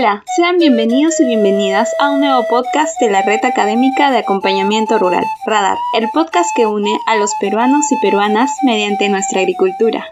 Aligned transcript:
Hola, 0.00 0.24
sean 0.34 0.56
bienvenidos 0.56 1.20
y 1.20 1.26
bienvenidas 1.26 1.94
a 2.00 2.10
un 2.10 2.20
nuevo 2.20 2.46
podcast 2.48 2.98
de 3.02 3.10
la 3.10 3.20
Red 3.20 3.44
Académica 3.44 4.10
de 4.10 4.16
Acompañamiento 4.16 4.98
Rural, 4.98 5.26
Radar, 5.44 5.76
el 5.94 6.08
podcast 6.14 6.48
que 6.56 6.64
une 6.64 6.98
a 7.06 7.16
los 7.16 7.34
peruanos 7.38 7.92
y 7.92 7.96
peruanas 8.00 8.50
mediante 8.64 9.10
nuestra 9.10 9.42
agricultura. 9.42 10.06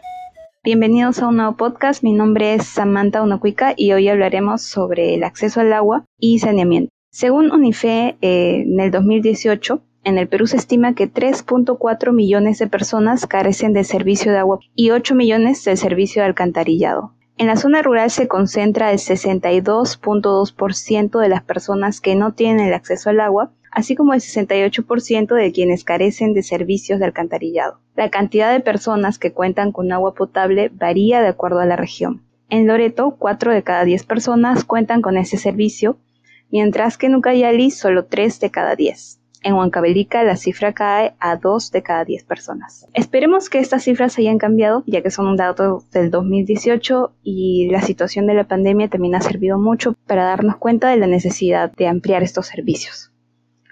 Bienvenidos 0.62 1.22
a 1.22 1.28
un 1.28 1.38
nuevo 1.38 1.56
podcast, 1.56 2.02
mi 2.02 2.12
nombre 2.12 2.52
es 2.52 2.66
Samantha 2.66 3.22
Unocuica 3.22 3.72
y 3.78 3.92
hoy 3.92 4.08
hablaremos 4.08 4.60
sobre 4.60 5.14
el 5.14 5.24
acceso 5.24 5.62
al 5.62 5.72
agua 5.72 6.04
y 6.18 6.38
saneamiento. 6.40 6.90
Según 7.10 7.50
UNIFE, 7.50 8.18
eh, 8.20 8.64
en 8.66 8.78
el 8.78 8.90
2018, 8.90 9.80
en 10.04 10.18
el 10.18 10.28
Perú 10.28 10.46
se 10.46 10.58
estima 10.58 10.94
que 10.94 11.10
3.4 11.10 12.12
millones 12.12 12.58
de 12.58 12.66
personas 12.66 13.26
carecen 13.26 13.72
del 13.72 13.86
servicio 13.86 14.32
de 14.32 14.38
agua 14.38 14.58
y 14.74 14.90
8 14.90 15.14
millones 15.14 15.64
del 15.64 15.78
servicio 15.78 16.20
de 16.20 16.28
alcantarillado. 16.28 17.14
En 17.38 17.46
la 17.46 17.56
zona 17.56 17.80
rural 17.82 18.10
se 18.10 18.26
concentra 18.26 18.90
el 18.90 18.98
62.2% 18.98 21.20
de 21.20 21.28
las 21.28 21.44
personas 21.44 22.00
que 22.00 22.16
no 22.16 22.32
tienen 22.32 22.66
el 22.66 22.74
acceso 22.74 23.10
al 23.10 23.20
agua, 23.20 23.52
así 23.70 23.94
como 23.94 24.12
el 24.12 24.20
68% 24.20 25.36
de 25.36 25.52
quienes 25.52 25.84
carecen 25.84 26.34
de 26.34 26.42
servicios 26.42 26.98
de 26.98 27.04
alcantarillado. 27.04 27.78
La 27.94 28.10
cantidad 28.10 28.52
de 28.52 28.58
personas 28.58 29.20
que 29.20 29.32
cuentan 29.32 29.70
con 29.70 29.92
agua 29.92 30.14
potable 30.14 30.72
varía 30.74 31.22
de 31.22 31.28
acuerdo 31.28 31.60
a 31.60 31.66
la 31.66 31.76
región. 31.76 32.24
En 32.50 32.66
Loreto, 32.66 33.14
4 33.16 33.52
de 33.52 33.62
cada 33.62 33.84
10 33.84 34.04
personas 34.04 34.64
cuentan 34.64 35.00
con 35.00 35.16
ese 35.16 35.36
servicio, 35.36 35.96
mientras 36.50 36.98
que 36.98 37.06
en 37.06 37.14
Ucayali 37.14 37.70
solo 37.70 38.06
3 38.06 38.40
de 38.40 38.50
cada 38.50 38.74
10. 38.74 39.17
En 39.42 39.54
Huancavelica 39.54 40.24
la 40.24 40.36
cifra 40.36 40.72
cae 40.72 41.14
a 41.20 41.36
2 41.36 41.70
de 41.70 41.82
cada 41.82 42.04
10 42.04 42.24
personas. 42.24 42.86
Esperemos 42.92 43.48
que 43.48 43.60
estas 43.60 43.84
cifras 43.84 44.18
hayan 44.18 44.38
cambiado, 44.38 44.82
ya 44.86 45.02
que 45.02 45.10
son 45.10 45.26
un 45.26 45.36
dato 45.36 45.84
del 45.92 46.10
2018 46.10 47.12
y 47.22 47.68
la 47.70 47.82
situación 47.82 48.26
de 48.26 48.34
la 48.34 48.48
pandemia 48.48 48.88
también 48.88 49.14
ha 49.14 49.20
servido 49.20 49.58
mucho 49.58 49.94
para 50.06 50.24
darnos 50.24 50.56
cuenta 50.56 50.88
de 50.88 50.96
la 50.96 51.06
necesidad 51.06 51.70
de 51.72 51.86
ampliar 51.86 52.22
estos 52.22 52.46
servicios. 52.46 53.12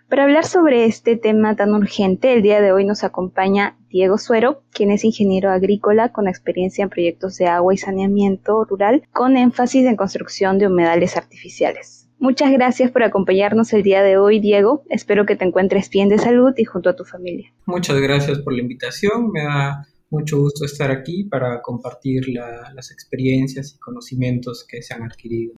Para 0.08 0.22
hablar 0.22 0.44
sobre 0.44 0.84
este 0.84 1.16
tema 1.16 1.56
tan 1.56 1.74
urgente, 1.74 2.32
el 2.32 2.42
día 2.42 2.60
de 2.60 2.70
hoy 2.70 2.84
nos 2.84 3.02
acompaña 3.02 3.76
Diego 3.88 4.18
Suero, 4.18 4.62
quien 4.70 4.92
es 4.92 5.04
ingeniero 5.04 5.50
agrícola 5.50 6.12
con 6.12 6.28
experiencia 6.28 6.84
en 6.84 6.90
proyectos 6.90 7.36
de 7.38 7.48
agua 7.48 7.74
y 7.74 7.76
saneamiento 7.76 8.64
rural, 8.64 9.02
con 9.12 9.36
énfasis 9.36 9.84
en 9.84 9.96
construcción 9.96 10.58
de 10.58 10.68
humedales 10.68 11.16
artificiales. 11.16 11.95
Muchas 12.18 12.50
gracias 12.50 12.90
por 12.90 13.02
acompañarnos 13.02 13.72
el 13.72 13.82
día 13.82 14.02
de 14.02 14.16
hoy, 14.16 14.40
Diego. 14.40 14.82
Espero 14.88 15.26
que 15.26 15.36
te 15.36 15.44
encuentres 15.44 15.90
bien 15.90 16.08
de 16.08 16.18
salud 16.18 16.54
y 16.56 16.64
junto 16.64 16.88
a 16.88 16.96
tu 16.96 17.04
familia. 17.04 17.52
Muchas 17.66 18.00
gracias 18.00 18.38
por 18.38 18.54
la 18.54 18.62
invitación. 18.62 19.30
Me 19.30 19.44
da 19.44 19.86
mucho 20.10 20.38
gusto 20.38 20.64
estar 20.64 20.90
aquí 20.90 21.24
para 21.24 21.60
compartir 21.60 22.28
las 22.28 22.90
experiencias 22.90 23.74
y 23.74 23.78
conocimientos 23.78 24.66
que 24.68 24.82
se 24.82 24.94
han 24.94 25.02
adquirido. 25.02 25.54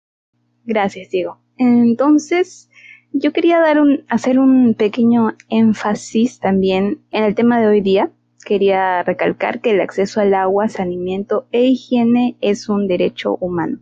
Gracias, 0.65 1.09
Diego. 1.11 1.39
Entonces, 1.57 2.69
yo 3.13 3.33
quería 3.33 3.59
dar 3.59 3.79
un, 3.79 4.03
hacer 4.09 4.39
un 4.39 4.73
pequeño 4.73 5.35
énfasis 5.49 6.39
también 6.39 7.01
en 7.11 7.23
el 7.23 7.35
tema 7.35 7.59
de 7.59 7.67
hoy 7.67 7.81
día. 7.81 8.11
Quería 8.45 9.03
recalcar 9.03 9.61
que 9.61 9.71
el 9.71 9.81
acceso 9.81 10.21
al 10.21 10.33
agua, 10.33 10.69
saneamiento 10.69 11.47
e 11.51 11.65
higiene 11.65 12.37
es 12.41 12.69
un 12.69 12.87
derecho 12.87 13.35
humano. 13.35 13.79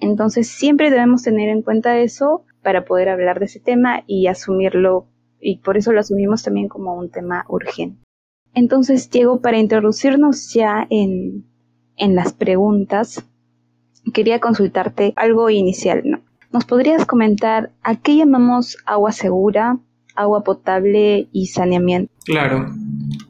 Entonces 0.00 0.48
siempre 0.48 0.90
debemos 0.90 1.22
tener 1.22 1.48
en 1.48 1.62
cuenta 1.62 1.98
eso 1.98 2.44
para 2.62 2.84
poder 2.84 3.08
hablar 3.08 3.38
de 3.38 3.46
ese 3.46 3.60
tema 3.60 4.02
y 4.06 4.26
asumirlo, 4.26 5.06
y 5.40 5.58
por 5.58 5.76
eso 5.76 5.92
lo 5.92 6.00
asumimos 6.00 6.42
también 6.42 6.68
como 6.68 6.94
un 6.94 7.10
tema 7.10 7.44
urgente. 7.48 8.02
Entonces, 8.54 9.10
Diego, 9.10 9.40
para 9.40 9.58
introducirnos 9.58 10.52
ya 10.52 10.86
en, 10.90 11.44
en 11.96 12.14
las 12.14 12.32
preguntas, 12.32 13.24
quería 14.12 14.40
consultarte 14.40 15.12
algo 15.16 15.50
inicial, 15.50 16.02
¿no? 16.04 16.20
¿Nos 16.52 16.64
podrías 16.64 17.04
comentar 17.04 17.72
a 17.82 18.00
qué 18.00 18.16
llamamos 18.16 18.78
agua 18.86 19.12
segura, 19.12 19.78
agua 20.14 20.44
potable 20.44 21.28
y 21.30 21.46
saneamiento? 21.48 22.12
Claro. 22.24 22.66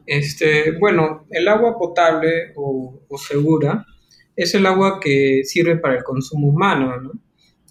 Este, 0.05 0.77
bueno, 0.79 1.25
el 1.29 1.47
agua 1.47 1.77
potable 1.77 2.53
o, 2.55 3.01
o 3.07 3.17
segura 3.17 3.85
es 4.39 4.55
el 4.55 4.65
agua 4.65 4.99
que 5.01 5.41
sirve 5.43 5.75
para 5.77 5.97
el 5.97 6.03
consumo 6.03 6.47
humano, 6.47 6.99
¿no? 7.01 7.11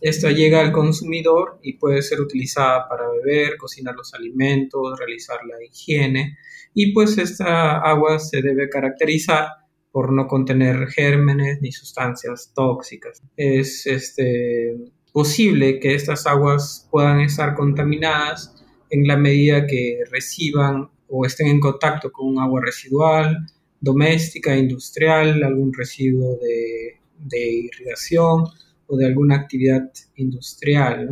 Esta 0.03 0.31
llega 0.31 0.61
al 0.61 0.71
consumidor 0.71 1.59
y 1.62 1.79
puede 1.79 2.03
ser 2.03 2.21
utilizada 2.21 2.87
para 2.89 3.11
beber, 3.11 3.56
cocinar 3.56 3.97
los 3.97 4.12
alimentos, 4.12 4.99
realizar 4.99 5.39
la 5.47 5.57
higiene 5.65 6.37
y 6.75 6.93
pues 6.93 7.17
esta 7.17 7.78
agua 7.78 8.19
se 8.19 8.43
debe 8.43 8.69
caracterizar 8.69 9.49
por 9.91 10.12
no 10.12 10.27
contener 10.27 10.89
gérmenes 10.89 11.59
ni 11.62 11.73
sustancias 11.73 12.53
tóxicas. 12.55 13.23
Es 13.37 13.87
este, 13.87 14.77
posible 15.11 15.81
que 15.81 15.95
estas 15.95 16.27
aguas 16.27 16.87
puedan 16.91 17.21
estar 17.21 17.55
contaminadas 17.55 18.55
en 18.91 19.09
la 19.09 19.17
medida 19.17 19.67
que 19.67 20.01
reciban 20.11 20.91
o 21.09 21.25
estén 21.25 21.49
en 21.49 21.61
contacto 21.61 22.12
con 22.12 22.28
un 22.28 22.39
agua 22.39 22.61
residual, 22.62 23.39
doméstica, 23.81 24.56
industrial, 24.56 25.43
algún 25.43 25.72
residuo 25.72 26.39
de, 26.39 26.99
irrigación 27.31 28.44
o 28.87 28.97
de 28.97 29.06
alguna 29.06 29.37
actividad 29.37 29.91
industrial. 30.16 31.09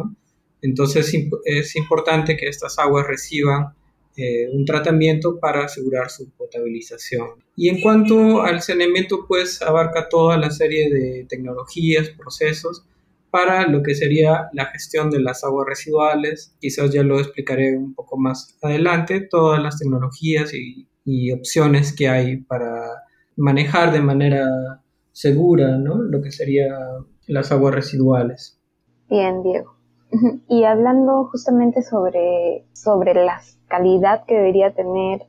Entonces 0.63 1.13
es 1.45 1.77
importante 1.77 2.37
que 2.37 2.47
estas 2.49 2.79
aguas 2.79 3.07
reciban 3.07 3.75
eh, 4.19 4.49
un 4.51 4.65
tratamiento 4.65 5.39
para 5.39 5.67
asegurar 5.67 6.09
su 6.09 6.31
potabilización. 6.31 7.45
Y 7.55 7.69
en 7.69 7.83
cuanto 7.83 8.41
al 8.41 8.63
saneamiento, 8.63 9.27
pues 9.29 9.61
abarca 9.61 10.09
toda 10.09 10.39
la 10.39 10.51
serie 10.51 10.89
de 10.91 11.27
tecnologías, 11.29 12.09
procesos 12.11 12.87
para 13.31 13.67
lo 13.67 13.83
que 13.83 13.95
sería 13.95 14.49
la 14.55 14.67
gestión 14.67 15.11
de 15.11 15.21
las 15.21 15.45
aguas 15.45 15.67
residuales. 15.69 16.55
Quizás 16.59 16.91
ya 16.91 17.03
lo 17.03 17.21
explicaré 17.21 17.77
un 17.77 17.95
poco 17.95 18.17
más 18.17 18.57
adelante, 18.63 19.21
todas 19.21 19.63
las 19.63 19.79
tecnologías 19.79 20.55
y 20.55 20.87
y 21.07 21.33
opciones 21.33 21.95
que 21.95 22.09
hay 22.09 22.39
para 22.39 23.05
manejar 23.37 23.93
de 23.93 24.01
manera 24.01 24.83
segura 25.13 25.79
¿no? 25.79 26.03
lo 26.03 26.21
que 26.21 26.33
serían 26.33 27.07
las 27.27 27.53
aguas 27.53 27.75
residuales. 27.75 28.61
Bien, 29.09 29.43
Diego. 29.43 29.77
Y 30.49 30.65
hablando 30.65 31.29
justamente 31.31 31.83
sobre, 31.83 32.67
sobre 32.73 33.15
la 33.15 33.41
calidad 33.69 34.25
que 34.27 34.35
debería 34.35 34.75
tener 34.75 35.23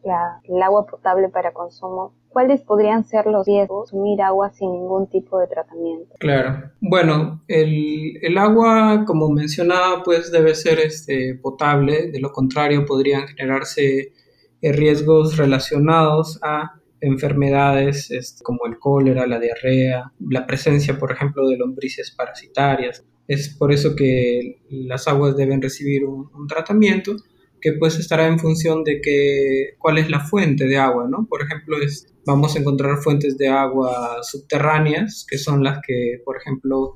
el 0.44 0.62
agua 0.62 0.86
potable 0.86 1.30
para 1.30 1.54
consumo, 1.54 2.14
¿cuáles 2.30 2.62
podrían 2.62 3.04
ser 3.04 3.26
los 3.26 3.46
riesgos 3.46 3.90
de 3.90 3.96
consumir 3.98 4.22
agua 4.22 4.52
sin 4.52 4.72
ningún 4.72 5.08
tipo 5.08 5.40
de 5.40 5.48
tratamiento? 5.48 6.16
Claro. 6.20 6.72
Bueno, 6.80 7.44
el, 7.48 8.18
el, 8.22 8.38
agua, 8.38 9.06
como 9.06 9.30
mencionaba, 9.30 10.04
pues 10.04 10.32
debe 10.32 10.54
ser 10.54 10.80
este, 10.80 11.36
potable, 11.42 12.12
de 12.12 12.20
lo 12.20 12.32
contrario 12.32 12.86
podrían 12.86 13.28
generarse 13.28 14.14
riesgos 14.62 15.38
relacionados 15.38 16.40
a 16.42 16.82
enfermedades 17.02 18.10
como 18.44 18.66
el 18.66 18.80
cólera, 18.80 19.28
la 19.28 19.40
diarrea, 19.40 20.12
la 20.30 20.46
presencia, 20.48 20.98
por 20.98 21.12
ejemplo, 21.12 21.48
de 21.48 21.58
lombrices 21.58 22.12
parasitarias. 22.12 23.06
Es 23.28 23.50
por 23.50 23.72
eso 23.72 23.96
que 23.96 24.62
las 24.70 25.08
aguas 25.08 25.36
deben 25.36 25.62
recibir 25.62 26.06
un, 26.06 26.48
tratamiento 26.48 27.16
que 27.60 27.74
pues 27.74 27.98
estará 28.00 28.28
en 28.28 28.40
función 28.40 28.84
de 28.84 29.02
que, 29.02 29.76
cuál 29.80 29.98
es 29.98 30.10
la 30.10 30.22
fuente 30.22 30.66
de 30.66 30.78
agua, 30.78 31.08
¿no? 31.10 31.28
Por 31.28 31.42
ejemplo, 31.42 31.78
vamos 32.26 32.56
a 32.56 32.60
encontrar 32.60 32.98
fuentes 32.98 33.38
de 33.38 33.48
agua 33.48 34.20
subterráneas, 34.22 35.26
que 35.30 35.38
son 35.38 35.64
las 35.64 35.80
que, 35.86 36.22
por 36.24 36.38
ejemplo, 36.38 36.96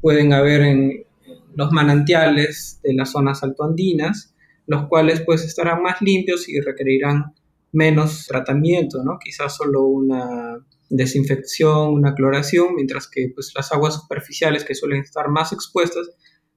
pueden 0.00 0.32
haber 0.32 0.62
en 0.62 1.04
los 1.54 1.72
manantiales 1.72 2.80
de 2.82 2.94
las 2.94 3.10
zonas 3.10 3.42
altoandinas, 3.42 4.31
los 4.66 4.86
cuales 4.88 5.22
pues 5.24 5.44
estarán 5.44 5.82
más 5.82 6.00
limpios 6.00 6.48
y 6.48 6.60
requerirán 6.60 7.34
menos 7.72 8.26
tratamiento, 8.26 9.02
¿no? 9.02 9.18
Quizás 9.18 9.56
solo 9.56 9.84
una 9.84 10.58
desinfección, 10.88 11.94
una 11.94 12.14
cloración, 12.14 12.74
mientras 12.74 13.08
que 13.08 13.30
pues 13.34 13.52
las 13.54 13.72
aguas 13.72 13.94
superficiales 13.94 14.64
que 14.64 14.74
suelen 14.74 15.00
estar 15.00 15.28
más 15.28 15.52
expuestas 15.52 16.10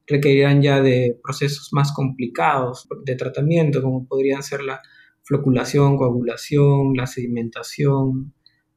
requerirán 0.07 0.61
ya 0.61 0.81
de 0.81 1.17
procesos 1.23 1.69
más 1.71 1.93
complicados 1.93 2.87
de 3.05 3.15
tratamiento, 3.15 3.81
como 3.81 4.05
podrían 4.05 4.43
ser 4.43 4.61
la 4.61 4.81
floculación, 5.23 5.97
coagulación, 5.97 6.93
la 6.95 7.07
sedimentación, 7.07 8.33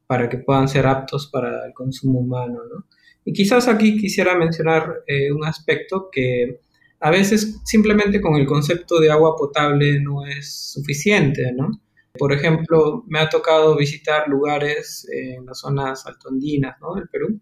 para 0.07 0.29
que 0.29 0.39
puedan 0.39 0.69
ser 0.69 0.87
aptos 0.87 1.29
para 1.31 1.67
el 1.67 1.75
consumo 1.75 2.21
humano, 2.21 2.61
¿no? 2.73 2.87
Y 3.25 3.33
quizás 3.35 3.69
aquí 3.69 3.99
quisiera 3.99 4.39
mencionar 4.39 5.03
eh, 5.07 5.31
un 5.31 5.45
aspecto 5.45 6.09
que 6.11 6.61
a 7.01 7.11
veces 7.11 7.61
simplemente 7.65 8.21
con 8.21 8.35
el 8.35 8.47
concepto 8.47 9.01
de 9.01 9.11
agua 9.11 9.37
potable 9.37 10.01
no 10.01 10.27
es 10.27 10.73
suficiente, 10.73 11.53
¿no? 11.53 11.71
Por 12.19 12.33
ejemplo, 12.33 13.05
me 13.07 13.21
ha 13.21 13.29
tocado 13.29 13.77
visitar 13.77 14.29
lugares 14.29 15.07
en 15.13 15.47
las 15.47 15.61
zonas 15.61 16.05
altoandinas 16.07 16.77
¿no? 16.81 16.95
del 16.95 17.09
Perú, 17.09 17.41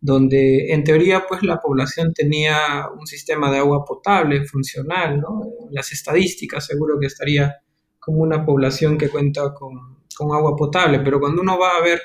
donde 0.00 0.72
en 0.72 0.84
teoría 0.84 1.24
pues 1.26 1.42
la 1.42 1.60
población 1.60 2.12
tenía 2.12 2.88
un 2.98 3.06
sistema 3.06 3.50
de 3.50 3.58
agua 3.58 3.84
potable 3.86 4.44
funcional, 4.44 5.20
¿no? 5.20 5.46
Las 5.70 5.92
estadísticas 5.92 6.66
seguro 6.66 6.98
que 7.00 7.06
estaría 7.06 7.56
como 7.98 8.18
una 8.18 8.44
población 8.44 8.98
que 8.98 9.08
cuenta 9.08 9.54
con, 9.54 9.98
agua 10.32 10.56
potable, 10.56 10.98
pero 10.98 11.20
cuando 11.20 11.40
uno 11.40 11.56
va 11.58 11.76
a 11.76 11.82
ver 11.82 12.02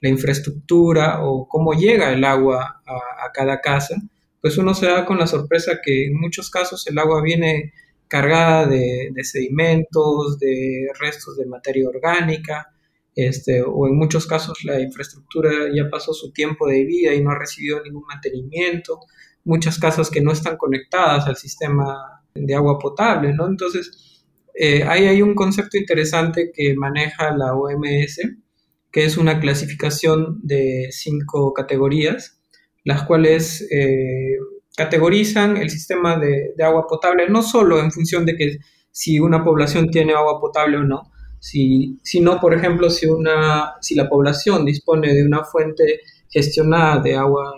la 0.00 0.08
infraestructura 0.08 1.24
o 1.24 1.48
cómo 1.48 1.72
llega 1.72 2.12
el 2.12 2.24
agua 2.24 2.80
a 2.86 3.32
cada 3.32 3.60
casa, 3.60 3.96
pues 4.46 4.58
uno 4.58 4.74
se 4.74 4.86
da 4.86 5.04
con 5.04 5.18
la 5.18 5.26
sorpresa 5.26 5.80
que 5.84 6.06
en 6.06 6.20
muchos 6.20 6.50
casos 6.50 6.86
el 6.86 6.96
agua 7.00 7.20
viene 7.20 7.72
cargada 8.06 8.68
de, 8.68 9.12
sedimentos, 9.24 10.38
de 10.38 10.86
restos 11.00 11.36
de 11.36 11.46
materia 11.46 11.88
orgánica, 11.88 12.72
este, 13.16 13.60
o 13.60 13.88
en 13.88 13.96
muchos 13.96 14.24
casos 14.24 14.62
la 14.62 14.78
infraestructura 14.78 15.50
ya 15.74 15.90
pasó 15.90 16.14
su 16.14 16.30
tiempo 16.30 16.68
de 16.68 16.84
vida 16.84 17.12
y 17.12 17.24
no 17.24 17.32
ha 17.32 17.38
recibido 17.40 17.82
ningún 17.82 18.04
mantenimiento, 18.06 19.00
muchas 19.42 19.80
casas 19.80 20.10
que 20.10 20.20
no 20.20 20.30
están 20.30 20.56
conectadas 20.56 21.26
al 21.26 21.34
sistema 21.34 22.22
de 22.32 22.54
agua 22.54 22.78
potable, 22.78 23.32
¿no? 23.32 23.48
Entonces, 23.48 24.24
eh, 24.54 24.84
ahí 24.84 25.06
hay 25.06 25.22
un 25.22 25.34
concepto 25.34 25.76
interesante 25.76 26.52
que 26.54 26.76
maneja 26.76 27.36
la 27.36 27.52
OMS, 27.52 28.20
que 28.92 29.06
es 29.06 29.16
una 29.16 29.40
clasificación 29.40 30.38
de 30.44 30.86
cinco 30.92 31.52
categorías, 31.52 32.36
las 32.86 33.02
cuales 33.02 33.66
eh, 33.72 34.36
categorizan 34.76 35.56
el 35.56 35.70
sistema 35.70 36.20
de, 36.20 36.54
agua 36.62 36.86
potable 36.88 37.28
no 37.28 37.42
solo 37.42 37.80
en 37.80 37.90
función 37.90 38.24
de 38.24 38.36
que 38.36 38.58
si 38.92 39.18
una 39.18 39.42
población 39.42 39.90
tiene 39.90 40.14
agua 40.14 40.40
potable 40.40 40.76
o 40.76 40.84
no, 40.84 41.10
si, 41.40 41.98
sino, 42.04 42.40
por 42.40 42.54
ejemplo, 42.54 42.88
si, 42.88 43.06
una, 43.06 43.72
si 43.80 43.96
la 43.96 44.08
población 44.08 44.64
dispone 44.64 45.12
de 45.12 45.26
una 45.26 45.42
fuente 45.42 46.00
gestionada 46.30 47.02
de 47.02 47.16
agua, 47.16 47.52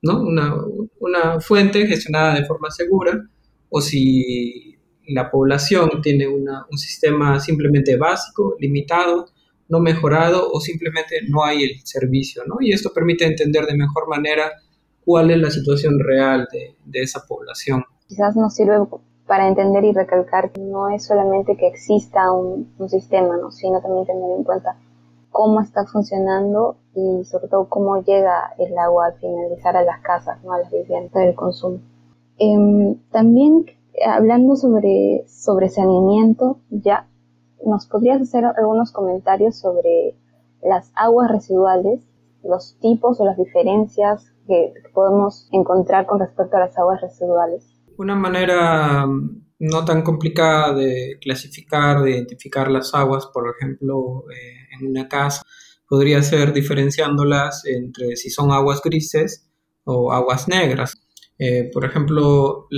¿no? 0.00 0.22
una, 0.22 0.56
una 0.98 1.40
fuente 1.40 1.86
gestionada 1.86 2.34
de 2.36 2.46
forma 2.46 2.70
segura, 2.70 3.22
o 3.68 3.82
si 3.82 4.78
la 5.08 5.30
población 5.30 6.00
tiene 6.02 6.26
una, 6.26 6.64
un 6.70 6.78
sistema 6.78 7.38
simplemente 7.38 7.98
básico, 7.98 8.56
limitado, 8.58 9.26
no 9.68 9.78
mejorado 9.78 10.50
o 10.50 10.58
simplemente 10.58 11.20
no 11.28 11.44
hay 11.44 11.64
el 11.64 11.80
servicio, 11.84 12.42
¿no? 12.46 12.56
Y 12.60 12.72
esto 12.72 12.92
permite 12.92 13.24
entender 13.24 13.66
de 13.66 13.76
mejor 13.76 14.08
manera 14.08 14.50
cuál 15.04 15.30
es 15.30 15.38
la 15.38 15.50
situación 15.50 15.98
real 15.98 16.48
de, 16.52 16.76
de 16.84 17.02
esa 17.02 17.20
población. 17.26 17.84
Quizás 18.06 18.36
nos 18.36 18.54
sirve 18.54 18.78
para 19.26 19.48
entender 19.48 19.84
y 19.84 19.92
recalcar 19.92 20.50
que 20.50 20.60
no 20.60 20.88
es 20.88 21.06
solamente 21.06 21.56
que 21.56 21.68
exista 21.68 22.32
un, 22.32 22.74
un 22.78 22.88
sistema, 22.88 23.36
¿no? 23.36 23.50
sino 23.50 23.80
también 23.80 24.06
tener 24.06 24.30
en 24.36 24.44
cuenta 24.44 24.76
cómo 25.30 25.60
está 25.60 25.86
funcionando 25.86 26.76
y 26.94 27.24
sobre 27.24 27.48
todo 27.48 27.68
cómo 27.68 28.02
llega 28.02 28.52
el 28.58 28.76
agua 28.76 29.06
a 29.06 29.12
finalizar 29.12 29.76
a 29.76 29.84
las 29.84 30.00
casas, 30.00 30.42
¿no? 30.42 30.52
a 30.52 30.58
las 30.58 30.72
viviendas 30.72 31.12
del 31.12 31.34
consumo. 31.34 31.78
Em, 32.38 32.96
también 33.12 33.66
hablando 34.04 34.56
sobre, 34.56 35.24
sobre 35.28 35.68
saneamiento, 35.68 36.58
ya 36.70 37.06
nos 37.64 37.86
podrías 37.86 38.20
hacer 38.20 38.44
algunos 38.44 38.92
comentarios 38.92 39.56
sobre 39.56 40.16
las 40.62 40.90
aguas 40.94 41.30
residuales, 41.30 42.00
los 42.44 42.78
tipos 42.80 43.20
o 43.20 43.24
las 43.24 43.36
diferencias 43.36 44.32
que 44.46 44.72
podemos 44.94 45.48
encontrar 45.52 46.06
con 46.06 46.20
respecto 46.20 46.56
a 46.56 46.60
las 46.60 46.78
aguas 46.78 47.00
residuales. 47.00 47.66
Una 47.98 48.14
manera 48.14 49.06
mm, 49.06 49.42
no 49.60 49.84
tan 49.84 50.02
complicada 50.02 50.74
de 50.74 51.18
clasificar, 51.20 52.02
de 52.02 52.12
identificar 52.12 52.70
las 52.70 52.94
aguas, 52.94 53.26
por 53.26 53.44
ejemplo, 53.54 54.24
eh, 54.30 54.76
en 54.78 54.88
una 54.88 55.08
casa, 55.08 55.42
podría 55.88 56.22
ser 56.22 56.52
diferenciándolas 56.52 57.64
entre 57.66 58.16
si 58.16 58.30
son 58.30 58.52
aguas 58.52 58.80
grises 58.82 59.50
o 59.84 60.12
aguas 60.12 60.48
negras. 60.48 60.94
Eh, 61.38 61.70
por 61.72 61.84
ejemplo, 61.84 62.68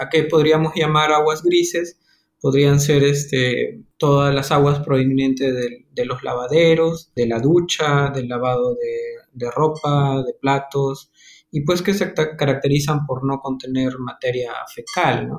¿a 0.00 0.08
qué 0.08 0.24
podríamos 0.24 0.74
llamar 0.74 1.12
aguas 1.12 1.42
grises? 1.42 1.98
Podrían 2.40 2.80
ser 2.80 3.02
este, 3.04 3.82
todas 3.96 4.34
las 4.34 4.52
aguas 4.52 4.80
provenientes 4.80 5.54
de, 5.54 6.04
los 6.04 6.22
lavaderos, 6.22 7.10
de 7.14 7.26
la 7.26 7.40
ducha, 7.40 8.10
del 8.14 8.28
lavado 8.28 8.74
de, 8.74 9.50
ropa, 9.50 10.22
de 10.22 10.34
platos, 10.40 11.10
y 11.50 11.62
pues 11.62 11.82
que 11.82 11.94
se 11.94 12.12
caracterizan 12.14 13.06
por 13.06 13.24
no 13.26 13.40
contener 13.40 13.98
materia 13.98 14.52
fecal. 14.74 15.30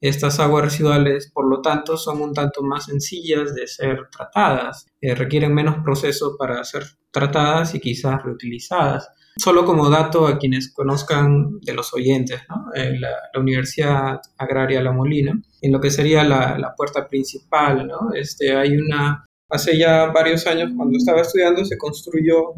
Estas 0.00 0.40
aguas 0.40 0.64
residuales, 0.64 1.30
por 1.30 1.46
lo 1.46 1.60
tanto, 1.60 1.98
son 1.98 2.22
un 2.22 2.32
tanto 2.32 2.62
más 2.62 2.86
sencillas 2.86 3.54
de 3.54 3.66
ser 3.66 4.08
tratadas, 4.10 4.86
eh, 5.00 5.14
requieren 5.14 5.52
menos 5.52 5.76
proceso 5.84 6.36
para 6.38 6.64
ser 6.64 6.84
tratadas 7.10 7.74
y 7.74 7.80
quizás 7.80 8.22
reutilizadas. 8.22 9.10
Solo 9.36 9.64
como 9.64 9.88
dato 9.88 10.26
a 10.26 10.38
quienes 10.38 10.72
conozcan 10.72 11.60
de 11.60 11.72
los 11.72 11.94
oyentes, 11.94 12.40
¿no? 12.48 12.66
en 12.74 13.00
la, 13.00 13.10
Universidad 13.38 14.20
Agraria 14.36 14.82
La 14.82 14.92
Molina, 14.92 15.40
en 15.62 15.72
lo 15.72 15.80
que 15.80 15.90
sería 15.90 16.24
la, 16.24 16.58
la, 16.58 16.74
puerta 16.74 17.08
principal, 17.08 17.88
este, 18.14 18.54
hay 18.54 18.76
una, 18.76 19.24
hace 19.48 19.78
ya 19.78 20.06
varios 20.06 20.46
años 20.46 20.72
cuando 20.76 20.98
estaba 20.98 21.22
estudiando 21.22 21.64
se 21.64 21.78
construyó 21.78 22.52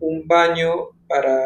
un 0.00 0.28
baño 0.28 0.70
para 1.08 1.40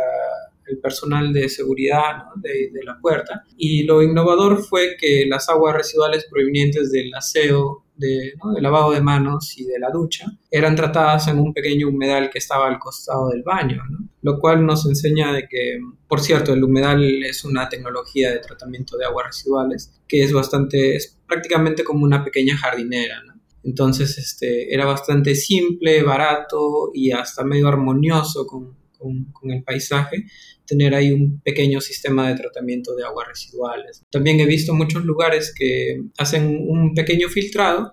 el 0.67 0.79
personal 0.79 1.32
de 1.32 1.49
seguridad 1.49 2.25
de, 2.37 2.70
de, 2.73 2.84
la 2.84 2.99
puerta 3.00 3.44
y 3.56 3.84
lo 3.84 4.02
innovador 4.02 4.62
fue 4.62 4.96
que 4.99 5.26
las 5.26 5.49
aguas 5.49 5.76
residuales 5.76 6.26
provenientes 6.31 6.93
del 6.93 7.12
aseo 7.14 7.81
de, 8.03 8.35
lavado 8.61 8.91
de 8.91 9.01
manos 9.01 9.57
y 9.59 9.65
de 9.65 9.79
la 9.79 9.89
ducha 9.91 10.27
eran 10.51 10.77
tratadas 10.77 11.29
en 11.29 11.39
un 11.39 11.55
pequeño 11.55 11.89
humedal 11.89 12.29
que 12.31 12.39
estaba 12.39 12.67
al 12.67 12.79
costado 12.79 13.31
del 13.31 13.43
baño, 13.43 13.83
lo 14.21 14.39
cual 14.39 14.67
nos 14.67 14.85
enseña 14.87 15.33
de 15.33 15.47
que, 15.49 15.79
por 16.09 16.21
cierto, 16.21 16.53
el 16.53 16.63
humedal 16.63 17.23
es 17.23 17.45
una 17.45 17.69
tecnología 17.69 18.31
de 18.31 18.41
tratamiento 18.41 18.97
de 18.97 19.07
aguas 19.07 19.27
residuales 19.27 19.99
que 20.07 20.23
es 20.23 20.33
bastante, 20.33 20.97
es 20.97 21.19
prácticamente 21.27 21.85
como 21.85 22.05
una 22.05 22.23
pequeña 22.25 22.57
jardinera. 22.57 23.23
Entonces 23.65 24.19
este, 24.19 24.75
era 24.75 24.85
bastante 24.85 25.35
simple, 25.35 26.03
barato 26.03 26.91
y 26.93 27.13
hasta 27.13 27.45
medio 27.45 27.69
armonioso 27.69 28.47
con, 28.47 28.77
con, 28.99 29.51
el 29.51 29.63
paisaje, 29.63 30.27
tener 30.67 30.94
ahí 30.94 31.12
un 31.12 31.41
pequeño 31.41 31.81
sistema 31.81 32.29
de 32.29 32.37
tratamiento 32.37 32.94
de 32.94 33.05
aguas 33.05 33.29
residuales. 33.29 34.05
También 34.11 34.41
he 34.41 34.47
visto 34.47 34.75
muchos 34.75 35.05
lugares 35.05 35.53
que 35.56 36.03
hacen 36.19 36.64
un 36.69 36.94
pequeño 36.94 37.29
filtrado, 37.29 37.93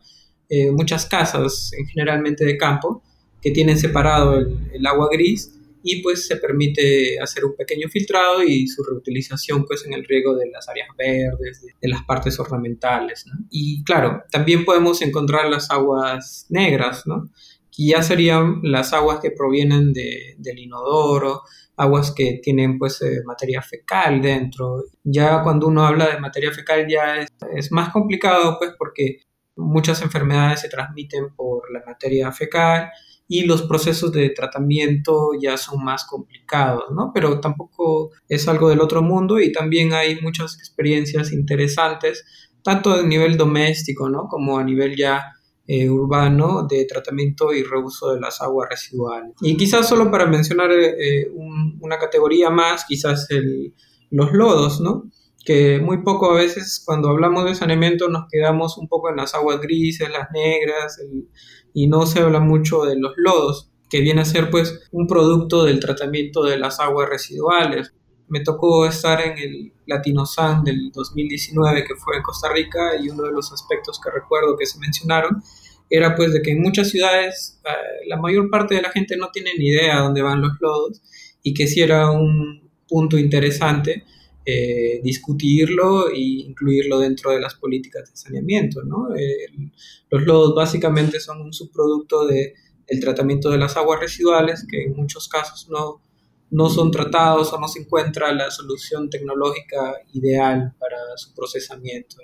eh, 0.49 0.71
muchas 0.71 1.05
casas, 1.05 1.71
generalmente 1.91 2.45
de 2.45 2.57
campo, 2.57 3.03
que 3.41 3.51
tienen 3.51 3.77
separado 3.77 4.37
el, 4.37 4.85
agua 4.85 5.09
gris 5.11 5.55
y 5.81 6.01
pues 6.01 6.27
se 6.27 6.35
permite 6.35 7.19
hacer 7.21 7.45
un 7.45 7.55
pequeño 7.55 7.87
filtrado 7.87 8.43
y 8.43 8.67
su 8.67 8.83
reutilización 8.83 9.65
pues 9.65 9.85
en 9.85 9.93
el 9.93 10.03
riego 10.03 10.35
de 10.35 10.49
las 10.49 10.67
áreas 10.67 10.89
verdes, 10.97 11.61
de, 11.79 11.87
las 11.87 12.03
partes 12.03 12.37
ornamentales. 12.39 13.25
Y 13.49 13.83
claro, 13.83 14.23
también 14.31 14.65
podemos 14.65 15.01
encontrar 15.01 15.49
las 15.49 15.71
aguas 15.71 16.45
negras, 16.49 17.03
¿no? 17.05 17.29
y 17.79 17.91
ya 17.91 18.03
serían 18.03 18.59
las 18.61 18.91
aguas 18.91 19.21
que 19.21 19.31
provienen 19.31 19.93
de, 19.93 20.35
del 20.37 20.59
inodoro, 20.59 21.43
aguas 21.79 22.11
que 22.11 22.41
tienen 22.43 22.77
pues 22.77 23.01
eh, 23.01 23.21
materia 23.25 23.61
fecal 23.61 24.21
dentro. 24.21 24.83
Ya 25.03 25.41
cuando 25.41 25.67
uno 25.67 25.85
habla 25.85 26.07
de 26.07 26.19
materia 26.19 26.51
fecal 26.51 26.85
ya 26.87 27.17
es, 27.21 27.29
es, 27.55 27.71
más 27.71 27.89
complicado 27.93 28.57
pues 28.59 28.71
porque 28.77 29.21
muchas 29.55 30.01
enfermedades 30.01 30.59
se 30.59 30.69
transmiten 30.69 31.33
por 31.35 31.71
la 31.71 31.81
materia 31.85 32.31
fecal 32.33 32.91
y 33.29 33.45
los 33.45 33.61
procesos 33.61 34.11
de 34.11 34.29
tratamiento 34.31 35.31
ya 35.39 35.55
son 35.55 35.83
más 35.83 36.03
complicados, 36.05 36.85
¿no? 36.91 37.11
Pero 37.13 37.39
tampoco 37.39 38.11
es 38.27 38.47
algo 38.47 38.69
del 38.69 38.81
otro 38.81 39.01
mundo 39.01 39.39
y 39.39 39.53
también 39.53 39.93
hay 39.93 40.19
muchas 40.19 40.57
experiencias 40.57 41.31
interesantes, 41.31 42.25
tanto 42.61 42.91
a 42.91 43.03
nivel 43.03 43.37
doméstico, 43.37 44.09
¿no? 44.09 44.27
Como 44.27 44.57
a 44.57 44.63
nivel 44.63 44.97
ya 44.97 45.31
eh, 45.71 45.87
urbano 45.87 46.65
de 46.67 46.85
tratamiento 46.85 47.53
y 47.53 47.61
reuso 47.61 48.11
de 48.11 48.19
las 48.19 48.41
aguas 48.41 48.69
residuales. 48.71 49.33
Y 49.41 49.55
quizás 49.55 49.87
solo 49.87 50.09
para 50.09 50.25
mencionar 50.25 50.71
eh, 50.71 51.29
una 51.79 51.99
categoría 51.99 52.49
más, 52.49 52.85
quizás 52.85 53.27
los 54.09 54.33
lodos, 54.33 54.81
¿no? 54.81 55.03
que 55.45 55.79
muy 55.79 56.03
poco 56.03 56.31
a 56.31 56.35
veces 56.35 56.81
cuando 56.85 57.09
hablamos 57.09 57.45
de 57.45 57.55
saneamiento 57.55 58.09
nos 58.09 58.27
quedamos 58.29 58.77
un 58.77 58.87
poco 58.87 59.09
en 59.09 59.17
las 59.17 59.33
aguas 59.35 59.61
grises, 59.61 60.09
las 60.09 60.29
negras, 60.31 60.99
y 61.73 61.87
no 61.87 62.05
se 62.05 62.19
habla 62.19 62.39
mucho 62.39 62.83
de 62.83 62.97
los 62.97 63.13
lodos, 63.17 63.71
que 63.89 64.01
viene 64.01 64.21
a 64.21 64.25
ser 64.25 64.49
pues 64.49 64.87
un 64.91 65.07
producto 65.07 65.63
del 65.63 65.79
tratamiento 65.79 66.43
de 66.43 66.57
las 66.57 66.79
aguas 66.79 67.09
residuales. 67.09 67.93
Me 68.27 68.41
tocó 68.41 68.85
estar 68.85 69.21
en 69.21 69.37
el 69.37 69.73
Latinosan 69.87 70.63
del 70.63 70.91
2019 70.91 71.83
que 71.83 71.95
fue 71.95 72.17
en 72.17 72.23
Costa 72.23 72.49
Rica 72.53 72.95
y 73.01 73.09
uno 73.09 73.23
de 73.23 73.31
los 73.31 73.51
aspectos 73.51 73.99
que 73.99 74.11
recuerdo 74.11 74.55
que 74.55 74.67
se 74.67 74.77
mencionaron 74.77 75.41
era 75.89 76.15
pues 76.15 76.33
de 76.33 76.41
que 76.41 76.51
en 76.51 76.61
muchas 76.61 76.89
ciudades 76.89 77.59
eh, 77.65 78.07
la 78.07 78.17
mayor 78.17 78.49
parte 78.49 78.75
de 78.75 78.81
la 78.81 78.91
gente 78.91 79.17
no 79.17 79.29
tiene 79.31 79.51
ni 79.57 79.67
idea 79.69 79.99
dónde 79.99 80.21
van 80.21 80.41
los 80.41 80.53
lodos 80.59 81.01
y 81.41 81.53
que 81.53 81.67
si 81.67 81.81
era 81.81 82.11
un 82.11 82.69
punto 82.87 83.17
interesante 83.17 84.03
eh, 84.45 84.99
discutirlo 85.03 86.09
e 86.09 86.19
incluirlo 86.19 86.99
dentro 86.99 87.31
de 87.31 87.39
las 87.39 87.55
políticas 87.55 88.09
de 88.09 88.17
saneamiento. 88.17 88.81
los 88.81 90.23
lodos 90.23 90.55
básicamente 90.55 91.19
son 91.19 91.41
un 91.41 91.53
subproducto 91.53 92.25
de, 92.25 92.53
del 92.87 92.99
tratamiento 92.99 93.49
de 93.49 93.57
las 93.57 93.77
aguas 93.77 93.99
residuales 93.99 94.65
que 94.69 94.85
en 94.85 94.95
muchos 94.95 95.27
casos 95.27 95.69
no, 95.69 96.01
no 96.51 96.69
son 96.69 96.89
tratados 96.91 97.53
o 97.53 97.59
no 97.59 97.67
se 97.67 97.81
encuentra 97.81 98.33
la 98.33 98.49
solución 98.49 99.09
tecnológica 99.09 99.93
ideal 100.13 100.73
para 100.79 100.97
su 101.15 101.33
procesamiento. 101.33 102.17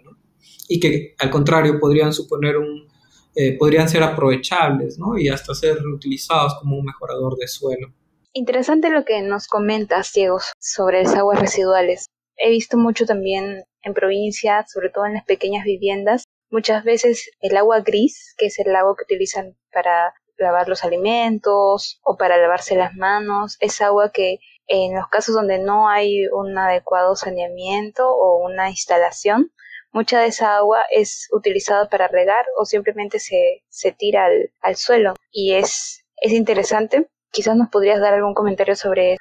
Y 0.68 0.80
que 0.80 1.16
al 1.20 1.30
contrario 1.30 1.80
podrían 1.80 2.12
suponer 2.12 2.58
un, 2.58 2.88
eh, 3.36 3.58
podrían 3.58 3.90
ser 3.90 4.04
aprovechables 4.04 4.98
¿no? 4.98 5.18
y 5.18 5.30
hasta 5.30 5.54
ser 5.54 5.78
utilizados 5.86 6.56
como 6.60 6.78
un 6.78 6.86
mejorador 6.86 7.36
de 7.38 7.48
suelo. 7.48 7.94
Interesante 8.34 8.90
lo 8.90 9.06
que 9.06 9.22
nos 9.22 9.48
comentas, 9.48 10.12
Diego, 10.14 10.40
sobre 10.60 11.04
las 11.04 11.16
aguas 11.16 11.40
residuales. 11.40 12.08
he 12.38 12.50
visto 12.50 12.78
mucho 12.78 13.06
también 13.06 13.64
en 13.82 13.94
provincias, 13.94 14.72
sobre 14.72 14.90
todo 14.90 15.06
en 15.06 15.14
las 15.14 15.24
pequeñas 15.24 15.64
viviendas, 15.64 16.26
muchas 16.50 16.84
veces 16.84 17.32
el 17.40 17.56
agua 17.58 17.82
gris, 17.82 18.34
que 18.38 18.48
es 18.48 18.60
el 18.60 18.76
agua 18.76 18.96
que 18.98 19.04
utilizan 19.04 19.56
para 19.72 20.14
lavar 20.38 20.68
los 20.68 20.84
alimentos 20.84 22.00
o 22.04 22.18
para 22.18 22.38
lavarse 22.38 22.76
las 22.76 22.94
manos, 22.96 23.58
es 23.60 23.82
agua 23.82 24.12
que 24.12 24.40
en 24.68 24.96
los 24.96 25.08
casos 25.08 25.36
donde 25.36 25.60
no 25.60 25.88
hay 25.88 26.28
un 26.28 26.58
adecuado 26.58 27.16
saneamiento 27.16 28.10
o 28.10 28.44
una 28.46 28.70
instalación, 28.70 29.52
mucha 29.96 30.20
de 30.20 30.28
esa 30.28 30.58
agua 30.58 30.84
es 30.92 31.28
utilizada 31.32 31.90
para 31.90 32.08
regar 32.08 32.46
o 32.58 32.66
simplemente 32.66 33.20
se, 33.20 33.64
se 33.70 33.92
tira 33.92 34.26
al, 34.26 34.52
al 34.62 34.76
suelo 34.76 35.16
y 35.32 35.54
es, 35.54 36.06
es 36.18 36.34
interesante 36.34 37.10
quizás 37.36 37.58
nos 37.58 37.70
podrías 37.70 38.00
dar 38.00 38.14
algún 38.14 38.34
comentario 38.34 38.76
sobre, 38.76 39.18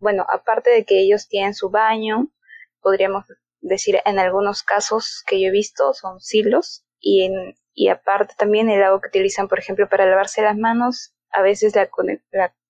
bueno, 0.00 0.26
aparte 0.28 0.70
de 0.70 0.84
que 0.84 0.98
ellos 0.98 1.28
tienen 1.28 1.54
su 1.54 1.70
baño, 1.70 2.28
podríamos 2.80 3.24
decir 3.60 4.00
en 4.04 4.18
algunos 4.18 4.64
casos 4.64 5.22
que 5.26 5.40
yo 5.40 5.48
he 5.48 5.52
visto 5.52 5.94
son 5.94 6.20
silos 6.20 6.84
y, 6.98 7.24
en, 7.24 7.54
y 7.72 7.88
aparte 7.88 8.34
también 8.36 8.68
el 8.68 8.82
agua 8.82 9.00
que 9.00 9.08
utilizan, 9.08 9.46
por 9.46 9.60
ejemplo, 9.60 9.88
para 9.88 10.06
lavarse 10.06 10.42
las 10.42 10.56
manos, 10.56 11.14
a 11.30 11.42
veces 11.42 11.76
la, 11.76 11.88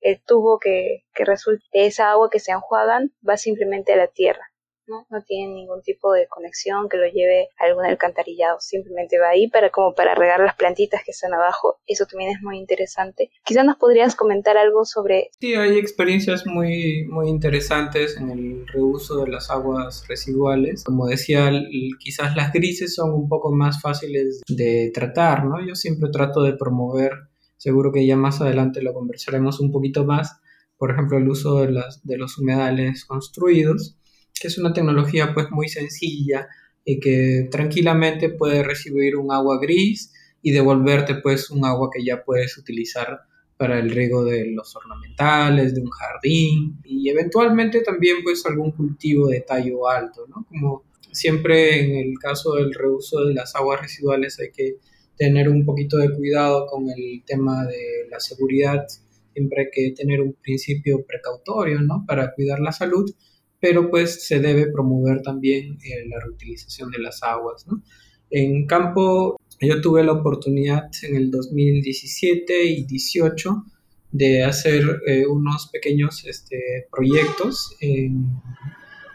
el 0.00 0.22
tubo 0.22 0.58
que, 0.58 1.04
que 1.14 1.24
resulta 1.24 1.64
de 1.72 1.86
esa 1.86 2.10
agua 2.10 2.28
que 2.30 2.38
se 2.38 2.52
enjuagan 2.52 3.14
va 3.26 3.38
simplemente 3.38 3.94
a 3.94 3.96
la 3.96 4.08
tierra. 4.08 4.52
¿No? 4.86 5.06
No 5.10 5.22
tiene 5.22 5.52
ningún 5.52 5.82
tipo 5.82 6.12
de 6.12 6.26
conexión 6.28 6.88
que 6.88 6.96
lo 6.96 7.06
lleve 7.06 7.48
a 7.58 7.66
algún 7.66 7.84
alcantarillado, 7.84 8.58
simplemente 8.60 9.18
va 9.18 9.30
ahí 9.30 9.48
para 9.48 9.70
como 9.70 9.94
para 9.94 10.14
regar 10.14 10.40
las 10.40 10.56
plantitas 10.56 11.02
que 11.04 11.10
están 11.10 11.34
abajo. 11.34 11.78
Eso 11.86 12.06
también 12.06 12.30
es 12.30 12.42
muy 12.42 12.58
interesante. 12.58 13.30
Quizás 13.44 13.64
nos 13.64 13.76
podrías 13.76 14.14
comentar 14.14 14.56
algo 14.56 14.84
sobre... 14.84 15.30
Sí, 15.40 15.54
hay 15.54 15.78
experiencias 15.78 16.46
muy, 16.46 17.04
muy 17.08 17.28
interesantes 17.28 18.16
en 18.16 18.30
el 18.30 18.66
reuso 18.68 19.24
de 19.24 19.30
las 19.30 19.50
aguas 19.50 20.06
residuales. 20.08 20.84
Como 20.84 21.06
decía, 21.06 21.50
quizás 21.98 22.36
las 22.36 22.52
grises 22.52 22.94
son 22.94 23.12
un 23.12 23.28
poco 23.28 23.52
más 23.52 23.80
fáciles 23.80 24.42
de 24.48 24.90
tratar, 24.94 25.44
¿no? 25.44 25.66
Yo 25.66 25.74
siempre 25.74 26.10
trato 26.10 26.42
de 26.42 26.54
promover, 26.54 27.12
seguro 27.56 27.92
que 27.92 28.06
ya 28.06 28.16
más 28.16 28.40
adelante 28.40 28.82
lo 28.82 28.94
conversaremos 28.94 29.60
un 29.60 29.72
poquito 29.72 30.04
más, 30.04 30.40
por 30.78 30.90
ejemplo, 30.90 31.16
el 31.16 31.28
uso 31.28 31.60
de, 31.60 31.72
las, 31.72 32.04
de 32.04 32.18
los 32.18 32.38
humedales 32.38 33.04
construidos 33.06 33.96
que 34.40 34.48
es 34.48 34.58
una 34.58 34.72
tecnología 34.72 35.32
pues 35.34 35.50
muy 35.50 35.68
sencilla 35.68 36.48
y 36.84 37.00
que 37.00 37.48
tranquilamente 37.50 38.30
puede 38.30 38.62
recibir 38.62 39.16
un 39.16 39.32
agua 39.32 39.58
gris 39.60 40.12
y 40.42 40.52
devolverte 40.52 41.16
pues 41.16 41.50
un 41.50 41.64
agua 41.64 41.90
que 41.92 42.04
ya 42.04 42.22
puedes 42.22 42.56
utilizar 42.56 43.20
para 43.56 43.78
el 43.78 43.90
riego 43.90 44.24
de 44.24 44.52
los 44.52 44.76
ornamentales, 44.76 45.74
de 45.74 45.80
un 45.80 45.90
jardín 45.90 46.78
y 46.84 47.08
eventualmente 47.08 47.80
también 47.80 48.18
pues 48.22 48.44
algún 48.46 48.72
cultivo 48.72 49.28
de 49.28 49.40
tallo 49.40 49.88
alto, 49.88 50.26
¿no? 50.28 50.46
Como 50.48 50.84
siempre 51.10 51.80
en 51.80 52.08
el 52.08 52.18
caso 52.18 52.54
del 52.54 52.74
reuso 52.74 53.24
de 53.24 53.34
las 53.34 53.56
aguas 53.56 53.80
residuales 53.80 54.38
hay 54.38 54.50
que 54.52 54.76
tener 55.16 55.48
un 55.48 55.64
poquito 55.64 55.96
de 55.96 56.14
cuidado 56.14 56.66
con 56.66 56.84
el 56.90 57.22
tema 57.24 57.64
de 57.64 58.06
la 58.10 58.20
seguridad, 58.20 58.86
siempre 59.32 59.62
hay 59.62 59.68
que 59.72 59.94
tener 59.96 60.20
un 60.20 60.34
principio 60.34 61.04
precautorio, 61.06 61.80
¿no? 61.80 62.04
Para 62.06 62.34
cuidar 62.34 62.60
la 62.60 62.72
salud 62.72 63.10
pero 63.60 63.90
pues 63.90 64.26
se 64.26 64.40
debe 64.40 64.70
promover 64.70 65.22
también 65.22 65.78
eh, 65.84 66.06
la 66.08 66.20
reutilización 66.20 66.90
de 66.90 66.98
las 66.98 67.22
aguas. 67.22 67.66
¿no? 67.66 67.82
En 68.30 68.66
campo, 68.66 69.40
yo 69.60 69.80
tuve 69.80 70.04
la 70.04 70.12
oportunidad 70.12 70.90
en 71.02 71.16
el 71.16 71.30
2017 71.30 72.64
y 72.64 72.84
18 72.84 73.64
de 74.12 74.44
hacer 74.44 75.00
eh, 75.06 75.26
unos 75.26 75.68
pequeños 75.72 76.24
este, 76.26 76.86
proyectos 76.90 77.76
en, 77.80 78.26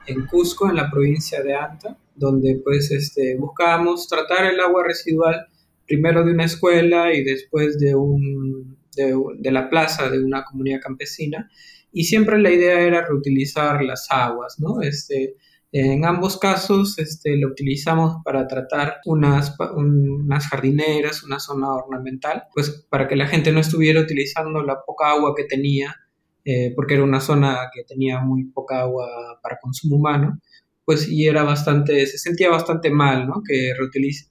en, 0.07 0.25
Cusco, 0.25 0.69
en 0.69 0.75
la 0.75 0.91
provincia 0.91 1.41
de 1.41 1.55
Anta, 1.55 1.97
donde 2.15 2.61
pues 2.63 2.91
este, 2.91 3.35
buscábamos 3.37 4.07
tratar 4.07 4.45
el 4.45 4.59
agua 4.59 4.83
residual 4.85 5.47
primero 5.87 6.23
de 6.23 6.31
una 6.31 6.45
escuela 6.45 7.13
y 7.13 7.23
después 7.23 7.79
de, 7.79 7.95
un, 7.95 8.77
de, 8.95 9.15
de 9.39 9.51
la 9.51 9.69
plaza 9.69 10.09
de 10.09 10.23
una 10.23 10.43
comunidad 10.43 10.81
campesina 10.81 11.49
y 11.91 12.05
siempre 12.05 12.39
la 12.39 12.51
idea 12.51 12.79
era 12.81 13.05
reutilizar 13.05 13.83
las 13.83 14.07
aguas, 14.09 14.59
¿no? 14.59 14.81
Este, 14.81 15.35
en 15.73 16.03
ambos 16.05 16.37
casos 16.37 16.99
este, 16.99 17.37
lo 17.37 17.47
utilizamos 17.47 18.17
para 18.25 18.47
tratar 18.47 18.97
unas, 19.05 19.55
unas 19.75 20.47
jardineras, 20.47 21.23
una 21.23 21.39
zona 21.39 21.73
ornamental, 21.73 22.43
pues 22.53 22.85
para 22.89 23.07
que 23.07 23.15
la 23.15 23.27
gente 23.27 23.51
no 23.51 23.59
estuviera 23.59 24.01
utilizando 24.01 24.61
la 24.63 24.81
poca 24.85 25.11
agua 25.11 25.33
que 25.35 25.45
tenía, 25.45 25.95
eh, 26.43 26.73
porque 26.75 26.95
era 26.95 27.03
una 27.03 27.21
zona 27.21 27.69
que 27.73 27.83
tenía 27.83 28.19
muy 28.19 28.45
poca 28.45 28.81
agua 28.81 29.07
para 29.41 29.59
consumo 29.61 29.95
humano, 29.95 30.39
pues 30.83 31.07
y 31.07 31.27
era 31.27 31.43
bastante, 31.43 32.05
se 32.05 32.17
sentía 32.17 32.49
bastante 32.49 32.89
mal, 32.89 33.27
¿no? 33.27 33.41
Que, 33.47 33.73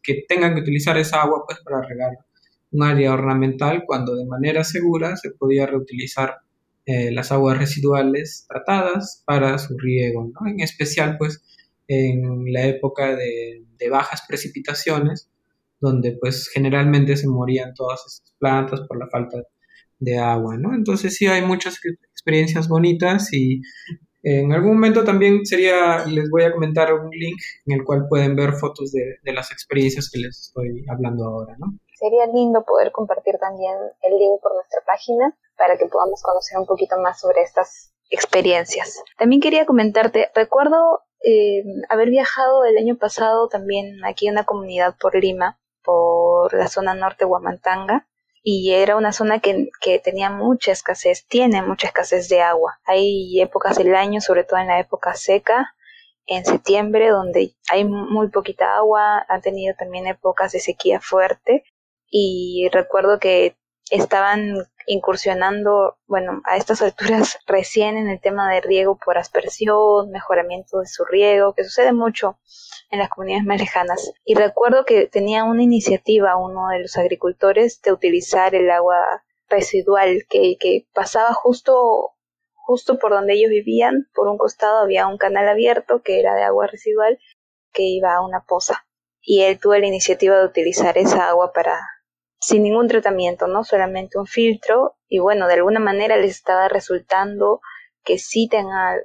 que 0.02 0.24
tengan 0.28 0.54
que 0.54 0.60
utilizar 0.60 0.98
esa 0.98 1.22
agua 1.22 1.44
pues 1.46 1.60
para 1.60 1.80
regar 1.82 2.10
un 2.72 2.82
área 2.82 3.12
ornamental 3.14 3.84
cuando 3.86 4.14
de 4.14 4.26
manera 4.26 4.62
segura 4.64 5.16
se 5.16 5.30
podía 5.30 5.66
reutilizar 5.66 6.36
eh, 6.86 7.10
las 7.12 7.30
aguas 7.30 7.58
residuales 7.58 8.46
tratadas 8.48 9.22
para 9.26 9.58
su 9.58 9.78
riego, 9.78 10.30
¿no? 10.32 10.50
en 10.50 10.60
especial 10.60 11.16
pues 11.18 11.42
en 11.90 12.52
la 12.52 12.66
época 12.66 13.16
de, 13.16 13.64
bajas 13.90 14.22
precipitaciones, 14.28 15.28
donde 15.80 16.16
pues 16.20 16.48
generalmente 16.52 17.16
se 17.16 17.26
morían 17.26 17.74
todas 17.74 18.00
estas 18.06 18.34
plantas 18.38 18.80
por 18.86 18.98
la 18.98 19.08
falta 19.08 19.38
de 19.98 20.18
agua, 20.18 20.56
¿no? 20.58 20.74
Entonces 20.74 21.16
sí 21.16 21.26
hay 21.26 21.42
muchas 21.42 21.80
experiencias 22.12 22.68
bonitas 22.68 23.32
y 23.32 23.62
en 24.22 24.52
algún 24.52 24.74
momento 24.74 25.02
también 25.02 25.46
sería, 25.46 26.04
les 26.06 26.28
voy 26.28 26.42
a 26.42 26.52
comentar 26.52 26.92
un 26.92 27.10
link 27.10 27.40
en 27.66 27.78
el 27.78 27.84
cual 27.84 28.06
pueden 28.08 28.36
ver 28.36 28.52
fotos 28.52 28.92
de, 28.92 29.16
de 29.22 29.32
las 29.32 29.50
experiencias 29.50 30.10
que 30.10 30.20
les 30.20 30.38
estoy 30.38 30.84
hablando 30.88 31.24
ahora, 31.24 31.56
¿no? 31.58 31.78
Sería 32.00 32.24
lindo 32.24 32.64
poder 32.64 32.92
compartir 32.92 33.36
también 33.38 33.76
el 34.00 34.18
link 34.18 34.40
por 34.40 34.54
nuestra 34.54 34.80
página 34.86 35.36
para 35.58 35.76
que 35.76 35.84
podamos 35.84 36.22
conocer 36.22 36.56
un 36.56 36.64
poquito 36.64 36.96
más 36.98 37.20
sobre 37.20 37.42
estas 37.42 37.92
experiencias. 38.08 39.02
También 39.18 39.42
quería 39.42 39.66
comentarte, 39.66 40.30
recuerdo 40.34 41.02
eh, 41.22 41.62
haber 41.90 42.08
viajado 42.08 42.64
el 42.64 42.78
año 42.78 42.96
pasado 42.96 43.48
también 43.48 44.02
aquí 44.02 44.28
en 44.28 44.32
una 44.32 44.44
comunidad 44.44 44.94
por 44.98 45.14
Lima, 45.14 45.60
por 45.84 46.54
la 46.54 46.68
zona 46.68 46.94
norte 46.94 47.26
Huamantanga, 47.26 48.08
y 48.42 48.72
era 48.72 48.96
una 48.96 49.12
zona 49.12 49.40
que, 49.40 49.68
que, 49.82 49.98
tenía 49.98 50.30
mucha 50.30 50.72
escasez, 50.72 51.26
tiene 51.26 51.60
mucha 51.60 51.88
escasez 51.88 52.30
de 52.30 52.40
agua. 52.40 52.80
Hay 52.86 53.38
épocas 53.42 53.76
del 53.76 53.94
año, 53.94 54.22
sobre 54.22 54.44
todo 54.44 54.58
en 54.58 54.68
la 54.68 54.80
época 54.80 55.12
seca, 55.12 55.74
en 56.24 56.46
septiembre, 56.46 57.10
donde 57.10 57.56
hay 57.70 57.84
muy 57.84 58.30
poquita 58.30 58.76
agua, 58.76 59.26
han 59.28 59.42
tenido 59.42 59.74
también 59.78 60.06
épocas 60.06 60.52
de 60.52 60.60
sequía 60.60 61.00
fuerte, 61.00 61.64
y 62.10 62.68
recuerdo 62.72 63.18
que 63.18 63.56
estaban 63.90 64.54
incursionando, 64.86 65.98
bueno, 66.06 66.42
a 66.44 66.56
estas 66.56 66.82
alturas 66.82 67.38
recién 67.46 67.96
en 67.96 68.08
el 68.08 68.20
tema 68.20 68.52
de 68.52 68.60
riego 68.60 68.98
por 69.02 69.18
aspersión, 69.18 70.10
mejoramiento 70.10 70.80
de 70.80 70.86
su 70.86 71.04
riego, 71.04 71.54
que 71.54 71.64
sucede 71.64 71.92
mucho 71.92 72.38
en 72.90 72.98
las 72.98 73.08
comunidades 73.08 73.46
más 73.46 73.60
lejanas. 73.60 74.12
Y 74.24 74.34
recuerdo 74.34 74.84
que 74.84 75.06
tenía 75.06 75.44
una 75.44 75.62
iniciativa 75.62 76.36
uno 76.36 76.68
de 76.68 76.80
los 76.80 76.96
agricultores 76.96 77.80
de 77.82 77.92
utilizar 77.92 78.54
el 78.54 78.70
agua 78.70 79.24
residual 79.48 80.26
que, 80.28 80.56
que 80.58 80.86
pasaba 80.92 81.32
justo 81.32 82.14
justo 82.54 83.00
por 83.00 83.10
donde 83.10 83.32
ellos 83.32 83.50
vivían, 83.50 84.08
por 84.14 84.28
un 84.28 84.38
costado 84.38 84.78
había 84.78 85.08
un 85.08 85.18
canal 85.18 85.48
abierto 85.48 86.02
que 86.02 86.20
era 86.20 86.36
de 86.36 86.44
agua 86.44 86.68
residual 86.68 87.18
que 87.72 87.82
iba 87.82 88.14
a 88.14 88.24
una 88.24 88.44
poza. 88.46 88.86
Y 89.20 89.42
él 89.42 89.58
tuvo 89.58 89.74
la 89.76 89.86
iniciativa 89.86 90.38
de 90.38 90.46
utilizar 90.46 90.96
esa 90.96 91.28
agua 91.28 91.52
para, 91.52 91.80
sin 92.40 92.62
ningún 92.62 92.88
tratamiento, 92.88 93.46
¿no? 93.46 93.64
Solamente 93.64 94.18
un 94.18 94.26
filtro 94.26 94.96
y 95.08 95.18
bueno, 95.18 95.46
de 95.46 95.54
alguna 95.54 95.80
manera 95.80 96.16
les 96.16 96.30
estaba 96.30 96.68
resultando 96.68 97.60
que 98.04 98.18
sí 98.18 98.48
tengan 98.48 99.00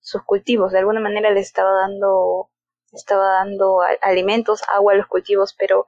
sus 0.00 0.22
cultivos, 0.22 0.72
de 0.72 0.80
alguna 0.80 1.00
manera 1.00 1.30
les 1.30 1.46
estaba 1.46 1.72
dando 1.72 2.50
estaba 2.92 3.38
dando 3.38 3.80
alimentos, 4.02 4.62
agua 4.72 4.92
a 4.92 4.96
los 4.96 5.06
cultivos, 5.06 5.54
pero 5.58 5.86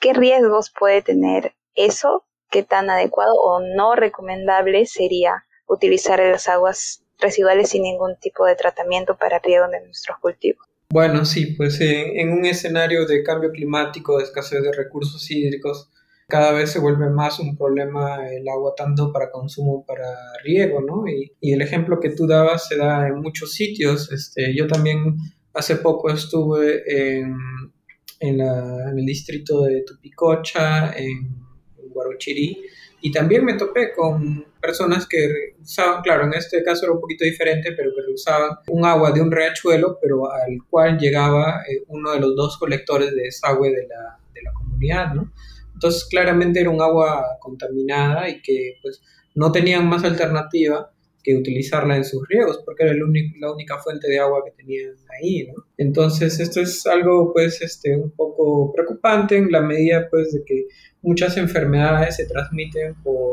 ¿qué 0.00 0.12
riesgos 0.12 0.72
puede 0.76 1.02
tener 1.02 1.54
eso? 1.74 2.24
¿Qué 2.50 2.64
tan 2.64 2.90
adecuado 2.90 3.34
o 3.34 3.60
no 3.60 3.94
recomendable 3.94 4.86
sería 4.86 5.44
utilizar 5.68 6.18
las 6.18 6.48
aguas 6.48 7.04
residuales 7.20 7.70
sin 7.70 7.82
ningún 7.82 8.16
tipo 8.18 8.44
de 8.44 8.56
tratamiento 8.56 9.16
para 9.16 9.38
riego 9.38 9.68
de 9.68 9.84
nuestros 9.84 10.18
cultivos? 10.18 10.66
Bueno, 10.90 11.24
sí, 11.26 11.54
pues 11.54 11.78
en 11.80 12.32
un 12.32 12.46
escenario 12.46 13.06
de 13.06 13.22
cambio 13.22 13.52
climático, 13.52 14.18
de 14.18 14.24
escasez 14.24 14.62
de 14.62 14.72
recursos 14.72 15.30
hídricos, 15.30 15.90
cada 16.28 16.52
vez 16.52 16.70
se 16.70 16.78
vuelve 16.78 17.08
más 17.08 17.40
un 17.40 17.56
problema 17.56 18.28
el 18.30 18.46
agua 18.48 18.74
tanto 18.76 19.10
para 19.12 19.30
consumo 19.30 19.84
para 19.86 20.04
riego, 20.44 20.82
¿no? 20.82 21.08
Y, 21.08 21.32
y 21.40 21.54
el 21.54 21.62
ejemplo 21.62 21.98
que 21.98 22.10
tú 22.10 22.26
dabas 22.26 22.68
se 22.68 22.76
da 22.76 23.08
en 23.08 23.20
muchos 23.20 23.52
sitios. 23.54 24.12
Este, 24.12 24.54
yo 24.54 24.66
también 24.66 25.16
hace 25.54 25.76
poco 25.76 26.10
estuve 26.10 26.84
en, 27.18 28.38
la, 28.38 28.90
el 28.90 29.06
distrito 29.06 29.62
de 29.62 29.82
Tupicocha, 29.82 30.92
en, 30.92 31.48
Guarochirí, 31.90 32.62
Y 33.00 33.10
también 33.10 33.44
me 33.44 33.54
topé 33.54 33.92
con 33.92 34.44
personas 34.60 35.06
que 35.08 35.54
usaban, 35.60 36.02
claro, 36.02 36.24
en 36.24 36.34
este 36.34 36.62
caso 36.62 36.84
era 36.84 36.92
un 36.92 37.00
poquito 37.00 37.24
diferente, 37.24 37.72
pero 37.72 37.90
que 37.92 38.12
usaban 38.12 38.50
un 38.68 38.84
agua 38.84 39.10
de 39.12 39.22
un 39.22 39.32
riachuelo, 39.32 39.98
pero 40.00 40.30
al 40.30 40.58
cual 40.68 40.98
llegaba 40.98 41.62
eh, 41.68 41.82
uno 41.88 42.12
de 42.12 42.20
los 42.20 42.36
dos 42.36 42.58
colectores 42.58 43.14
de 43.14 43.22
desagüe 43.22 43.70
de 43.70 43.88
la, 43.88 44.18
de 44.34 44.42
la 44.42 44.52
comunidad, 44.52 45.14
¿no? 45.14 45.32
Entonces 45.78 46.08
claramente 46.10 46.58
era 46.58 46.70
un 46.70 46.82
agua 46.82 47.38
contaminada 47.38 48.28
y 48.28 48.42
que 48.42 48.78
pues 48.82 49.00
no 49.36 49.52
tenían 49.52 49.88
más 49.88 50.02
alternativa 50.02 50.90
que 51.22 51.36
utilizarla 51.36 51.96
en 51.96 52.04
sus 52.04 52.26
riegos, 52.28 52.60
porque 52.64 52.82
era 52.82 52.94
la 52.94 53.52
única 53.52 53.78
fuente 53.78 54.08
de 54.08 54.18
agua 54.18 54.42
que 54.44 54.50
tenían 54.50 54.96
ahí, 55.08 55.46
¿no? 55.46 55.66
Entonces, 55.76 56.40
esto 56.40 56.60
es 56.60 56.84
algo, 56.86 57.32
pues, 57.32 57.62
este, 57.62 57.96
un 57.96 58.10
poco 58.10 58.72
preocupante 58.72 59.36
en 59.36 59.52
la 59.52 59.60
medida, 59.60 60.08
pues, 60.10 60.32
de 60.32 60.42
que 60.44 60.66
muchas 61.02 61.36
enfermedades 61.36 62.16
se 62.16 62.26
transmiten 62.26 62.94
por, 63.02 63.28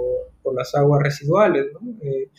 las 0.56 0.76
aguas 0.76 1.02
residuales, 1.02 1.66
¿no? 1.74 1.80
Eh, 2.04 2.30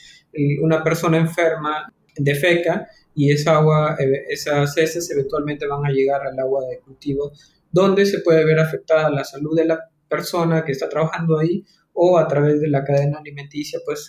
una 0.63 0.85
persona 0.85 1.17
enferma 1.17 1.93
defeca 2.17 2.87
y 3.15 3.33
esa 3.33 3.57
agua, 3.57 3.97
eh, 3.99 4.27
esas 4.29 4.77
heces 4.79 5.11
eventualmente 5.11 5.67
van 5.67 5.85
a 5.85 5.91
llegar 5.91 6.25
al 6.25 6.39
agua 6.39 6.65
de 6.71 6.79
cultivo, 6.79 7.33
donde 7.73 8.07
se 8.07 8.21
puede 8.21 8.45
ver 8.45 8.61
afectada 8.61 9.11
la 9.11 9.25
salud 9.25 9.57
de 9.57 9.65
la 9.65 9.91
persona 10.09 10.65
que 10.65 10.73
está 10.73 10.89
trabajando 10.89 11.39
ahí 11.39 11.65
o 11.93 12.19
a 12.19 12.29
través 12.29 12.61
de 12.61 12.69
la 12.69 12.85
cadena 12.85 13.19
alimenticia, 13.19 13.81
pues 13.85 14.09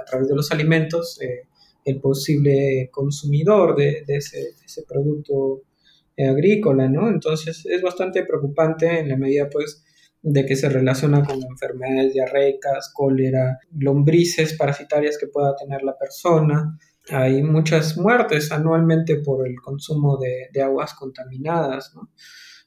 a 0.00 0.04
través 0.04 0.28
de 0.28 0.36
los 0.36 0.52
alimentos, 0.52 1.20
eh, 1.22 1.48
el 1.84 2.00
posible 2.00 2.88
consumidor 2.92 3.76
de, 3.76 4.04
ese, 4.06 4.54
producto 4.86 5.62
eh, 6.16 6.26
agrícola, 6.26 6.88
¿no? 6.88 7.08
Entonces 7.08 7.64
es 7.66 7.82
bastante 7.82 8.24
preocupante 8.24 9.00
en 9.00 9.08
la 9.08 9.16
medida, 9.16 9.48
pues, 9.50 9.84
de 10.22 10.46
que 10.46 10.56
se 10.56 10.68
relaciona 10.70 11.22
con 11.22 11.42
enfermedades 11.42 12.14
diarreicas, 12.14 12.90
cólera, 12.94 13.58
lombrices 13.78 14.54
parasitarias 14.54 15.18
que 15.18 15.26
pueda 15.26 15.54
tener 15.56 15.82
la 15.82 15.98
persona. 15.98 16.78
Hay 17.10 17.42
muchas 17.42 17.98
muertes 17.98 18.50
anualmente 18.50 19.16
por 19.16 19.46
el 19.46 19.56
consumo 19.56 20.16
de, 20.16 20.48
de 20.52 20.62
aguas 20.62 20.94
contaminadas, 20.94 21.92
¿no? 21.94 22.10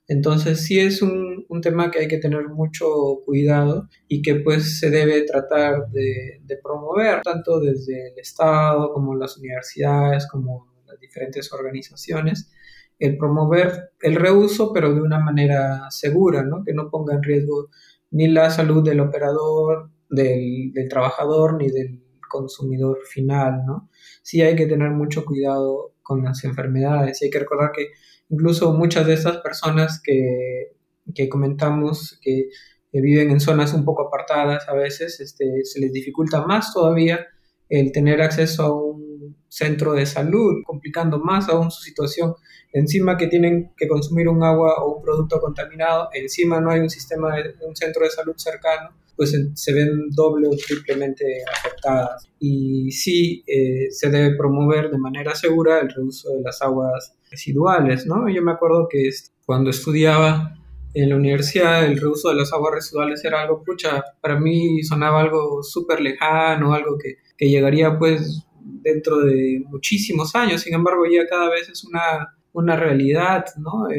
Entonces 0.07 0.65
sí 0.65 0.79
es 0.79 1.01
un, 1.01 1.45
tema 1.61 1.89
que 1.89 1.99
hay 1.99 2.07
que 2.07 2.19
tener 2.19 2.47
mucho 2.49 2.85
cuidado 3.25 3.89
y 4.07 4.21
que 4.21 4.35
pues 4.35 4.79
se 4.79 4.89
debe 4.91 5.23
tratar 5.23 5.89
de, 5.89 6.39
promover 6.63 7.21
tanto 7.23 7.59
desde 7.59 8.09
el 8.09 8.19
Estado 8.19 8.93
como 8.93 9.15
las 9.15 9.37
universidades 9.37 10.27
como 10.27 10.71
las 10.85 10.99
diferentes 10.99 11.51
organizaciones 11.51 12.51
el 12.99 13.17
promover 13.17 13.91
el 14.01 14.15
reuso 14.15 14.71
pero 14.71 14.93
de 14.93 15.01
una 15.01 15.19
manera 15.19 15.89
segura, 15.89 16.43
¿no? 16.43 16.63
que 16.63 16.73
no 16.73 16.89
ponga 16.89 17.15
en 17.15 17.23
riesgo 17.23 17.69
ni 18.11 18.27
la 18.27 18.49
salud 18.49 18.83
del 18.83 18.99
operador, 18.99 19.89
del, 20.09 20.71
del 20.73 20.87
trabajador 20.87 21.55
ni 21.57 21.69
del 21.69 22.03
consumidor 22.29 22.99
final. 23.05 23.65
¿no? 23.65 23.89
Sí 24.21 24.41
hay 24.41 24.55
que 24.55 24.67
tener 24.67 24.91
mucho 24.91 25.25
cuidado 25.25 25.93
con 26.03 26.23
las 26.23 26.43
enfermedades 26.43 27.21
y 27.21 27.25
hay 27.25 27.31
que 27.31 27.39
recordar 27.39 27.71
que 27.71 27.87
Incluso 28.29 28.73
muchas 28.73 29.07
de 29.07 29.13
esas 29.13 29.37
personas 29.37 30.01
que, 30.03 31.29
comentamos 31.29 32.19
que, 32.21 32.49
viven 32.91 33.29
en 33.29 33.39
zonas 33.39 33.75
un 33.75 33.85
poco 33.85 34.07
apartadas 34.07 34.67
a 34.67 34.73
veces, 34.73 35.19
este, 35.19 35.63
se 35.65 35.79
les 35.79 35.93
dificulta 35.93 36.43
más 36.47 36.73
todavía 36.73 37.27
el 37.69 37.91
tener 37.91 38.23
acceso 38.23 38.63
a 38.63 38.73
un 38.73 39.35
centro 39.47 39.93
de 39.93 40.05
salud, 40.05 40.63
complicando 40.65 41.19
más 41.19 41.47
aún 41.49 41.69
su 41.69 41.81
situación. 41.83 42.35
Encima 42.73 43.17
que 43.17 43.27
tienen 43.27 43.73
que 43.77 43.87
consumir 43.87 44.27
un 44.27 44.43
agua 44.43 44.83
o 44.83 44.95
un 44.95 45.01
producto 45.01 45.39
contaminado, 45.39 46.09
encima 46.13 46.59
no 46.59 46.71
hay 46.71 46.79
un 46.79 46.89
sistema, 46.89 47.35
de, 47.35 47.55
un 47.65 47.75
centro 47.75 48.03
de 48.03 48.09
salud 48.09 48.33
cercano, 48.37 48.89
pues 49.17 49.35
se 49.55 49.73
ven 49.73 50.09
doble 50.11 50.47
o 50.47 50.51
triplemente 50.51 51.25
afectadas. 51.51 52.29
Y 52.39 52.91
sí 52.91 53.43
eh, 53.47 53.87
se 53.89 54.09
debe 54.09 54.37
promover 54.37 54.91
de 54.91 54.99
manera 54.99 55.33
segura 55.33 55.79
el 55.79 55.89
reuso 55.89 56.29
de 56.29 56.43
las 56.43 56.61
aguas 56.61 57.15
residuales, 57.29 58.05
¿no? 58.05 58.29
Yo 58.29 58.43
me 58.43 58.51
acuerdo 58.51 58.87
que 58.89 59.09
cuando 59.45 59.71
estudiaba 59.71 60.53
en 60.93 61.09
la 61.09 61.15
universidad 61.15 61.85
el 61.85 61.99
reuso 61.99 62.29
de 62.29 62.35
las 62.35 62.53
aguas 62.53 62.75
residuales 62.75 63.25
era 63.25 63.41
algo, 63.41 63.63
pucha, 63.63 64.03
para 64.21 64.39
mí 64.39 64.83
sonaba 64.83 65.21
algo 65.21 65.63
súper 65.63 65.99
lejano, 65.99 66.73
algo 66.73 66.97
que, 66.97 67.15
que, 67.37 67.49
llegaría 67.49 67.97
pues 67.97 68.45
dentro 68.61 69.19
de 69.19 69.63
muchísimos 69.67 70.35
años, 70.35 70.61
sin 70.61 70.75
embargo 70.75 71.03
ya 71.11 71.27
cada 71.27 71.49
vez 71.49 71.69
es 71.69 71.83
una, 71.83 72.35
una 72.53 72.75
realidad, 72.75 73.45
¿no? 73.57 73.89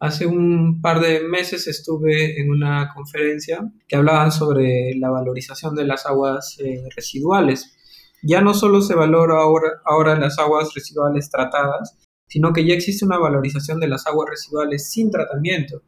Hace 0.00 0.26
un 0.26 0.80
par 0.80 1.00
de 1.00 1.20
meses 1.20 1.68
estuve 1.68 2.40
en 2.40 2.50
una 2.50 2.90
conferencia 2.94 3.60
que 3.86 3.96
hablaban 3.96 4.32
sobre 4.32 4.94
la 4.96 5.10
valorización 5.10 5.74
de 5.74 5.84
las 5.84 6.06
aguas 6.06 6.56
eh, 6.58 6.82
residuales. 6.96 7.76
Ya 8.22 8.40
no 8.40 8.54
solo 8.54 8.80
se 8.82 8.94
valora 8.94 9.36
ahora, 9.36 9.82
ahora 9.84 10.18
las 10.18 10.38
aguas 10.38 10.74
residuales 10.74 11.30
tratadas, 11.30 11.96
sino 12.26 12.52
que 12.52 12.66
ya 12.66 12.74
existe 12.74 13.04
una 13.04 13.18
valorización 13.18 13.78
de 13.78 13.88
las 13.88 14.06
aguas 14.06 14.30
residuales 14.30 14.90
sin 14.90 15.10
tratamiento. 15.10 15.82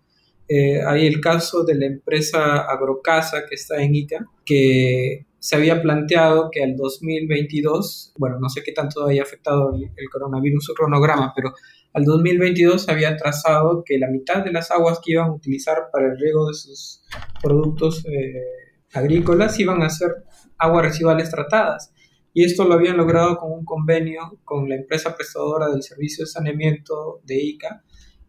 Eh, 0.49 0.83
hay 0.83 1.07
el 1.07 1.21
caso 1.21 1.65
de 1.65 1.75
la 1.75 1.87
empresa 1.87 2.59
Agrocasa 2.59 3.47
que 3.49 3.55
está 3.55 3.83
en 3.83 3.95
Ica, 3.95 4.27
que 4.45 5.27
se 5.39 5.57
había 5.57 5.81
planteado 5.81 6.51
que 6.53 6.63
al 6.63 6.77
2022, 6.77 8.13
bueno, 8.19 8.39
no 8.39 8.49
sé 8.49 8.63
qué 8.63 8.73
tanto 8.73 9.07
haya 9.07 9.23
afectado 9.23 9.75
el, 9.75 10.11
coronavirus 10.11 10.71
o 10.71 10.75
cronograma, 10.75 11.33
pero 11.35 11.55
al 11.95 12.05
2022 12.05 12.85
se 12.85 12.91
había 12.91 13.17
trazado 13.17 13.83
que 13.85 13.99
la 13.99 14.09
mitad 14.09 14.45
de 14.45 14.53
las 14.53 14.71
aguas 14.71 15.01
que 15.05 15.13
iban 15.13 15.29
a 15.29 15.35
utilizar 15.35 15.89
para 15.93 16.07
el 16.07 16.19
riego 16.19 16.49
de 16.49 16.55
sus 16.55 17.03
productos 17.43 18.05
eh, 18.07 18.81
agrícolas 18.95 19.59
iban 19.59 19.83
a 19.83 19.91
ser 19.91 20.25
aguas 20.59 20.87
residuales 20.87 21.31
tratadas. 21.31 21.93
Y 22.35 22.45
esto 22.45 22.65
lo 22.65 22.75
habían 22.75 22.97
logrado 22.97 23.37
con 23.37 23.53
un 23.53 23.65
convenio 23.65 24.39
con 24.45 24.69
la 24.69 24.77
empresa 24.77 25.15
prestadora 25.15 25.69
del 25.69 25.83
servicio 25.83 26.25
de 26.25 26.31
saneamiento 26.31 27.21
de 27.25 27.43
ICA, 27.43 27.85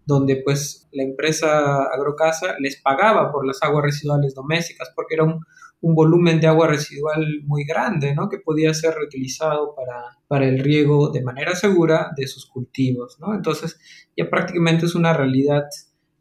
donde 0.05 0.41
pues 0.43 0.89
la 0.91 1.03
empresa 1.03 1.83
Agrocasa 1.83 2.55
les 2.59 2.81
pagaba 2.81 3.31
por 3.31 3.47
las 3.47 3.63
aguas 3.63 3.85
residuales 3.85 4.33
domésticas, 4.33 4.91
porque 4.93 5.15
era 5.15 5.23
un, 5.23 5.39
volumen 5.83 6.39
de 6.39 6.47
agua 6.47 6.67
residual 6.67 7.25
muy 7.43 7.65
grande, 7.65 8.15
¿no? 8.15 8.29
Que 8.29 8.37
podía 8.37 8.73
ser 8.73 8.95
reutilizado 8.95 9.75
para, 9.75 10.17
para 10.27 10.47
el 10.47 10.59
riego 10.59 11.11
de 11.11 11.21
manera 11.21 11.55
segura 11.55 12.11
de 12.15 12.25
sus 12.27 12.45
cultivos, 12.45 13.17
¿no? 13.19 13.35
Entonces 13.35 13.77
ya 14.15 14.29
prácticamente 14.29 14.85
es 14.85 14.95
una 14.95 15.13
realidad 15.13 15.63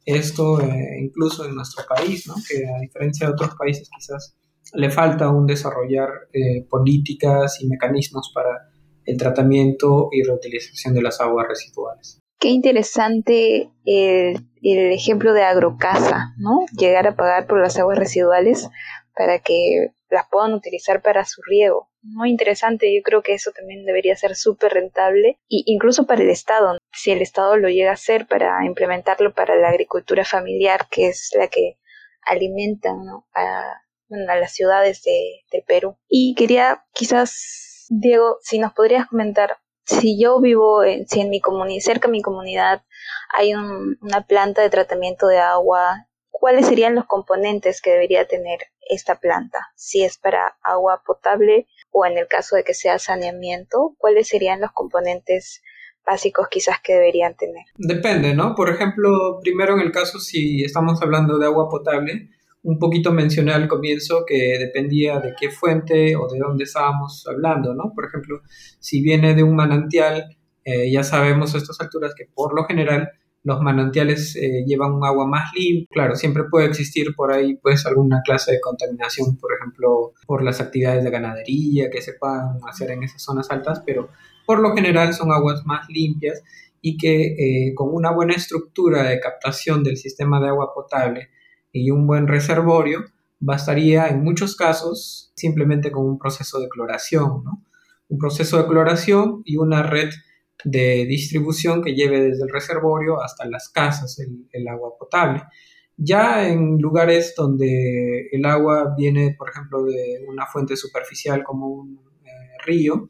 esto 0.04 0.60
eh, 0.60 0.98
incluso 1.00 1.46
en 1.46 1.54
nuestro 1.54 1.84
país, 1.86 2.26
¿no? 2.26 2.34
Que 2.48 2.66
a 2.66 2.80
diferencia 2.80 3.26
de 3.26 3.32
otros 3.34 3.54
países 3.56 3.88
quizás 3.94 4.36
le 4.74 4.90
falta 4.90 5.26
aún 5.26 5.46
desarrollar 5.46 6.08
eh, 6.32 6.66
políticas 6.68 7.60
y 7.60 7.68
mecanismos 7.68 8.32
para 8.34 8.70
el 9.04 9.16
tratamiento 9.16 10.08
y 10.12 10.22
reutilización 10.22 10.94
de 10.94 11.02
las 11.02 11.20
aguas 11.20 11.46
residuales. 11.48 12.18
Qué 12.38 12.48
interesante 12.48 13.70
el, 13.84 14.44
el, 14.62 14.92
ejemplo 14.92 15.32
de 15.32 15.44
agrocasa, 15.44 16.34
¿no? 16.38 16.66
Llegar 16.76 17.06
a 17.06 17.14
pagar 17.14 17.46
por 17.46 17.60
las 17.60 17.78
aguas 17.78 17.98
residuales 17.98 18.68
para 19.14 19.38
que 19.40 19.92
las 20.08 20.26
puedan 20.30 20.52
utilizar 20.52 21.02
para 21.02 21.24
su 21.24 21.40
riego. 21.42 21.90
Muy 22.02 22.30
interesante, 22.30 22.94
yo 22.94 23.02
creo 23.02 23.22
que 23.22 23.34
eso 23.34 23.50
también 23.52 23.84
debería 23.84 24.16
ser 24.16 24.36
súper 24.36 24.72
rentable, 24.72 25.38
y 25.48 25.64
incluso 25.66 26.06
para 26.06 26.22
el 26.22 26.30
Estado, 26.30 26.78
si 26.92 27.10
el 27.12 27.22
Estado 27.22 27.56
lo 27.56 27.68
llega 27.68 27.90
a 27.90 27.94
hacer 27.94 28.26
para 28.26 28.64
implementarlo 28.64 29.34
para 29.34 29.56
la 29.56 29.68
agricultura 29.68 30.24
familiar, 30.24 30.88
que 30.90 31.08
es 31.08 31.30
la 31.34 31.48
que 31.48 31.78
alimenta 32.22 32.90
a, 33.34 33.82
las 34.08 34.52
ciudades 34.52 35.02
de, 35.02 35.40
del 35.50 35.62
Perú. 35.62 35.96
Y 36.08 36.34
quería 36.34 36.84
quizás, 36.92 37.86
Diego, 37.88 38.36
si 38.42 38.58
nos 38.58 38.74
podrías 38.74 39.06
comentar, 39.06 39.56
si 39.84 40.20
yo 40.20 40.40
vivo, 40.40 40.84
en, 40.84 41.08
si 41.08 41.20
en 41.20 41.30
mi 41.30 41.40
comunidad, 41.40 41.80
cerca 41.80 42.08
de 42.08 42.12
mi 42.12 42.22
comunidad 42.22 42.82
hay 43.34 43.54
una 43.54 44.26
planta 44.26 44.60
de 44.60 44.70
tratamiento 44.70 45.26
de 45.26 45.38
agua, 45.38 46.08
¿cuáles 46.30 46.66
serían 46.66 46.94
los 46.94 47.06
componentes 47.06 47.80
que 47.80 47.92
debería 47.92 48.26
tener 48.26 48.58
esta 48.88 49.16
planta? 49.16 49.58
Si 49.74 50.02
es 50.02 50.18
para 50.18 50.56
agua 50.62 51.02
potable 51.04 51.66
o 51.90 52.06
en 52.06 52.18
el 52.18 52.26
caso 52.26 52.56
de 52.56 52.64
que 52.64 52.74
sea 52.74 52.98
saneamiento, 52.98 53.94
¿cuáles 53.98 54.28
serían 54.28 54.60
los 54.60 54.72
componentes 54.72 55.62
básicos 56.04 56.48
quizás 56.50 56.76
que 56.82 56.94
deberían 56.94 57.36
tener? 57.36 57.64
Depende, 57.76 58.34
¿no? 58.34 58.54
Por 58.54 58.70
ejemplo, 58.70 59.38
primero 59.42 59.74
en 59.74 59.80
el 59.80 59.92
caso 59.92 60.18
si 60.18 60.64
estamos 60.64 61.00
hablando 61.02 61.38
de 61.38 61.46
agua 61.46 61.68
potable, 61.68 62.30
un 62.62 62.78
poquito 62.78 63.12
mencioné 63.12 63.52
al 63.52 63.68
comienzo 63.68 64.24
que 64.26 64.56
dependía 64.58 65.18
de 65.18 65.34
qué 65.38 65.50
fuente 65.50 66.14
o 66.16 66.28
de 66.28 66.38
dónde 66.38 66.64
estábamos 66.64 67.26
hablando, 67.26 67.74
¿no? 67.74 67.92
Por 67.94 68.06
ejemplo, 68.06 68.40
si 68.78 69.02
viene 69.02 69.34
de 69.34 69.42
un 69.42 69.56
manantial, 69.56 70.36
eh, 70.64 70.90
ya 70.90 71.02
sabemos 71.02 71.54
a 71.54 71.58
estas 71.58 71.80
alturas 71.80 72.14
que 72.16 72.26
por 72.32 72.54
lo 72.54 72.64
general 72.64 73.10
los 73.44 73.60
manantiales 73.60 74.36
eh, 74.36 74.64
llevan 74.66 74.92
un 74.92 75.04
agua 75.04 75.26
más 75.26 75.52
limpia. 75.54 75.88
Claro, 75.90 76.14
siempre 76.14 76.44
puede 76.44 76.66
existir 76.66 77.14
por 77.14 77.32
ahí 77.32 77.54
pues 77.56 77.84
alguna 77.86 78.22
clase 78.24 78.52
de 78.52 78.60
contaminación, 78.60 79.36
por 79.36 79.52
ejemplo, 79.54 80.12
por 80.26 80.42
las 80.42 80.60
actividades 80.60 81.02
de 81.02 81.10
ganadería 81.10 81.90
que 81.90 82.02
se 82.02 82.14
puedan 82.14 82.58
hacer 82.68 82.90
en 82.92 83.02
esas 83.02 83.22
zonas 83.22 83.50
altas, 83.50 83.82
pero 83.84 84.10
por 84.46 84.60
lo 84.60 84.74
general 84.74 85.12
son 85.14 85.32
aguas 85.32 85.64
más 85.66 85.88
limpias 85.88 86.42
y 86.80 86.96
que 86.96 87.68
eh, 87.68 87.74
con 87.74 87.92
una 87.92 88.10
buena 88.12 88.34
estructura 88.34 89.04
de 89.04 89.20
captación 89.20 89.82
del 89.82 89.96
sistema 89.96 90.40
de 90.40 90.48
agua 90.48 90.72
potable 90.74 91.30
y 91.72 91.90
un 91.90 92.06
buen 92.06 92.28
reservorio 92.28 93.04
bastaría 93.40 94.08
en 94.08 94.22
muchos 94.22 94.54
casos 94.56 95.32
simplemente 95.34 95.90
con 95.90 96.06
un 96.06 96.18
proceso 96.18 96.60
de 96.60 96.68
cloración, 96.68 97.42
¿no? 97.44 97.64
Un 98.08 98.18
proceso 98.18 98.58
de 98.58 98.68
cloración 98.68 99.42
y 99.44 99.56
una 99.56 99.82
red 99.82 100.10
de 100.64 101.06
distribución 101.06 101.82
que 101.82 101.94
lleve 101.94 102.20
desde 102.20 102.44
el 102.44 102.52
reservorio 102.52 103.22
hasta 103.22 103.46
las 103.46 103.68
casas 103.68 104.18
el, 104.18 104.68
agua 104.68 104.96
potable. 104.98 105.42
Ya 105.96 106.48
en 106.48 106.78
lugares 106.78 107.34
donde 107.36 108.28
el 108.32 108.44
agua 108.44 108.94
viene, 108.96 109.34
por 109.38 109.50
ejemplo, 109.50 109.84
de 109.84 110.24
una 110.26 110.46
fuente 110.46 110.76
superficial 110.76 111.44
como 111.44 111.68
un 111.68 112.00
eh, 112.24 112.28
río, 112.64 113.08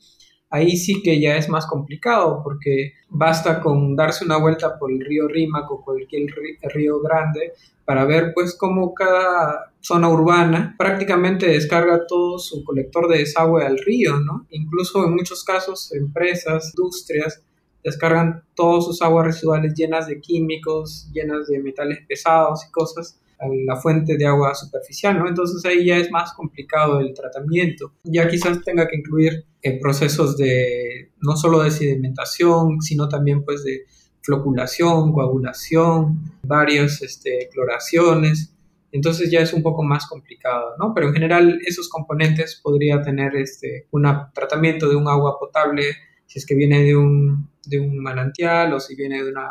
ahí 0.53 0.77
sí 0.77 1.03
que 1.03 1.19
ya 1.19 1.37
es 1.37 1.49
más 1.49 1.67
complicado 1.67 2.43
porque 2.45 2.93
basta 3.09 3.61
con 3.61 3.97
darse 3.97 4.25
una 4.25 4.37
vuelta 4.37 4.79
por 4.79 4.93
el 4.93 5.01
río 5.01 5.27
Rímac 5.27 5.69
o 5.71 5.83
cualquier 5.83 6.31
río 6.75 7.01
grande 7.01 7.55
para 7.87 8.05
ver 8.05 8.33
pues 8.35 8.55
cómo 8.55 8.93
cada 8.95 9.73
zona 9.81 10.11
urbana 10.11 10.75
prácticamente 10.79 11.47
descarga 11.47 12.07
todo 12.07 12.39
su 12.39 12.63
colector 12.65 13.09
de 13.09 13.19
desagüe 13.19 13.65
al 13.65 13.79
río, 13.79 14.21
¿no? 14.21 14.47
Incluso 14.51 15.05
en 15.07 15.15
muchos 15.15 15.43
casos 15.43 15.91
empresas, 15.93 16.73
industrias 16.77 17.43
descargan 17.83 18.45
todas 18.55 18.85
sus 18.85 19.01
aguas 19.01 19.27
residuales 19.27 19.75
llenas 19.75 20.07
de 20.07 20.21
químicos, 20.21 21.09
llenas 21.13 21.49
de 21.49 21.61
metales 21.61 22.01
pesados 22.07 22.65
y 22.69 22.71
cosas 22.71 23.19
la 23.67 23.77
fuente 23.77 24.17
de 24.17 24.27
agua 24.27 24.55
superficial, 24.55 25.19
¿no? 25.19 25.27
Entonces 25.27 25.65
ahí 25.65 25.87
ya 25.87 25.97
es 25.97 26.11
más 26.11 26.33
complicado 26.35 27.01
el 27.01 27.13
tratamiento. 27.15 27.93
Ya 28.05 28.29
quizás 28.29 28.63
tenga 28.63 28.87
que 28.87 28.97
incluir 28.97 29.47
procesos 29.81 30.37
de 30.37 31.11
no 31.21 31.37
solo 31.37 31.63
de 31.63 31.71
sedimentación, 31.71 32.81
sino 32.83 33.09
también 33.09 33.45
pues 33.45 33.63
de 33.65 33.85
floculación, 34.23 35.13
coagulación, 35.13 36.21
varias 36.43 37.03
este, 37.03 37.49
cloraciones. 37.53 38.55
Entonces 38.91 39.31
ya 39.31 39.41
es 39.41 39.53
un 39.53 39.63
poco 39.63 39.83
más 39.83 40.07
complicado, 40.07 40.75
¿no? 40.79 40.93
Pero 40.95 41.09
en 41.09 41.15
general 41.15 41.61
esos 41.65 41.89
componentes 41.89 42.61
podría 42.63 43.01
tener 43.03 43.35
este, 43.37 43.87
un 43.91 44.05
tratamiento 44.35 44.89
de 44.89 44.97
un 44.97 45.09
agua 45.09 45.39
potable 45.39 45.85
si 46.27 46.39
es 46.39 46.47
que 46.47 46.55
viene 46.55 46.83
de 46.83 46.97
un, 46.97 47.49
de 47.67 47.79
un 47.81 47.99
manantial 47.99 48.73
o 48.73 48.81
si 48.81 48.95
viene 48.95 49.23
de 49.23 49.31
una 49.31 49.51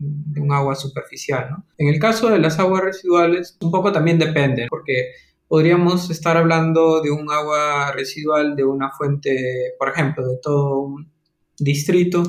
de 0.00 0.40
un 0.40 0.50
agua 0.52 0.74
superficial. 0.74 1.48
¿no? 1.50 1.66
En 1.76 1.88
el 1.88 2.00
caso 2.00 2.30
de 2.30 2.38
las 2.38 2.58
aguas 2.58 2.82
residuales, 2.82 3.58
un 3.60 3.70
poco 3.70 3.92
también 3.92 4.18
depende, 4.18 4.66
porque 4.68 5.12
podríamos 5.50 6.08
estar 6.10 6.36
hablando 6.36 7.02
de 7.02 7.10
un 7.10 7.28
agua 7.28 7.90
residual 7.90 8.54
de 8.54 8.62
una 8.62 8.92
fuente, 8.92 9.74
por 9.80 9.88
ejemplo, 9.88 10.24
de 10.24 10.38
todo 10.40 10.78
un 10.78 11.12
distrito, 11.58 12.22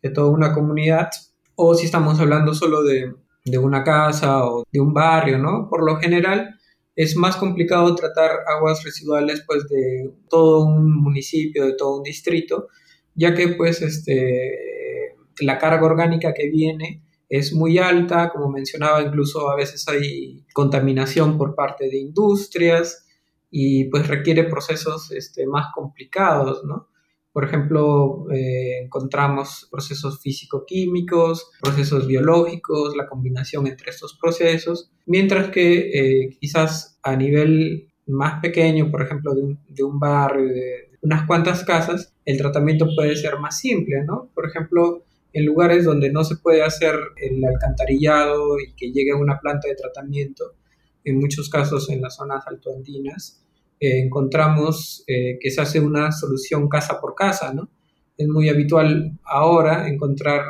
de 0.00 0.10
toda 0.10 0.30
una 0.30 0.54
comunidad, 0.54 1.08
o 1.56 1.74
si 1.74 1.86
estamos 1.86 2.20
hablando 2.20 2.54
solo 2.54 2.84
de, 2.84 3.12
de 3.44 3.58
una 3.58 3.82
casa 3.82 4.44
o 4.46 4.62
de 4.70 4.78
un 4.78 4.94
barrio, 4.94 5.36
¿no? 5.36 5.68
Por 5.68 5.84
lo 5.84 5.96
general, 5.96 6.60
es 6.94 7.16
más 7.16 7.34
complicado 7.34 7.92
tratar 7.96 8.30
aguas 8.46 8.84
residuales 8.84 9.42
pues 9.44 9.66
de 9.68 10.14
todo 10.28 10.64
un 10.64 10.94
municipio, 10.94 11.66
de 11.66 11.74
todo 11.74 11.96
un 11.96 12.04
distrito, 12.04 12.68
ya 13.16 13.34
que 13.34 13.48
pues 13.48 13.82
este, 13.82 15.16
la 15.40 15.58
carga 15.58 15.86
orgánica 15.86 16.32
que 16.32 16.48
viene 16.48 17.02
es 17.30 17.52
muy 17.52 17.78
alta, 17.78 18.28
como 18.30 18.50
mencionaba, 18.50 19.00
incluso 19.00 19.48
a 19.48 19.56
veces 19.56 19.86
hay 19.88 20.44
contaminación 20.52 21.38
por 21.38 21.54
parte 21.54 21.88
de 21.88 21.96
industrias 21.96 23.06
y 23.52 23.84
pues 23.84 24.08
requiere 24.08 24.44
procesos 24.44 25.12
este, 25.12 25.46
más 25.46 25.68
complicados, 25.72 26.64
¿no? 26.64 26.88
Por 27.32 27.44
ejemplo, 27.44 28.26
eh, 28.32 28.80
encontramos 28.82 29.68
procesos 29.70 30.20
físico-químicos, 30.20 31.52
procesos 31.62 32.08
biológicos, 32.08 32.96
la 32.96 33.06
combinación 33.06 33.68
entre 33.68 33.90
estos 33.90 34.18
procesos, 34.20 34.90
mientras 35.06 35.50
que 35.50 36.24
eh, 36.24 36.36
quizás 36.40 36.98
a 37.04 37.14
nivel 37.14 37.92
más 38.08 38.40
pequeño, 38.40 38.90
por 38.90 39.02
ejemplo, 39.02 39.32
de 39.36 39.42
un, 39.42 39.60
de 39.68 39.84
un 39.84 40.00
barrio, 40.00 40.48
de 40.48 40.90
unas 41.02 41.28
cuantas 41.28 41.62
casas, 41.62 42.12
el 42.24 42.36
tratamiento 42.36 42.88
puede 42.96 43.14
ser 43.14 43.38
más 43.38 43.56
simple, 43.58 44.02
¿no? 44.04 44.28
Por 44.34 44.48
ejemplo, 44.48 45.04
en 45.32 45.46
lugares 45.46 45.84
donde 45.84 46.10
no 46.12 46.24
se 46.24 46.36
puede 46.36 46.62
hacer 46.62 46.94
el 47.16 47.44
alcantarillado 47.44 48.58
y 48.58 48.74
que 48.74 48.92
llegue 48.92 49.12
a 49.12 49.16
una 49.16 49.38
planta 49.38 49.68
de 49.68 49.74
tratamiento, 49.74 50.56
en 51.04 51.18
muchos 51.18 51.48
casos 51.48 51.88
en 51.90 52.02
las 52.02 52.16
zonas 52.16 52.44
altoandinas, 52.46 53.44
eh, 53.78 54.00
encontramos 54.00 55.04
eh, 55.06 55.38
que 55.40 55.50
se 55.50 55.60
hace 55.60 55.80
una 55.80 56.12
solución 56.12 56.68
casa 56.68 57.00
por 57.00 57.14
casa, 57.14 57.54
¿no? 57.54 57.70
Es 58.16 58.28
muy 58.28 58.50
habitual 58.50 59.18
ahora 59.24 59.88
encontrar 59.88 60.42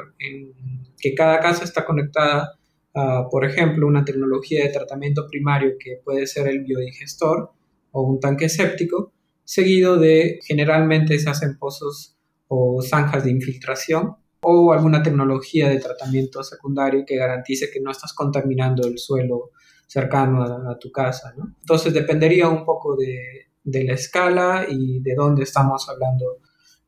que 0.99 1.14
cada 1.14 1.38
casa 1.38 1.62
está 1.62 1.85
conectada 1.85 2.59
a, 2.95 3.29
por 3.31 3.45
ejemplo, 3.45 3.87
una 3.87 4.05
tecnología 4.05 4.64
de 4.64 4.73
tratamiento 4.73 5.29
primario 5.29 5.75
que 5.79 6.01
puede 6.05 6.27
ser 6.27 6.49
el 6.49 6.64
biodigestor 6.64 7.53
o 7.93 8.03
un 8.03 8.19
tanque 8.19 8.49
séptico, 8.49 9.12
seguido 9.45 9.99
de 9.99 10.40
generalmente 10.43 11.16
se 11.21 11.31
hacen 11.31 11.59
pozos 11.59 12.16
o 12.49 12.83
zanjas 12.83 13.25
de 13.25 13.31
infiltración 13.31 14.16
o 14.42 14.72
alguna 14.72 15.03
tecnología 15.03 15.68
de 15.68 15.81
tratamiento 15.81 16.42
secundario 16.42 17.05
que 17.07 17.16
garantice 17.16 17.70
que 17.70 17.81
no 17.81 17.90
estás 17.90 18.12
contaminando 18.14 18.87
el 18.87 18.98
suelo 18.98 19.50
cercano 19.87 20.42
a, 20.42 20.79
tu 20.79 20.90
casa. 20.90 21.35
¿no? 21.37 21.55
Entonces 21.61 21.92
dependería 21.92 22.48
un 22.48 22.64
poco 22.64 22.96
de, 22.96 23.48
la 23.64 23.92
escala 23.92 24.66
y 24.68 25.00
de 25.00 25.14
dónde 25.14 25.42
estamos 25.42 25.88
hablando 25.88 26.38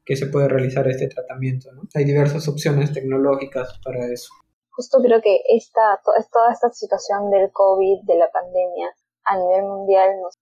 que 0.05 0.17
se 0.17 0.27
puede 0.27 0.49
realizar 0.49 0.87
este 0.89 1.09
tratamiento. 1.09 1.73
¿no? 1.73 1.83
Hay 1.95 2.05
diversas 2.05 2.47
opciones 2.49 2.93
tecnológicas 2.93 3.79
para 3.85 4.07
eso. 4.07 4.33
Justo 4.71 4.99
creo 5.03 5.21
que 5.21 5.43
esta, 5.49 6.01
toda 6.03 6.53
esta 6.53 6.71
situación 6.71 7.31
del 7.31 7.51
COVID, 7.53 8.05
de 8.05 8.17
la 8.17 8.31
pandemia, 8.31 8.89
a 9.25 9.37
nivel 9.37 9.65
mundial 9.65 10.11
nos, 10.21 10.39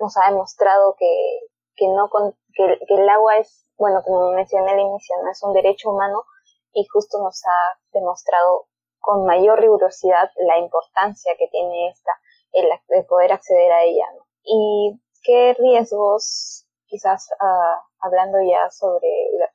nos 0.00 0.16
ha 0.16 0.30
demostrado 0.30 0.96
que, 0.98 1.06
que, 1.76 1.86
no, 1.88 2.08
que, 2.54 2.78
el 2.94 3.08
agua 3.08 3.38
es, 3.38 3.66
bueno, 3.76 4.02
como 4.04 4.32
mencioné 4.32 4.70
al 4.70 4.80
inicio, 4.80 5.16
es 5.30 5.42
un 5.42 5.52
derecho 5.52 5.90
humano, 5.90 6.22
y 6.74 6.86
justo 6.92 7.18
nos 7.22 7.42
ha 7.46 7.78
demostrado 7.92 8.66
con 9.00 9.24
mayor 9.24 9.60
rigurosidad 9.60 10.30
la 10.36 10.58
importancia 10.58 11.34
que 11.38 11.48
tiene 11.48 11.88
esta, 11.88 12.12
el 12.52 12.68
de 12.88 13.04
poder 13.04 13.32
acceder 13.32 13.70
a 13.72 13.82
ella. 13.82 14.06
Y 14.42 15.00
qué 15.22 15.54
riesgos, 15.58 16.66
quizás 16.86 17.28
uh, 17.40 17.80
hablando 18.00 18.38
ya 18.40 18.70
sobre 18.70 19.08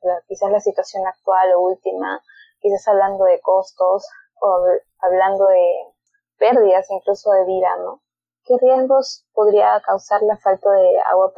la, 0.03 0.21
quizás 0.27 0.51
la 0.51 0.59
situación 0.59 1.05
actual 1.05 1.53
o 1.55 1.61
última, 1.61 2.21
quizás 2.59 2.87
hablando 2.87 3.25
de 3.25 3.39
costos 3.41 4.07
o 4.41 4.65
hablando 4.99 5.47
de 5.47 5.93
pérdidas 6.37 6.89
incluso 6.91 7.31
de 7.31 7.45
vida, 7.45 7.75
¿no? 7.77 8.01
¿Qué 8.45 8.55
riesgos 8.61 9.25
podría 9.33 9.81
causar 9.81 10.21
la 10.23 10.37
falta 10.37 10.71
de 10.71 10.99
agua, 11.09 11.33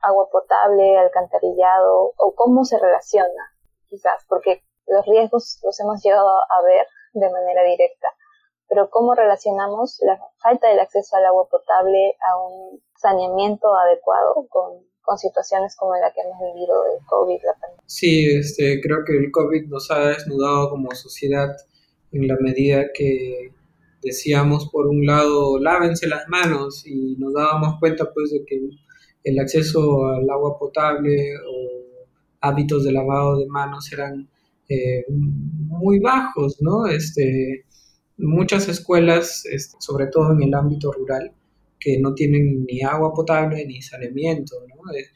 agua 0.00 0.28
potable, 0.30 0.98
alcantarillado 0.98 2.12
o 2.16 2.34
cómo 2.34 2.64
se 2.64 2.78
relaciona? 2.78 3.54
Quizás, 3.88 4.24
porque 4.28 4.62
los 4.90 5.06
riesgos 5.06 5.58
los 5.62 5.78
hemos 5.80 6.02
llegado 6.02 6.28
a 6.28 6.62
ver 6.64 6.86
de 7.14 7.30
manera 7.30 7.62
directa, 7.62 8.08
pero 8.68 8.90
cómo 8.90 9.14
relacionamos 9.14 9.98
la 10.02 10.18
falta 10.38 10.68
del 10.68 10.80
acceso 10.80 11.16
al 11.16 11.26
agua 11.26 11.48
potable 11.48 12.14
a 12.28 12.36
un 12.36 12.80
saneamiento 12.96 13.74
adecuado 13.74 14.46
con, 14.48 14.88
situaciones 15.18 15.74
como 15.74 15.96
la 15.96 16.12
que 16.12 16.20
hemos 16.20 16.38
vivido 16.38 16.84
del 16.84 17.04
COVID, 17.04 17.42
la 17.42 17.52
pandemia. 17.60 17.82
Sí, 17.84 18.30
este, 18.30 18.80
creo 18.80 18.98
que 19.04 19.18
el 19.18 19.32
COVID 19.32 19.66
nos 19.66 19.90
ha 19.90 20.06
desnudado 20.06 20.70
como 20.70 20.88
sociedad 20.92 21.48
en 22.12 22.28
la 22.28 22.36
medida 22.38 22.84
que 22.94 23.50
decíamos 24.02 24.70
por 24.70 24.86
un 24.86 25.04
lado 25.04 25.58
lávense 25.58 26.06
las 26.06 26.28
manos 26.28 26.86
y 26.86 27.16
nos 27.18 27.34
dábamos 27.34 27.80
cuenta 27.80 28.12
pues 28.14 28.30
de 28.30 28.44
que 28.46 28.60
el 29.24 29.38
acceso 29.40 30.06
al 30.06 30.30
agua 30.30 30.56
potable 30.60 31.34
o 31.38 31.80
hábitos 32.40 32.84
de 32.84 32.92
lavado 32.92 33.36
de 33.36 33.46
manos 33.46 33.92
eran 33.92 34.28
eh, 34.70 35.04
muy 35.08 35.98
bajos, 35.98 36.58
¿no? 36.60 36.86
Este, 36.86 37.64
muchas 38.16 38.68
escuelas, 38.68 39.44
este, 39.50 39.76
sobre 39.80 40.06
todo 40.06 40.32
en 40.32 40.44
el 40.44 40.54
ámbito 40.54 40.92
rural, 40.92 41.32
que 41.80 41.98
no 41.98 42.14
tienen 42.14 42.64
ni 42.66 42.80
agua 42.82 43.12
potable 43.12 43.66
ni 43.66 43.82
saneamiento, 43.82 44.54
¿no? 44.68 44.92
Eh, 44.94 45.06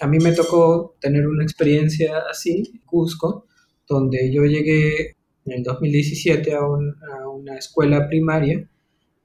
a 0.00 0.06
mí 0.06 0.18
me 0.18 0.32
tocó 0.32 0.96
tener 1.00 1.26
una 1.26 1.42
experiencia 1.42 2.18
así, 2.30 2.70
en 2.72 2.80
Cusco, 2.86 3.46
donde 3.88 4.32
yo 4.32 4.44
llegué 4.44 5.16
en 5.44 5.52
el 5.52 5.62
2017 5.64 6.54
a, 6.54 6.58
a 6.58 7.28
una 7.28 7.56
escuela 7.56 8.06
primaria, 8.08 8.64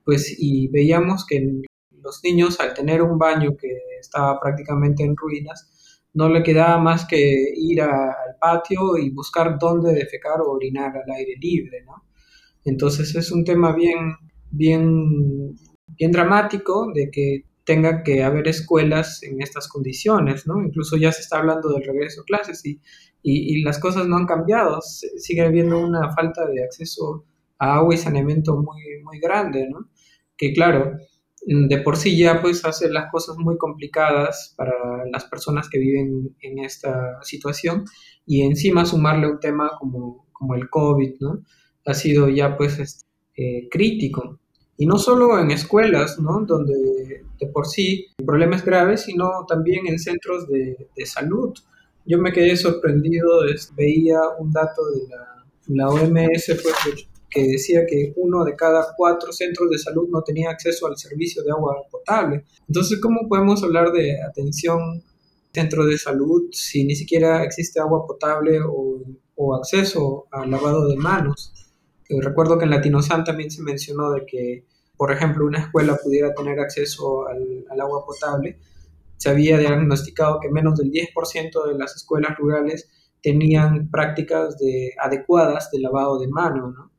pues 0.04 0.36
y 0.38 0.68
veíamos 0.70 1.26
que 1.28 1.62
los 2.02 2.24
niños 2.24 2.60
al 2.60 2.74
tener 2.74 3.04
un 3.04 3.20
baño 3.20 3.56
que 3.56 3.78
estaba 4.00 4.40
prácticamente 4.40 5.04
en 5.04 5.16
ruinas, 5.16 5.75
no 6.16 6.30
le 6.30 6.44
quedaba 6.44 6.80
más 6.80 7.06
que 7.06 7.54
ir 7.56 7.82
al 7.82 8.38
patio 8.40 8.98
y 8.98 9.10
buscar 9.12 9.60
dónde 9.60 9.94
defecar 9.94 10.42
o 10.42 10.52
orinar 10.52 10.94
al 10.96 11.12
aire 11.16 11.36
libre, 11.40 11.84
¿no? 11.86 12.06
Entonces 12.64 13.14
es 13.16 13.32
un 13.32 13.44
tema 13.44 13.76
bien, 13.76 14.16
bien, 14.50 15.56
bien 15.88 16.12
dramático 16.12 16.92
de 16.94 17.12
que 17.12 17.44
tenga 17.66 18.02
que 18.04 18.24
haber 18.24 18.48
escuelas 18.48 19.24
en 19.24 19.42
estas 19.42 19.68
condiciones, 19.68 20.48
¿no? 20.48 20.64
Incluso 20.64 20.96
ya 20.96 21.12
se 21.12 21.22
está 21.22 21.40
hablando 21.40 21.70
del 21.70 21.84
regreso 21.84 22.22
a 22.22 22.26
clases 22.26 22.66
y, 22.66 22.80
y, 23.22 23.62
las 23.64 23.80
cosas 23.80 24.08
no 24.08 24.18
han 24.18 24.26
cambiado, 24.26 24.80
sigue 24.82 25.42
habiendo 25.42 25.80
una 25.80 26.14
falta 26.14 26.46
de 26.48 26.64
acceso 26.64 27.26
a 27.60 27.76
agua 27.76 27.94
y 27.94 27.98
saneamiento 27.98 28.56
muy, 28.56 29.04
muy 29.04 29.20
grande, 29.20 29.68
¿no? 29.70 29.90
Que 30.38 30.54
claro, 30.54 30.94
de 31.46 31.78
por 31.80 31.96
sí 31.96 32.18
ya 32.18 32.42
pues 32.42 32.66
hace 32.66 32.90
las 32.90 33.12
cosas 33.12 33.38
muy 33.38 33.58
complicadas 33.58 34.56
para 34.58 34.74
las 35.12 35.26
personas 35.26 35.70
que 35.70 35.78
viven 35.78 36.36
en 36.42 36.60
esta 36.60 37.20
situación 37.22 37.86
y 38.26 38.42
encima 38.42 38.86
sumarle 38.86 39.30
un 39.30 39.40
tema 39.40 39.72
como, 39.80 40.26
como 40.32 40.56
el 40.56 40.70
COVID, 40.70 41.16
¿no? 41.20 41.44
Ha 41.86 41.94
sido 41.94 42.30
ya 42.30 42.58
pues 42.58 43.06
eh, 43.38 43.68
crítico. 43.70 44.40
Y 44.78 44.88
no 44.88 44.98
solo 44.98 45.40
en 45.40 45.52
escuelas, 45.52 46.20
¿no? 46.20 46.44
Donde 46.46 47.24
de 47.40 47.48
por 47.48 47.68
sí 47.68 48.08
el 48.18 48.26
problema 48.26 48.56
es 48.56 48.66
grave, 48.66 48.98
sino 48.98 49.46
también 49.48 49.88
en 49.88 50.00
centros 50.00 50.48
de, 50.48 50.90
de 50.96 51.06
salud. 51.06 51.54
Yo 52.06 52.18
me 52.18 52.34
quedé 52.34 52.58
sorprendido, 52.58 53.42
veía 53.78 54.20
un 54.40 54.52
dato 54.52 54.82
de 54.90 55.08
la, 55.10 55.46
la 55.68 55.90
OMS, 55.90 56.46
pues, 56.62 57.08
que 57.36 57.46
decía 57.46 57.86
que 57.86 58.14
uno 58.16 58.46
de 58.46 58.56
cada 58.56 58.94
cuatro 58.96 59.34
centros 59.34 59.70
de 59.70 59.78
salud 59.78 60.08
no 60.10 60.22
tenía 60.22 60.52
acceso 60.52 60.88
al 60.88 60.98
servicio 60.98 61.44
de 61.44 61.52
agua 61.52 61.76
potable. 61.92 62.46
Entonces, 62.66 63.02
¿cómo 63.02 63.28
podemos 63.28 63.62
hablar 63.62 63.92
de 63.92 64.22
atención 64.24 65.04
centro 65.54 65.86
de 65.86 65.98
salud 65.98 66.44
si 66.54 66.86
ni 66.86 66.96
siquiera 66.96 67.44
existe 67.44 67.82
agua 67.82 68.08
potable 68.08 68.62
o, 68.62 69.02
o 69.36 69.56
acceso 69.56 70.28
al 70.32 70.50
lavado 70.50 70.88
de 70.88 70.96
manos? 70.96 71.54
Eh, 72.08 72.22
recuerdo 72.22 72.58
que 72.58 72.64
en 72.64 72.72
Latinosan 72.72 73.26
también 73.26 73.52
se 73.52 73.62
mencionó 73.62 74.12
de 74.12 74.26
que, 74.26 74.64
por 74.96 75.12
ejemplo, 75.12 75.46
una 75.46 75.60
escuela 75.60 76.00
pudiera 76.02 76.34
tener 76.34 76.58
acceso 76.62 77.28
al, 77.28 77.66
al 77.70 77.82
agua 77.82 78.06
potable. 78.06 78.60
Se 79.18 79.28
había 79.28 79.58
diagnosticado 79.58 80.40
que 80.40 80.50
menos 80.50 80.80
del 80.80 80.90
10% 80.90 81.68
de 81.68 81.78
las 81.78 81.98
escuelas 81.98 82.38
rurales 82.38 82.90
tenían 83.22 83.90
prácticas 83.92 84.58
de, 84.58 84.94
adecuadas 84.98 85.70
de 85.72 85.82
lavado 85.82 86.18
de 86.18 86.30
manos, 86.30 86.74
¿no? 86.74 86.95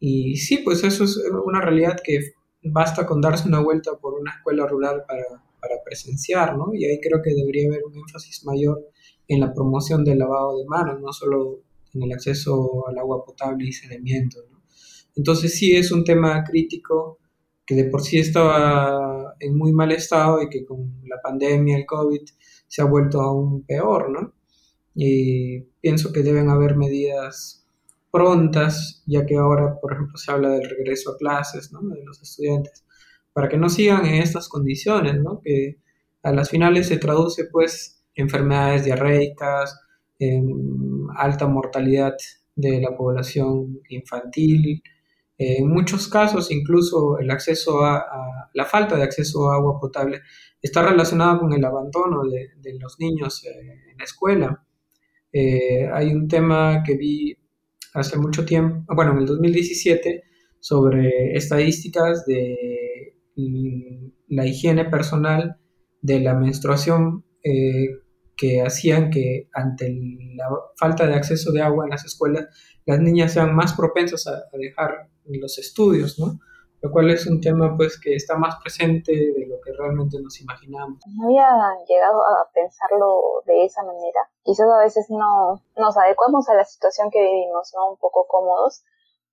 Y 0.00 0.36
sí, 0.36 0.58
pues 0.58 0.82
eso 0.82 1.04
es 1.04 1.20
una 1.44 1.60
realidad 1.60 1.96
que 2.02 2.32
basta 2.62 3.06
con 3.06 3.20
darse 3.20 3.46
una 3.46 3.60
vuelta 3.60 3.92
por 4.00 4.14
una 4.14 4.32
escuela 4.32 4.66
rural 4.66 5.04
para, 5.06 5.24
para 5.60 5.74
presenciar, 5.84 6.56
¿no? 6.56 6.74
Y 6.74 6.86
ahí 6.86 6.98
creo 7.00 7.20
que 7.22 7.34
debería 7.34 7.68
haber 7.68 7.84
un 7.84 7.96
énfasis 7.96 8.44
mayor 8.44 8.88
en 9.28 9.40
la 9.40 9.52
promoción 9.52 10.04
del 10.04 10.18
lavado 10.18 10.58
de 10.58 10.64
manos, 10.64 11.00
no 11.00 11.12
solo 11.12 11.60
en 11.94 12.02
el 12.02 12.12
acceso 12.12 12.86
al 12.88 12.98
agua 12.98 13.24
potable 13.24 13.68
y 13.68 13.72
saneamiento, 13.72 14.40
¿no? 14.50 14.62
Entonces 15.16 15.54
sí 15.54 15.76
es 15.76 15.92
un 15.92 16.04
tema 16.04 16.42
crítico 16.44 17.18
que 17.66 17.74
de 17.74 17.84
por 17.84 18.02
sí 18.02 18.18
estaba 18.18 19.34
en 19.38 19.56
muy 19.56 19.72
mal 19.72 19.92
estado 19.92 20.42
y 20.42 20.48
que 20.48 20.64
con 20.64 21.02
la 21.06 21.20
pandemia, 21.22 21.76
el 21.76 21.86
COVID, 21.86 22.22
se 22.66 22.82
ha 22.82 22.84
vuelto 22.84 23.20
aún 23.20 23.62
peor, 23.62 24.10
¿no? 24.10 24.32
Y 24.94 25.60
pienso 25.80 26.12
que 26.12 26.22
deben 26.22 26.48
haber 26.48 26.76
medidas 26.76 27.59
prontas, 28.10 29.02
ya 29.06 29.24
que 29.24 29.36
ahora, 29.36 29.78
por 29.80 29.92
ejemplo, 29.92 30.16
se 30.16 30.30
habla 30.32 30.50
del 30.50 30.68
regreso 30.68 31.12
a 31.12 31.16
clases 31.16 31.72
¿no? 31.72 31.80
de 31.82 32.04
los 32.04 32.20
estudiantes, 32.22 32.84
para 33.32 33.48
que 33.48 33.56
no 33.56 33.68
sigan 33.68 34.06
en 34.06 34.14
estas 34.14 34.48
condiciones, 34.48 35.16
que 35.44 35.78
a 36.22 36.32
las 36.32 36.50
finales 36.50 36.88
se 36.88 36.98
traduce 36.98 37.44
pues 37.46 38.02
enfermedades 38.14 38.84
diarreicas, 38.84 39.78
en 40.18 41.06
alta 41.16 41.46
mortalidad 41.46 42.14
de 42.54 42.80
la 42.80 42.94
población 42.96 43.80
infantil, 43.88 44.82
en 45.38 45.70
muchos 45.70 46.06
casos 46.08 46.50
incluso 46.50 47.18
el 47.18 47.30
acceso 47.30 47.82
a, 47.82 48.04
la 48.52 48.66
falta 48.66 48.96
de 48.96 49.04
acceso 49.04 49.50
a 49.50 49.54
agua 49.54 49.80
potable 49.80 50.20
está 50.60 50.82
relacionada 50.82 51.38
con 51.38 51.52
el 51.54 51.64
abandono 51.64 52.22
de, 52.24 52.78
los 52.78 53.00
niños 53.00 53.42
eh, 53.46 53.90
en 53.90 53.96
la 53.96 54.04
escuela. 54.04 54.62
Eh, 55.32 55.88
hay 55.90 56.12
un 56.12 56.28
tema 56.28 56.82
que 56.84 56.94
vi 56.94 57.39
hace 57.94 58.16
mucho 58.18 58.44
tiempo, 58.44 58.94
bueno, 58.94 59.12
en 59.12 59.18
el 59.18 59.26
2017, 59.26 60.22
sobre 60.58 61.36
estadísticas 61.36 62.24
de 62.26 63.14
la 64.28 64.46
higiene 64.46 64.84
personal 64.84 65.56
de 66.02 66.20
la 66.20 66.34
menstruación 66.34 67.24
eh, 67.42 67.88
que 68.36 68.62
hacían 68.62 69.10
que 69.10 69.48
ante 69.52 69.90
la 70.34 70.48
falta 70.76 71.06
de 71.06 71.14
acceso 71.14 71.52
de 71.52 71.62
agua 71.62 71.84
en 71.84 71.90
las 71.90 72.04
escuelas, 72.04 72.46
las 72.86 73.00
niñas 73.00 73.32
sean 73.32 73.54
más 73.54 73.74
propensas 73.74 74.26
a, 74.26 74.44
dejar 74.58 75.10
los 75.24 75.58
estudios, 75.58 76.18
¿no? 76.18 76.40
Lo 76.82 76.90
cual 76.90 77.10
es 77.10 77.26
un 77.26 77.40
tema 77.40 77.76
pues 77.76 78.00
que 78.00 78.14
está 78.14 78.36
más 78.36 78.56
presente 78.62 79.12
de 79.12 79.46
lo 79.46 79.60
que 79.60 79.72
realmente 79.72 80.16
nos 80.20 80.40
imaginamos. 80.40 80.98
No 81.14 81.26
había 81.26 81.50
llegado 81.86 82.22
a 82.22 82.48
pensarlo 82.54 83.42
de 83.44 83.64
esa 83.66 83.82
manera 83.82 84.30
quizás 84.50 84.66
a 84.68 84.82
veces 84.82 85.06
no 85.10 85.62
nos 85.76 85.96
adecuamos 85.96 86.48
a 86.48 86.54
la 86.54 86.64
situación 86.64 87.10
que 87.10 87.22
vivimos, 87.22 87.72
¿no? 87.74 87.90
Un 87.90 87.96
poco 87.98 88.26
cómodos, 88.26 88.82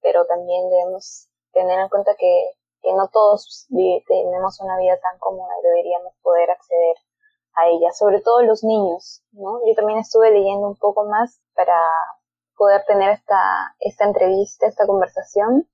pero 0.02 0.26
también 0.26 0.70
debemos 0.70 1.28
tener 1.54 1.80
en 1.80 1.90
cuenta 1.90 2.16
que, 2.16 2.52
que 2.82 2.94
no 2.94 3.10
todos 3.10 3.68
tenemos 3.70 4.62
una 4.62 4.78
vida 4.78 4.98
tan 5.02 5.18
cómoda 5.20 5.54
y 5.60 5.68
deberíamos 5.68 6.14
poder 6.22 6.52
acceder 6.52 6.96
a 7.56 7.68
ella, 7.70 7.92
sobre 7.94 8.22
todo 8.22 8.44
los 8.44 8.64
niños, 8.64 9.24
¿no? 9.32 9.60
Yo 9.66 9.74
también 9.76 10.00
estuve 10.00 10.32
leyendo 10.32 10.68
un 10.68 10.78
poco 10.78 11.06
más 11.06 11.42
para 11.56 11.80
poder 12.56 12.84
tener 12.86 13.12
esta, 13.12 13.76
esta 13.80 14.06
entrevista, 14.06 14.68
esta 14.68 14.86
conversación, 14.86 15.68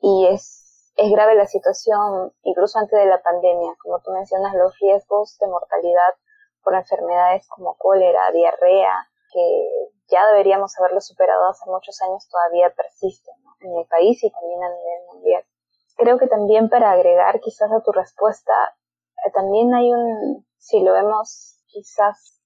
y 0.00 0.26
es, 0.26 0.63
es 0.96 1.10
grave 1.10 1.34
la 1.34 1.46
situación, 1.46 2.32
incluso 2.42 2.78
antes 2.78 2.98
de 2.98 3.06
la 3.06 3.22
pandemia, 3.22 3.74
como 3.82 4.00
tú 4.00 4.12
mencionas, 4.12 4.54
los 4.54 4.78
riesgos 4.78 5.36
de 5.38 5.48
mortalidad 5.48 6.14
por 6.62 6.74
enfermedades 6.74 7.46
como 7.48 7.76
cólera, 7.76 8.30
diarrea, 8.30 9.08
que 9.32 9.68
ya 10.08 10.26
deberíamos 10.28 10.78
haberlo 10.78 11.00
superado 11.00 11.46
hace 11.48 11.68
muchos 11.68 12.00
años, 12.02 12.28
todavía 12.28 12.72
persisten 12.74 13.34
en 13.60 13.76
el 13.76 13.86
país 13.86 14.22
y 14.22 14.30
también 14.30 14.62
a 14.62 14.68
nivel 14.68 15.06
mundial. 15.12 15.44
Creo 15.96 16.18
que 16.18 16.28
también 16.28 16.68
para 16.68 16.92
agregar 16.92 17.40
quizás 17.40 17.70
a 17.72 17.82
tu 17.82 17.90
respuesta, 17.92 18.52
eh, 19.26 19.30
también 19.32 19.74
hay 19.74 19.92
un, 19.92 20.46
si 20.58 20.80
lo 20.80 20.92
vemos 20.92 21.60
quizás 21.66 22.40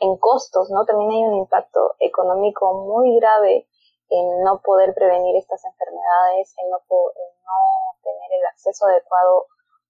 en 0.00 0.16
costos, 0.18 0.70
¿no? 0.70 0.84
También 0.84 1.10
hay 1.10 1.22
un 1.22 1.36
impacto 1.36 1.94
económico 2.00 2.74
muy 2.84 3.16
grave 3.20 3.68
en 4.10 4.42
no 4.42 4.60
poder 4.60 4.92
prevenir 4.94 5.36
estas 5.36 5.64
enfermedades, 5.64 6.54
en 6.58 6.70
no, 6.70 6.78
en 6.78 8.02
tener 8.02 8.40
el 8.40 8.46
acceso 8.46 8.86
adecuado 8.86 9.46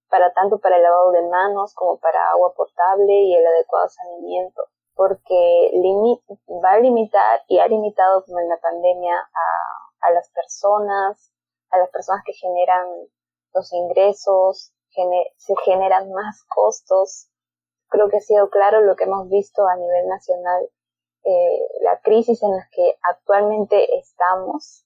para 0.09 0.31
tanto 0.33 0.59
para 0.59 0.77
el 0.77 0.83
lavado 0.83 1.11
de 1.11 1.27
manos 1.27 1.73
como 1.73 1.97
para 1.99 2.31
agua 2.31 2.53
potable 2.53 3.13
y 3.13 3.35
el 3.35 3.45
adecuado 3.45 3.89
saneamiento, 3.89 4.63
porque 4.93 5.71
va 6.63 6.73
a 6.73 6.79
limitar 6.79 7.41
y 7.47 7.59
ha 7.59 7.67
limitado 7.67 8.23
como 8.25 8.39
en 8.39 8.49
la 8.49 8.57
pandemia 8.57 9.15
a, 9.15 10.07
a 10.07 10.11
las 10.11 10.29
personas, 10.29 11.31
a 11.69 11.77
las 11.77 11.89
personas 11.89 12.23
que 12.25 12.33
generan 12.33 12.87
los 13.53 13.73
ingresos, 13.73 14.73
se 15.37 15.55
generan 15.63 16.11
más 16.11 16.43
costos. 16.47 17.29
Creo 17.87 18.09
que 18.09 18.17
ha 18.17 18.21
sido 18.21 18.49
claro 18.49 18.81
lo 18.81 18.95
que 18.95 19.05
hemos 19.05 19.29
visto 19.29 19.65
a 19.67 19.75
nivel 19.75 20.07
nacional, 20.07 20.69
eh, 21.23 21.67
la 21.81 21.99
crisis 22.01 22.41
en 22.43 22.51
la 22.51 22.67
que 22.71 22.97
actualmente 23.03 23.97
estamos 23.97 24.85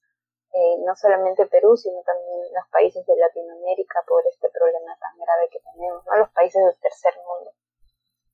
eh, 0.56 0.78
no 0.86 0.96
solamente 0.96 1.46
Perú, 1.48 1.76
sino 1.76 2.02
también 2.04 2.40
los 2.54 2.64
países 2.72 3.06
de 3.06 3.16
Latinoamérica 3.18 4.00
por 4.08 4.24
este 4.26 4.48
problema 4.50 4.96
tan 5.00 5.18
grave 5.18 5.50
que 5.52 5.60
tenemos, 5.60 6.06
¿no? 6.06 6.16
los 6.16 6.32
países 6.32 6.64
del 6.64 6.80
tercer 6.80 7.14
mundo. 7.18 7.52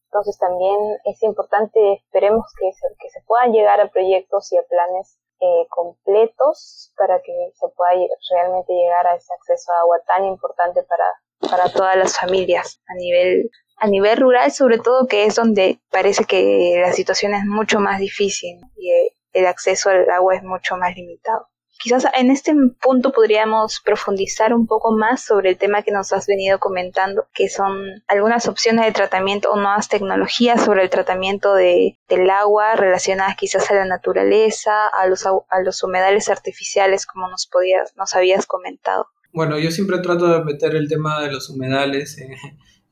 Entonces 0.06 0.38
también 0.38 1.00
es 1.06 1.24
importante, 1.24 1.94
esperemos 1.94 2.46
que 2.60 2.72
se, 2.74 2.88
que 3.00 3.10
se 3.10 3.22
puedan 3.26 3.54
llegar 3.54 3.82
a 3.82 3.90
proyectos 3.90 4.52
y 4.52 4.58
a 4.58 4.64
planes 4.64 5.18
eh, 5.40 5.66
completos 5.70 6.94
para 6.96 7.20
que 7.24 7.34
se 7.56 7.68
pueda 7.70 7.94
realmente 8.30 8.72
llegar 8.72 9.08
a 9.08 9.16
ese 9.16 9.34
acceso 9.34 9.72
a 9.72 9.80
agua 9.80 10.00
tan 10.06 10.26
importante 10.26 10.84
para, 10.84 11.06
para 11.50 11.74
todas 11.74 11.96
las 11.98 12.20
familias 12.20 12.84
a 12.88 12.94
nivel, 12.96 13.50
a 13.82 13.88
nivel 13.88 14.18
rural, 14.18 14.52
sobre 14.52 14.78
todo 14.78 15.08
que 15.08 15.26
es 15.26 15.36
donde 15.36 15.80
parece 15.90 16.26
que 16.26 16.80
la 16.80 16.94
situación 16.94 17.34
es 17.34 17.44
mucho 17.46 17.80
más 17.80 18.00
difícil 18.00 18.60
y 18.78 18.92
el 19.34 19.48
acceso 19.48 19.90
al 19.90 20.08
agua 20.12 20.36
es 20.36 20.44
mucho 20.44 20.78
más 20.78 20.96
limitado. 20.96 21.48
Quizás 21.82 22.06
en 22.16 22.30
este 22.30 22.54
punto 22.80 23.12
podríamos 23.12 23.82
profundizar 23.84 24.54
un 24.54 24.68
poco 24.68 24.96
más 24.96 25.24
sobre 25.24 25.50
el 25.50 25.58
tema 25.58 25.82
que 25.82 25.92
nos 25.92 26.14
has 26.14 26.28
venido 26.28 26.60
comentando, 26.60 27.26
que 27.34 27.50
son 27.50 28.04
algunas 28.08 28.48
opciones 28.48 28.86
de 28.86 28.92
tratamiento 28.92 29.50
o 29.50 29.56
nuevas 29.56 29.90
tecnologías 29.90 30.64
sobre 30.64 30.84
el 30.84 30.92
tratamiento 30.92 31.56
de, 31.56 31.98
del 32.08 32.30
agua 32.30 32.76
relacionadas 32.76 33.36
quizás 33.36 33.72
a 33.72 33.74
la 33.74 33.86
naturaleza, 33.86 34.90
a 34.90 35.08
los, 35.08 35.26
a 35.26 35.60
los 35.66 35.82
humedales 35.82 36.30
artificiales, 36.30 37.08
como 37.08 37.28
nos, 37.30 37.48
podías, 37.48 37.96
nos 37.98 38.14
habías 38.14 38.46
comentado. 38.46 39.08
Bueno, 39.34 39.58
yo 39.58 39.72
siempre 39.72 39.98
trato 40.00 40.28
de 40.28 40.44
meter 40.44 40.76
el 40.76 40.88
tema 40.88 41.20
de 41.24 41.32
los 41.32 41.50
humedales 41.50 42.20
en, 42.20 42.36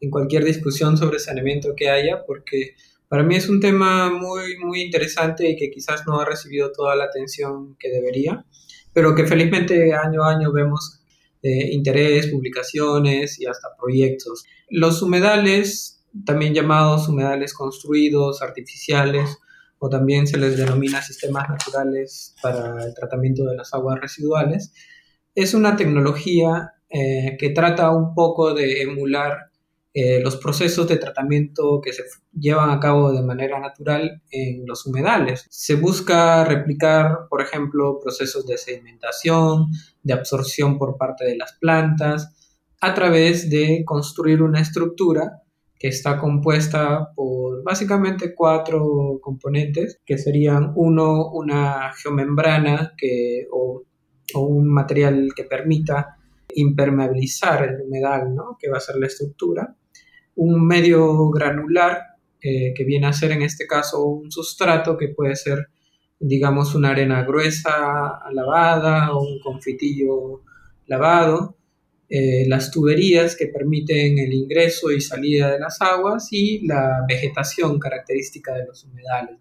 en 0.02 0.10
cualquier 0.10 0.44
discusión 0.44 0.98
sobre 0.98 1.20
saneamiento 1.20 1.74
que 1.76 1.90
haya, 1.90 2.24
porque 2.26 2.76
para 3.08 3.24
mí 3.24 3.36
es 3.36 3.50
un 3.50 3.60
tema 3.60 4.12
muy, 4.12 4.58
muy 4.58 4.82
interesante 4.82 5.50
y 5.50 5.56
que 5.56 5.70
quizás 5.70 6.06
no 6.08 6.20
ha 6.20 6.26
recibido 6.26 6.72
toda 6.72 6.96
la 6.96 7.06
atención 7.06 7.76
que 7.80 7.90
debería 7.90 8.46
pero 8.94 9.16
que 9.16 9.26
felizmente 9.26 9.94
año 9.94 10.24
a 10.24 10.32
año 10.32 10.52
vemos 10.52 11.00
eh, 11.42 11.72
interés, 11.72 12.28
publicaciones 12.28 13.40
y 13.40 13.46
hasta 13.46 13.70
proyectos. 13.80 14.46
Los 14.70 15.02
humedales, 15.02 16.04
también 16.26 16.54
llamados 16.54 17.08
humedales 17.08 17.54
construidos, 17.54 18.42
artificiales, 18.42 19.38
o 19.78 19.88
también 19.90 20.28
se 20.28 20.38
les 20.38 20.58
denomina 20.58 21.02
sistemas 21.02 21.48
naturales 21.48 22.36
para 22.42 22.84
el 22.84 22.94
tratamiento 22.94 23.46
de 23.46 23.56
las 23.56 23.74
aguas 23.74 24.00
residuales, 24.02 24.74
es 25.36 25.54
una 25.54 25.78
tecnología 25.78 26.74
eh, 26.90 27.38
que 27.40 27.52
trata 27.52 27.92
un 27.92 28.14
poco 28.14 28.54
de 28.54 28.82
emular 28.82 29.49
eh, 29.94 30.22
los 30.22 30.38
procesos 30.38 30.88
de 30.88 30.98
tratamiento 30.98 31.82
que 31.84 31.94
se 31.94 32.04
llevan 32.32 32.70
a 32.70 32.80
cabo 32.80 33.12
de 33.12 33.24
manera 33.24 33.60
natural 33.60 34.22
en 34.30 34.66
los 34.68 34.86
humedales. 34.86 35.48
Se 35.50 35.76
busca 35.76 36.46
replicar, 36.46 37.28
por 37.30 37.42
ejemplo, 37.42 38.00
procesos 38.00 38.46
de 38.46 38.58
sedimentación, 38.58 39.68
de 40.04 40.14
absorción 40.14 40.78
por 40.78 40.98
parte 40.98 41.26
de 41.26 41.38
las 41.38 41.54
plantas, 41.54 42.36
a 42.82 42.94
través 42.94 43.50
de 43.50 43.84
construir 43.86 44.42
una 44.44 44.62
estructura 44.62 45.42
que 45.80 45.88
está 45.88 46.20
compuesta 46.20 47.12
por 47.16 47.64
básicamente 47.64 48.36
cuatro 48.36 49.20
componentes, 49.22 50.00
que 50.06 50.18
serían 50.18 50.74
uno, 50.76 51.30
una 51.32 51.94
geomembrana 51.94 52.94
que, 52.98 53.48
o, 53.52 53.86
un 54.36 54.72
material 54.72 55.30
que 55.36 55.46
permita 55.46 56.18
impermeabilizar 56.54 57.64
el 57.64 57.82
humedal, 57.82 58.36
¿no? 58.36 58.58
que 58.60 58.70
va 58.70 58.78
a 58.78 58.82
ser 58.82 58.98
la 58.98 59.08
estructura, 59.08 59.76
un 60.40 60.66
medio 60.66 61.30
granular, 61.30 62.02
eh, 62.42 62.74
que 62.74 62.86
viene 62.86 63.08
a 63.08 63.14
ser 63.14 63.32
en 63.32 63.42
este 63.42 63.68
caso 63.68 64.06
un 64.06 64.32
sustrato 64.32 64.98
que 64.98 65.10
puede 65.10 65.36
ser, 65.36 65.68
digamos, 66.18 66.76
una 66.76 66.92
arena 66.92 67.24
gruesa 67.24 68.22
lavada 68.32 69.12
o 69.14 69.22
un 69.22 69.40
confitillo 69.40 70.44
lavado, 70.88 71.58
eh, 72.10 72.46
las 72.48 72.72
tuberías 72.72 73.36
que 73.36 73.48
permiten 73.48 74.18
el 74.18 74.34
ingreso 74.34 74.92
y 74.92 75.02
salida 75.02 75.52
de 75.52 75.60
las 75.60 75.82
aguas 75.82 76.30
y 76.32 76.66
la 76.66 77.06
vegetación 77.08 77.78
característica 77.78 78.56
de 78.56 78.66
los 78.66 78.86
humedales. 78.86 79.38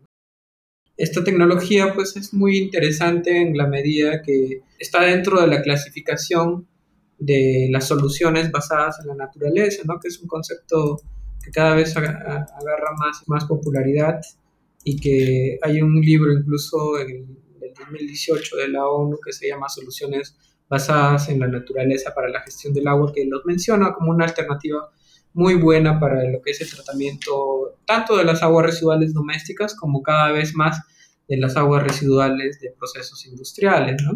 Esta 0.96 1.22
tecnología 1.22 1.94
pues 1.94 2.16
es 2.16 2.34
muy 2.34 2.58
interesante 2.58 3.40
en 3.40 3.56
la 3.56 3.68
medida 3.68 4.20
que 4.20 4.62
está 4.80 5.04
dentro 5.04 5.40
de 5.40 5.46
la 5.46 5.62
clasificación 5.62 6.66
de 7.18 7.68
las 7.70 7.88
soluciones 7.88 8.50
basadas 8.50 9.00
en 9.00 9.08
la 9.08 9.14
naturaleza, 9.14 9.82
¿no? 9.84 9.98
que 9.98 10.08
es 10.08 10.18
un 10.20 10.28
concepto 10.28 11.00
que 11.42 11.50
cada 11.50 11.74
vez 11.74 11.96
agarra 11.96 12.92
más, 12.98 13.22
más 13.26 13.44
popularidad 13.44 14.20
y 14.84 14.98
que 14.98 15.58
hay 15.62 15.82
un 15.82 16.00
libro 16.00 16.32
incluso 16.32 16.98
en 16.98 17.36
el 17.60 17.74
2018 17.74 18.56
de 18.56 18.68
la 18.68 18.86
ONU 18.86 19.18
que 19.24 19.32
se 19.32 19.48
llama 19.48 19.68
Soluciones 19.68 20.36
basadas 20.68 21.28
en 21.28 21.40
la 21.40 21.48
naturaleza 21.48 22.14
para 22.14 22.28
la 22.28 22.40
gestión 22.42 22.74
del 22.74 22.86
agua, 22.86 23.12
que 23.12 23.24
los 23.24 23.44
menciona 23.44 23.92
como 23.94 24.10
una 24.10 24.26
alternativa 24.26 24.90
muy 25.32 25.54
buena 25.54 25.98
para 25.98 26.24
lo 26.30 26.40
que 26.42 26.50
es 26.50 26.60
el 26.60 26.70
tratamiento 26.70 27.78
tanto 27.86 28.16
de 28.16 28.24
las 28.24 28.42
aguas 28.42 28.66
residuales 28.66 29.14
domésticas 29.14 29.74
como 29.74 30.02
cada 30.02 30.32
vez 30.32 30.54
más 30.54 30.80
de 31.28 31.36
las 31.36 31.56
aguas 31.56 31.82
residuales 31.82 32.60
de 32.60 32.72
procesos 32.72 33.24
industriales. 33.26 34.02
¿no? 34.02 34.12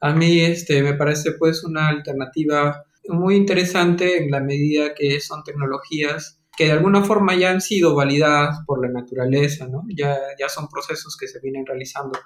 A 0.00 0.14
mí 0.14 0.40
este, 0.40 0.82
me 0.82 0.94
parece 0.94 1.32
pues 1.32 1.64
una 1.64 1.88
alternativa 1.88 2.84
muy 3.08 3.36
interesante 3.36 4.22
en 4.22 4.30
la 4.30 4.40
medida 4.40 4.94
que 4.94 5.20
son 5.20 5.42
tecnologías 5.44 6.40
que 6.56 6.66
de 6.66 6.72
alguna 6.72 7.02
forma 7.02 7.34
ya 7.36 7.50
han 7.50 7.60
sido 7.60 7.94
validadas 7.94 8.58
por 8.66 8.84
la 8.84 8.92
naturaleza, 8.92 9.66
¿no? 9.66 9.84
ya, 9.96 10.18
ya 10.38 10.48
son 10.48 10.68
procesos 10.68 11.16
que 11.18 11.26
se 11.26 11.40
vienen 11.40 11.64
realizando 11.64 12.18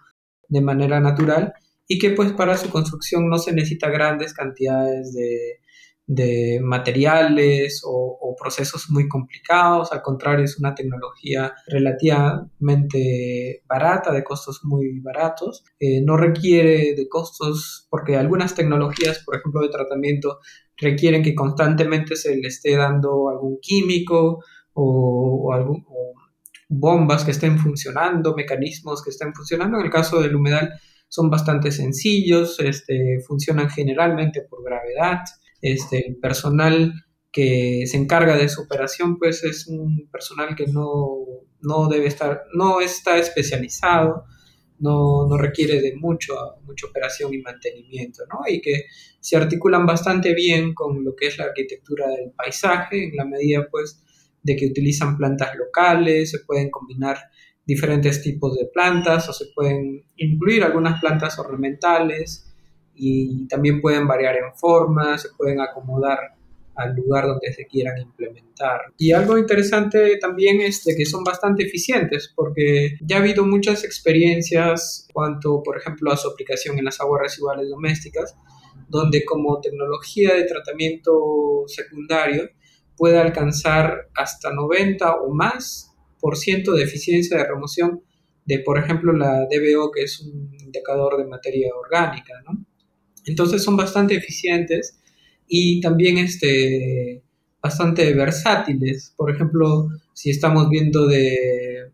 de 0.49 0.61
manera 0.61 0.99
natural 1.01 1.53
y 1.87 1.99
que 1.99 2.11
pues 2.11 2.33
para 2.33 2.57
su 2.57 2.71
construcción 2.71 3.29
no 3.29 3.39
se 3.39 3.53
necesita 3.53 3.91
grandes 3.91 4.35
cantidades 4.35 5.13
de, 5.15 5.61
de 6.07 6.61
materiales 6.63 7.83
o, 7.85 8.11
procesos 8.37 8.91
muy 8.91 9.09
complicados, 9.09 9.93
al 9.93 10.03
contrario 10.03 10.45
es 10.45 10.59
una 10.59 10.75
tecnología 10.75 11.55
relativamente 11.69 13.63
barata, 13.65 14.13
de 14.13 14.25
costos 14.25 14.65
muy 14.65 14.99
baratos, 15.01 15.63
eh, 15.79 16.03
no 16.03 16.17
requiere 16.17 16.95
de 16.97 17.09
costos 17.09 17.87
porque 17.91 18.17
algunas 18.17 18.57
tecnologías, 18.57 19.23
por 19.25 19.37
ejemplo, 19.37 19.63
de 19.63 19.69
tratamiento, 19.69 20.41
requieren 20.77 21.23
que 21.23 21.37
constantemente 21.37 22.17
se 22.17 22.35
le 22.37 22.49
esté 22.49 22.77
dando 22.77 23.29
algún 23.29 23.59
químico 23.63 24.43
o, 24.73 25.53
algún, 25.55 25.87
bombas 26.69 27.25
que 27.25 27.31
estén 27.31 27.59
funcionando, 27.59 28.35
mecanismos 28.35 29.03
que 29.03 29.11
estén 29.11 29.33
funcionando. 29.33 29.79
En 29.79 29.85
el 29.85 29.93
caso 29.93 30.21
del 30.21 30.35
humedal 30.35 30.73
son 31.09 31.31
bastante 31.31 31.71
sencillos, 31.71 32.59
este, 32.59 33.21
funcionan 33.25 33.71
generalmente 33.71 34.43
por 34.43 34.65
gravedad 34.65 35.21
este, 35.65 36.07
el 36.07 36.17
personal 36.17 36.93
que 37.33 37.85
se 37.87 37.97
encarga 37.97 38.37
de 38.37 38.49
su 38.51 38.61
operación, 38.63 39.19
pues 39.19 39.43
es 39.45 39.67
un 39.67 40.09
personal 40.13 40.55
que 40.55 40.67
no, 40.67 41.17
no 41.63 41.89
debe 41.89 42.07
estar, 42.07 42.43
no 42.55 42.81
está 42.81 43.17
especializado, 43.17 44.25
no, 44.79 45.27
no, 45.27 45.39
requiere 45.39 45.81
de 45.81 45.97
mucho, 45.97 46.35
mucha 46.65 46.87
operación 46.87 47.33
y 47.33 47.39
mantenimiento, 47.39 48.25
¿no? 48.31 48.41
Y 48.47 48.61
que 48.61 48.85
se 49.21 49.37
articulan 49.37 49.87
bastante 49.87 50.35
bien 50.35 50.75
con 50.75 51.03
lo 51.03 51.17
que 51.17 51.29
es 51.29 51.39
la 51.39 51.45
arquitectura 51.47 52.09
del 52.09 52.33
paisaje, 52.37 53.05
en 53.05 53.17
la 53.17 53.25
medida, 53.25 53.67
pues, 53.71 54.05
de 54.43 54.57
que 54.57 54.67
utilizan 54.67 55.17
plantas 55.17 55.57
locales, 55.57 56.31
se 56.31 56.41
pueden 56.41 56.71
combinar 56.71 57.17
diferentes 57.65 58.23
tipos 58.23 58.55
de 58.55 58.67
plantas 58.67 59.29
o 59.31 59.33
se 59.33 59.47
pueden 59.55 60.05
incluir 60.17 60.63
algunas 60.63 61.01
plantas 61.01 61.39
ornamentales 61.39 62.54
y 62.95 63.47
también 63.49 63.81
pueden 63.81 64.07
variar 64.07 64.37
en 64.37 64.55
forma, 64.55 65.19
se 65.19 65.29
pueden 65.37 65.61
acomodar 65.61 66.35
al 66.77 66.95
lugar 66.95 67.27
donde 67.27 67.53
se 67.53 67.67
quieran 67.67 67.99
implementar. 67.99 68.81
Y 68.99 69.13
algo 69.13 69.39
interesante 69.39 70.17
también 70.19 70.61
es 70.61 70.85
de 70.85 70.97
que 70.97 71.07
son 71.07 71.23
bastante 71.23 71.65
eficientes 71.65 72.33
porque 72.35 72.97
ya 73.01 73.17
ha 73.17 73.21
habido 73.21 73.47
muchas 73.47 73.85
experiencias 73.85 75.09
cuanto, 75.13 75.63
por 75.63 75.79
ejemplo, 75.79 76.11
a 76.11 76.17
su 76.17 76.29
aplicación 76.29 76.79
en 76.79 76.87
las 76.87 77.01
aguas 77.01 77.23
residuales 77.23 77.69
domésticas, 77.69 78.37
donde 78.89 79.25
como 79.25 79.61
tecnología 79.61 80.35
de 80.35 80.45
tratamiento 80.45 81.65
secundario 81.67 82.51
puede 82.97 83.19
alcanzar 83.19 84.09
hasta 84.15 84.53
90 84.53 85.15
o 85.17 85.33
más 85.33 85.93
por 86.21 86.37
ciento 86.37 86.73
de 86.73 86.85
eficiencia 86.85 87.37
de 87.37 87.47
remoción 87.47 88.03
de, 88.47 88.59
por 88.61 88.79
ejemplo, 88.79 89.13
la 89.13 89.47
DBO, 89.47 89.91
que 89.91 90.03
es 90.03 90.21
un 90.21 90.55
indicador 90.61 91.17
de 91.17 91.25
materia 91.25 91.71
orgánica, 91.75 92.35
¿no? 92.45 92.65
Entonces 93.27 93.63
son 93.63 93.77
bastante 93.77 94.15
eficientes 94.15 94.99
y 95.47 95.81
también 95.81 96.19
este, 96.19 97.23
bastante 97.63 98.13
versátiles. 98.13 99.15
Por 99.17 99.31
ejemplo, 99.31 99.89
si 100.13 100.31
estamos 100.31 100.69
viendo 100.69 101.07
de, 101.07 101.91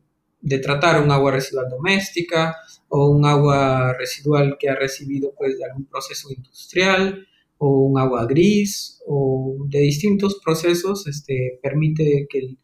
tratar 0.62 1.02
un 1.02 1.10
agua 1.10 1.32
residual 1.32 1.68
doméstica 1.68 2.56
o 2.88 3.10
un 3.10 3.24
agua 3.26 3.92
residual 3.98 4.56
que 4.58 4.68
ha 4.68 4.74
recibido 4.74 5.32
pues, 5.36 5.58
de 5.58 5.64
algún 5.64 5.84
proceso 5.86 6.28
industrial 6.32 7.26
o 7.58 7.82
un 7.82 7.98
agua 7.98 8.26
gris 8.26 9.00
o 9.06 9.56
de 9.68 9.80
distintos 9.80 10.40
procesos, 10.42 11.06
este, 11.06 11.60
permite 11.62 12.26
que 12.28 12.56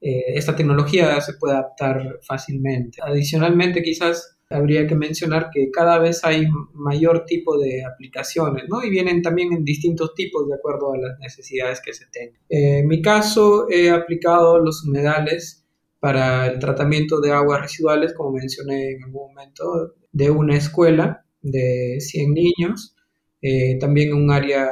eh, 0.00 0.24
esta 0.34 0.54
tecnología 0.54 1.20
se 1.20 1.34
pueda 1.34 1.58
adaptar 1.58 2.20
fácilmente. 2.22 2.98
Adicionalmente, 3.02 3.82
quizás 3.82 4.35
habría 4.48 4.86
que 4.86 4.94
mencionar 4.94 5.50
que 5.52 5.70
cada 5.70 5.98
vez 5.98 6.24
hay 6.24 6.46
mayor 6.72 7.24
tipo 7.26 7.58
de 7.58 7.84
aplicaciones, 7.84 8.64
¿no? 8.68 8.82
Y 8.84 8.90
vienen 8.90 9.22
también 9.22 9.52
en 9.52 9.64
distintos 9.64 10.14
tipos 10.14 10.46
de 10.48 10.54
acuerdo 10.54 10.92
a 10.92 10.98
las 10.98 11.18
necesidades 11.18 11.80
que 11.84 11.92
se 11.92 12.06
tengan. 12.06 12.40
Eh, 12.48 12.78
en 12.78 12.88
mi 12.88 13.02
caso, 13.02 13.66
he 13.68 13.90
aplicado 13.90 14.58
los 14.58 14.84
humedales 14.84 15.64
para 15.98 16.46
el 16.46 16.58
tratamiento 16.58 17.20
de 17.20 17.32
aguas 17.32 17.62
residuales, 17.62 18.14
como 18.14 18.32
mencioné 18.32 18.92
en 18.92 19.04
algún 19.04 19.28
momento, 19.28 19.94
de 20.12 20.30
una 20.30 20.56
escuela 20.56 21.24
de 21.42 21.98
100 22.00 22.34
niños, 22.34 22.94
eh, 23.42 23.78
también 23.78 24.14
un 24.14 24.30
área 24.30 24.68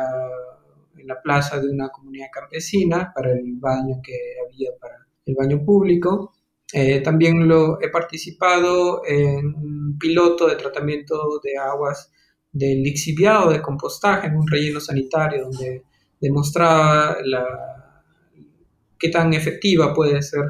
en 0.97 1.07
la 1.07 1.21
plaza 1.21 1.61
de 1.61 1.69
una 1.69 1.89
comunidad 1.89 2.29
campesina 2.33 3.13
para 3.15 3.33
el 3.33 3.55
baño 3.57 4.01
que 4.03 4.17
había 4.47 4.71
para 4.81 5.07
el 5.27 5.35
baño 5.35 5.65
público 5.65 6.33
eh, 6.73 7.01
también 7.01 7.47
lo, 7.47 7.81
he 7.81 7.89
participado 7.89 9.03
en 9.07 9.55
un 9.55 9.97
piloto 9.99 10.49
de 10.49 10.57
tratamiento 10.57 11.41
de 11.43 11.57
aguas 11.59 12.11
del 12.51 12.83
lixiviado 12.83 13.51
de 13.51 13.61
compostaje 13.61 14.29
en 14.29 14.37
un 14.37 14.47
relleno 14.47 14.81
sanitario 14.81 15.45
donde 15.45 15.83
demostraba 16.21 17.19
la, 17.25 18.03
qué 18.99 19.09
tan 19.09 19.35
efectiva 19.35 19.93
puede 19.93 20.23
ser 20.23 20.43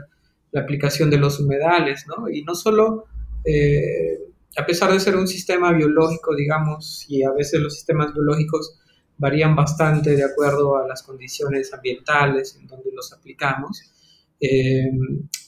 la 0.53 0.61
aplicación 0.61 1.11
de 1.11 1.19
los 1.19 1.41
humedales, 1.41 2.05
¿no? 2.07 2.29
Y 2.29 2.43
no 2.45 2.55
solo, 2.55 3.07
eh, 3.45 4.19
a 4.57 4.65
pesar 4.65 4.93
de 4.93 5.01
ser 5.01 5.17
un 5.17 5.27
sistema 5.27 5.73
biológico, 5.73 6.37
digamos, 6.37 7.07
y 7.09 7.25
a 7.25 7.33
veces 7.33 7.61
los 7.61 7.75
sistemas 7.75 8.15
biológicos 8.15 8.79
varían 9.17 9.57
bastante 9.57 10.15
de 10.15 10.25
acuerdo 10.25 10.77
a 10.77 10.87
las 10.87 11.03
condiciones 11.03 11.73
ambientales 11.73 12.57
en 12.61 12.67
donde 12.67 12.93
los 12.93 13.13
aplicamos, 13.13 13.83
eh, 14.41 14.91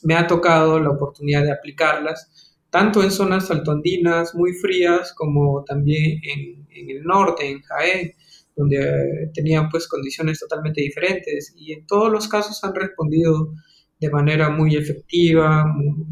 me 0.03 0.15
ha 0.15 0.27
tocado 0.27 0.79
la 0.79 0.91
oportunidad 0.91 1.43
de 1.43 1.51
aplicarlas 1.51 2.55
tanto 2.69 3.01
en 3.01 3.11
zonas 3.11 3.49
altoandinas 3.49 4.35
muy 4.35 4.53
frías 4.53 5.13
como 5.13 5.63
también 5.63 6.19
en, 6.23 6.89
el 6.89 7.03
norte, 7.03 7.49
en 7.49 7.61
Jaén, 7.61 8.13
donde 8.55 9.31
tenían 9.33 9.69
pues 9.69 9.87
condiciones 9.87 10.39
totalmente 10.39 10.81
diferentes 10.81 11.53
y 11.55 11.73
en 11.73 11.87
todos 11.87 12.11
los 12.11 12.27
casos 12.27 12.63
han 12.63 12.75
respondido 12.75 13.53
de 13.99 14.09
manera 14.09 14.49
muy 14.49 14.75
efectiva, 14.75 15.65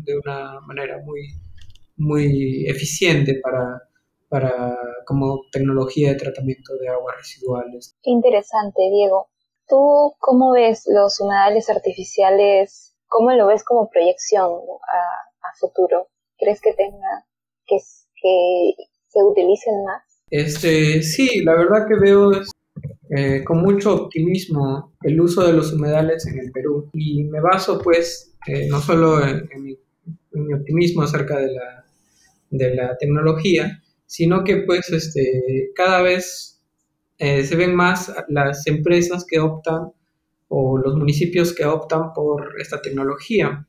de 0.04 0.18
una 0.18 0.60
manera 0.62 0.98
muy, 1.06 1.28
muy 1.98 2.66
eficiente 2.68 3.40
para, 3.44 3.84
para 4.28 4.76
como 5.06 5.42
tecnología 5.52 6.10
de 6.10 6.16
tratamiento 6.16 6.76
de 6.78 6.90
aguas 6.90 7.18
residuales. 7.18 7.96
Interesante, 8.04 8.82
Diego. 8.92 9.28
¿Tú 9.68 10.14
cómo 10.20 10.52
ves 10.52 10.84
los 10.88 11.20
humedales 11.20 11.70
artificiales? 11.70 12.96
¿Cómo 13.08 13.32
lo 13.32 13.48
ves 13.48 13.64
como 13.64 13.90
proyección 13.90 14.52
a, 14.52 15.58
futuro? 15.60 16.08
¿Crees 16.38 16.60
que 16.62 16.74
tenga 16.74 17.26
que, 17.66 17.78
se 17.80 19.24
utilicen 19.24 19.84
más? 19.86 20.04
Este, 20.30 21.02
sí, 21.02 21.44
la 21.44 21.54
verdad 21.54 21.88
que 21.88 21.96
veo 21.96 22.32
eh, 23.16 23.44
con 23.44 23.62
mucho 23.62 23.94
optimismo 23.94 24.94
el 25.04 25.22
uso 25.22 25.46
de 25.46 25.54
los 25.54 25.72
humedales 25.72 26.28
en 26.28 26.40
el 26.40 26.52
Perú 26.52 26.90
y 26.94 27.24
me 27.24 27.40
baso 27.40 27.80
pues 27.82 28.36
eh, 28.48 28.68
no 28.68 28.82
solo 28.82 29.26
en, 29.26 29.48
mi, 29.60 29.78
optimismo 30.54 31.04
acerca 31.04 31.38
de 31.38 31.54
la, 31.54 31.86
de 32.50 32.76
la 32.76 32.98
tecnología, 32.98 33.82
sino 34.06 34.44
que 34.44 34.58
pues 34.58 34.90
este, 34.90 35.72
cada 35.76 36.02
vez 36.02 36.55
eh, 37.18 37.44
se 37.44 37.56
ven 37.56 37.76
más 37.76 38.14
las 38.30 38.66
empresas 38.68 39.26
que 39.28 39.40
optan 39.40 39.92
o 40.48 40.78
los 40.78 40.96
municipios 40.96 41.54
que 41.54 41.66
optan 41.66 42.14
por 42.14 42.60
esta 42.60 42.82
tecnología. 42.82 43.68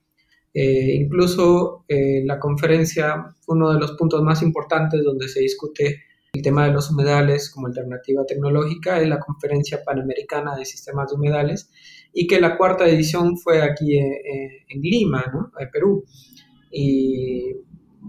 incluso 0.55 1.85
la 1.89 2.39
conferencia, 2.39 3.35
uno 3.47 3.73
de 3.73 3.79
los 3.79 3.93
puntos 3.93 4.23
más 4.23 4.43
importantes 4.43 5.05
donde 5.05 5.29
se 5.29 5.41
discute 5.41 6.07
el 6.37 6.43
tema 6.43 6.67
de 6.67 6.73
los 6.73 6.91
humedales 6.91 7.51
como 7.51 7.67
alternativa 7.67 8.25
tecnológica 8.27 9.01
es 9.01 9.09
la 9.09 9.19
Conferencia 9.19 9.83
Panamericana 9.83 10.55
de 10.55 10.67
Sistemas 10.67 11.09
de 11.09 11.17
Humedales 11.17 11.71
y 12.13 12.27
que 12.27 12.41
la 12.41 12.59
cuarta 12.59 12.87
edición 12.87 13.39
fue 13.39 13.63
aquí 13.63 13.97
en, 13.99 14.83
Lima, 14.83 15.25
¿no? 15.33 15.51
en 15.59 15.71
Perú. 15.71 16.05
Y 16.71 17.57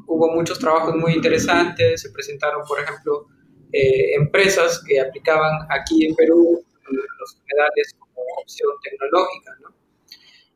hubo 0.08 0.34
muchos 0.34 0.60
trabajos 0.60 0.96
muy 0.96 1.14
interesantes, 1.14 2.02
se 2.02 2.12
presentaron, 2.12 2.64
por 2.68 2.80
ejemplo, 2.80 3.28
eh, 3.72 4.16
empresas 4.16 4.84
que 4.88 5.00
aplicaban 5.00 5.68
aquí 5.70 6.06
en 6.06 6.16
Perú 6.16 6.64
los 6.90 7.38
humedales 7.42 7.96
como 8.00 8.22
opción 8.42 8.70
tecnológica. 8.82 9.52
¿no? 9.62 9.76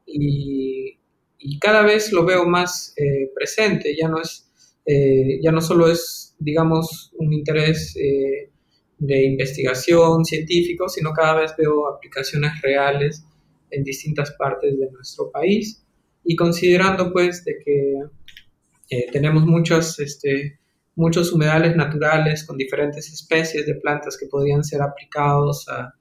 Y, 0.05 0.97
y, 1.39 1.59
cada 1.59 1.83
vez 1.83 2.11
lo 2.11 2.25
veo 2.25 2.45
más 2.45 2.93
eh, 2.97 3.29
presente, 3.35 3.95
ya 3.99 4.07
no, 4.07 4.21
es, 4.21 4.49
eh, 4.85 5.39
ya 5.41 5.51
no 5.51 5.61
solo 5.61 5.89
es 5.89 6.31
digamos, 6.41 7.11
un 7.17 7.33
interés 7.33 7.95
eh, 7.97 8.49
de 8.97 9.23
investigación 9.25 10.25
científico, 10.25 10.89
sino 10.89 11.13
cada 11.13 11.41
vez 11.41 11.53
veo 11.57 11.87
aplicaciones 11.87 12.51
reales 12.61 13.23
en 13.69 13.83
distintas 13.83 14.31
partes 14.31 14.77
de 14.77 14.91
nuestro 14.91 15.31
país 15.31 15.83
y 16.23 16.35
considerando 16.35 17.11
pues 17.13 17.45
de 17.45 17.57
que 17.63 17.95
eh, 18.89 19.07
tenemos 19.11 19.45
muchos, 19.45 19.99
este, 19.99 20.59
muchos 20.95 21.31
humedales 21.33 21.75
naturales 21.75 22.45
con 22.45 22.57
diferentes 22.57 23.11
especies 23.11 23.65
de 23.65 23.75
plantas 23.75 24.17
que 24.17 24.27
podrían 24.27 24.63
ser 24.63 24.81
aplicados 24.81 25.67
a, 25.69 25.93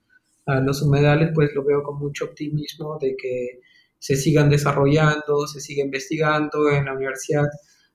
a 0.46 0.60
los 0.60 0.82
humedales, 0.82 1.30
pues 1.34 1.50
lo 1.54 1.64
veo 1.64 1.82
con 1.82 1.98
mucho 1.98 2.26
optimismo 2.26 2.98
de 3.00 3.14
que 3.16 3.60
se 3.98 4.16
sigan 4.16 4.48
desarrollando, 4.48 5.46
se 5.46 5.60
siga 5.60 5.84
investigando 5.84 6.70
en 6.70 6.86
la 6.86 6.94
universidad 6.94 7.46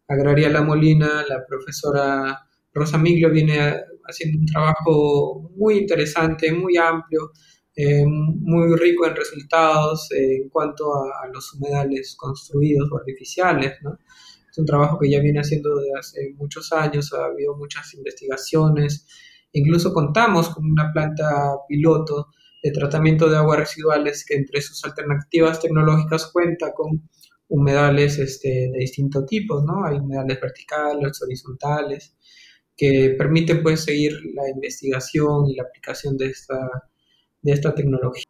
Agraria 0.07 0.49
La 0.49 0.61
Molina, 0.61 1.25
la 1.27 1.45
profesora 1.45 2.47
Rosa 2.73 2.97
Miglio 2.97 3.31
viene 3.31 3.81
haciendo 4.07 4.39
un 4.39 4.45
trabajo 4.45 5.49
muy 5.55 5.79
interesante, 5.79 6.51
muy 6.51 6.77
amplio, 6.77 7.31
eh, 7.75 8.05
muy 8.05 8.75
rico 8.77 9.07
en 9.07 9.15
resultados 9.15 10.11
eh, 10.11 10.41
en 10.43 10.49
cuanto 10.49 10.93
a, 10.93 11.27
los 11.33 11.53
humedales 11.53 12.15
construidos 12.17 12.89
o 12.91 12.97
artificiales. 12.97 13.73
Es 14.55 14.59
un 14.59 14.65
trabajo 14.65 14.97
que 14.97 15.11
ya 15.11 15.19
viene 15.19 15.41
haciendo 15.41 15.75
desde 15.75 15.91
hace 15.99 16.33
muchos 16.37 16.71
años, 16.71 17.11
ha 17.11 17.25
habido 17.25 17.57
muchas 17.57 17.93
investigaciones, 17.93 19.05
incluso 19.51 19.93
contamos 19.93 20.47
con 20.47 20.71
una 20.71 20.93
planta 20.93 21.29
piloto 21.67 22.27
de 22.63 22.71
tratamiento 22.71 23.29
de 23.29 23.35
aguas 23.35 23.59
residuales 23.59 24.23
que 24.25 24.35
entre 24.35 24.61
sus 24.61 24.81
alternativas 24.85 25.59
tecnológicas 25.59 26.31
cuenta 26.31 26.71
con 26.73 27.09
humedales 27.49 28.17
este, 28.17 28.69
de 28.71 28.77
distintos 28.79 29.25
tipos, 29.25 29.61
¿no? 29.65 29.83
Hay 29.85 29.97
humedales 29.97 30.39
verticales, 30.39 31.21
horizontales, 31.21 32.15
que 32.77 33.13
permiten 33.17 33.61
pues 33.61 33.83
seguir 33.83 34.13
la 34.35 34.49
investigación 34.49 35.49
y 35.49 35.57
la 35.57 35.63
aplicación 35.63 36.15
de 36.15 36.27
esta, 36.27 36.57
de 37.41 37.51
esta 37.51 37.75
tecnología. 37.75 38.23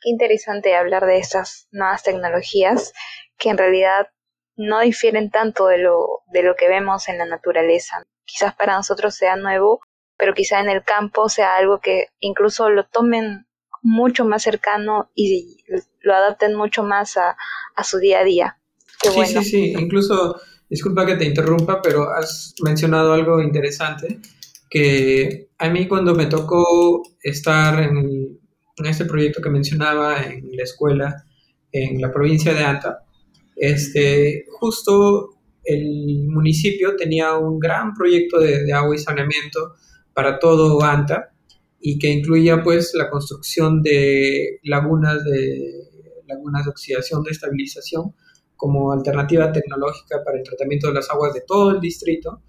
Qué 0.00 0.10
interesante 0.10 0.74
hablar 0.74 1.06
de 1.06 1.18
estas 1.18 1.68
nuevas 1.70 2.02
tecnologías 2.02 2.92
que 3.38 3.50
en 3.50 3.58
realidad 3.58 4.08
no 4.56 4.80
difieren 4.80 5.30
tanto 5.30 5.66
de 5.66 5.78
lo, 5.78 6.22
de 6.32 6.42
lo 6.42 6.54
que 6.56 6.68
vemos 6.68 7.08
en 7.08 7.18
la 7.18 7.26
naturaleza. 7.26 8.02
Quizás 8.24 8.54
para 8.54 8.76
nosotros 8.76 9.14
sea 9.14 9.36
nuevo, 9.36 9.80
pero 10.16 10.34
quizá 10.34 10.60
en 10.60 10.68
el 10.68 10.82
campo 10.82 11.28
sea 11.28 11.56
algo 11.56 11.80
que 11.80 12.06
incluso 12.20 12.70
lo 12.70 12.84
tomen 12.84 13.46
mucho 13.82 14.24
más 14.24 14.42
cercano 14.42 15.10
y 15.14 15.58
lo 16.00 16.14
adapten 16.14 16.54
mucho 16.54 16.82
más 16.82 17.16
a, 17.16 17.36
a 17.76 17.84
su 17.84 17.98
día 17.98 18.20
a 18.20 18.24
día. 18.24 18.58
Qué 19.00 19.10
sí, 19.10 19.26
sí, 19.26 19.44
sí, 19.44 19.74
incluso, 19.78 20.40
disculpa 20.68 21.06
que 21.06 21.16
te 21.16 21.26
interrumpa, 21.26 21.80
pero 21.82 22.10
has 22.10 22.54
mencionado 22.64 23.12
algo 23.12 23.40
interesante, 23.42 24.18
que 24.70 25.50
a 25.58 25.68
mí 25.68 25.86
cuando 25.86 26.14
me 26.14 26.26
tocó 26.26 27.02
estar 27.22 27.80
en, 27.80 28.40
en 28.76 28.86
este 28.86 29.04
proyecto 29.04 29.40
que 29.40 29.50
mencionaba 29.50 30.22
en 30.24 30.48
la 30.56 30.64
escuela, 30.64 31.24
en 31.70 32.00
la 32.00 32.10
provincia 32.10 32.54
de 32.54 32.64
Anta, 32.64 33.05
este, 33.56 34.44
justo 34.48 35.30
el 35.64 36.28
municipio 36.28 36.94
tenía 36.96 37.36
un 37.36 37.58
gran 37.58 37.92
proyecto 37.94 38.38
de, 38.38 38.72
agua 38.72 38.94
y 38.94 38.98
saneamiento 38.98 39.74
para 40.14 40.38
todo 40.38 40.82
Anta, 40.82 41.32
y 41.80 41.98
que 41.98 42.08
incluía 42.08 42.62
pues 42.62 42.92
la 42.94 43.10
construcción 43.10 43.82
de 43.82 44.60
lagunas 44.62 45.24
de 45.24 45.86
lagunas 46.26 46.64
de 46.64 46.70
oxidación 46.70 47.22
de 47.22 47.30
estabilización 47.30 48.14
como 48.56 48.90
alternativa 48.90 49.52
tecnológica 49.52 50.24
para 50.24 50.38
el 50.38 50.42
tratamiento 50.42 50.88
de 50.88 50.94
las 50.94 51.10
aguas 51.10 51.34
de 51.34 51.42
todo 51.46 51.70
el 51.72 51.80
distrito 51.80 52.42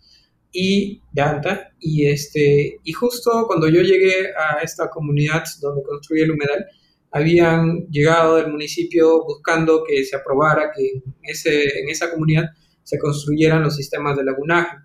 y 0.51 1.01
de 1.11 1.21
Anta. 1.21 1.71
Y 1.79 2.07
este 2.07 2.79
y 2.83 2.91
justo 2.93 3.45
cuando 3.45 3.67
yo 3.67 3.81
llegué 3.81 4.29
a 4.35 4.61
esta 4.63 4.89
comunidad 4.89 5.43
donde 5.61 5.83
construí 5.83 6.21
el 6.21 6.31
humedal 6.31 6.65
habían 7.11 7.87
llegado 7.89 8.37
del 8.37 8.51
municipio 8.51 9.23
buscando 9.25 9.83
que 9.87 10.03
se 10.03 10.15
aprobara 10.15 10.71
que 10.75 10.89
en, 10.93 11.13
ese, 11.23 11.79
en 11.79 11.89
esa 11.89 12.11
comunidad 12.11 12.45
se 12.83 12.97
construyeran 12.97 13.63
los 13.63 13.75
sistemas 13.75 14.17
de 14.17 14.23
lagunaje. 14.23 14.77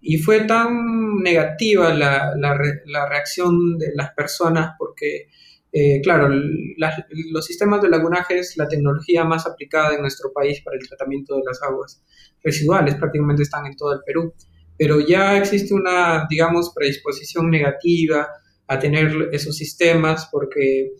Y 0.00 0.18
fue 0.18 0.42
tan 0.42 1.18
negativa 1.18 1.92
la, 1.92 2.32
la, 2.36 3.08
reacción 3.08 3.76
de 3.76 3.88
las 3.94 4.12
personas 4.14 4.74
porque, 4.78 5.28
eh, 5.72 6.00
claro, 6.00 6.28
los 6.30 7.44
sistemas 7.44 7.82
de 7.82 7.90
lagunaje 7.90 8.38
es 8.38 8.56
la 8.56 8.66
tecnología 8.66 9.24
más 9.24 9.46
aplicada 9.46 9.94
en 9.94 10.00
nuestro 10.00 10.32
país 10.32 10.62
para 10.62 10.78
el 10.78 10.88
tratamiento 10.88 11.36
de 11.36 11.42
las 11.44 11.62
aguas 11.62 12.02
residuales, 12.42 12.94
prácticamente 12.94 13.42
están 13.42 13.66
en 13.66 13.76
todo 13.76 13.92
el 13.92 14.00
Perú, 14.06 14.32
pero 14.78 15.00
ya 15.00 15.36
existe 15.36 15.74
una, 15.74 16.26
digamos, 16.30 16.72
predisposición 16.74 17.50
negativa 17.50 18.26
a 18.66 18.78
tener 18.78 19.28
esos 19.32 19.56
sistemas 19.56 20.28
porque 20.32 20.92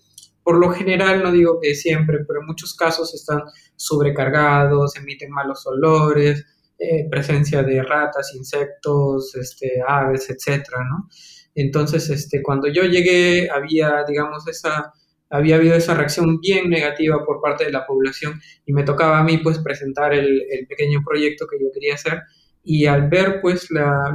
por 0.51 0.59
lo 0.59 0.72
general, 0.72 1.22
no 1.22 1.30
digo 1.30 1.61
que 1.62 1.76
siempre, 1.76 2.24
pero 2.26 2.40
en 2.40 2.46
muchos 2.46 2.74
casos 2.74 3.14
están 3.14 3.42
sobrecargados, 3.76 4.96
emiten 4.96 5.30
malos 5.30 5.64
olores, 5.64 6.44
eh, 6.76 7.07
presencia 7.09 7.62
de 7.62 7.80
ratas, 7.84 8.34
insectos, 8.34 9.36
este, 9.36 9.80
aves, 9.86 10.28
etcétera, 10.28 10.78
¿no? 10.90 11.09
Entonces, 11.55 12.11
este, 12.11 12.42
cuando 12.42 12.66
yo 12.66 12.82
llegué, 12.82 13.48
había, 13.48 14.03
digamos, 14.09 14.48
esa, 14.48 14.92
había 15.28 15.55
habido 15.55 15.76
esa 15.76 15.94
reacción 15.94 16.40
bien 16.40 16.68
negativa 16.68 17.24
por 17.24 17.40
parte 17.40 17.66
de 17.66 17.70
la 17.70 17.86
población 17.86 18.40
y 18.66 18.72
me 18.72 18.82
tocaba 18.82 19.20
a 19.20 19.22
mí, 19.22 19.38
pues, 19.38 19.61
presentar 19.61 20.12
el, 20.12 20.66
pequeño 20.68 21.01
proyecto 21.07 21.46
que 21.46 21.61
yo 21.62 21.70
quería 21.72 21.94
hacer 21.94 22.22
y 22.64 22.86
al 22.86 23.09
ver, 23.09 23.40
pues, 23.40 23.68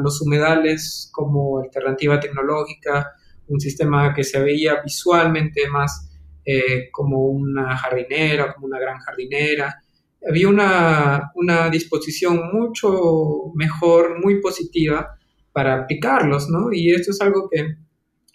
los 0.04 0.22
humedales 0.22 1.10
como 1.14 1.62
alternativa 1.62 2.20
tecnológica, 2.20 3.14
un 3.48 3.62
sistema 3.62 4.14
que 4.14 4.26
se 4.26 4.42
veía 4.42 4.82
visualmente 4.84 5.70
más 5.70 6.12
eh, 6.46 6.90
como 6.92 7.28
una 7.28 7.76
jardinera, 7.76 8.54
como 8.54 8.68
una 8.68 8.80
gran 8.80 9.00
jardinera, 9.00 9.82
había 10.28 10.48
una, 10.50 11.32
una, 11.36 11.70
disposición 11.70 12.52
mucho 12.54 13.52
mejor, 13.54 14.20
muy 14.24 14.42
positiva 14.42 15.18
para 15.52 15.76
aplicarlos, 15.76 16.50
¿no? 16.50 16.72
Y 16.72 16.92
esto 16.92 17.12
es 17.12 17.22
algo 17.22 17.50
que, 17.50 17.76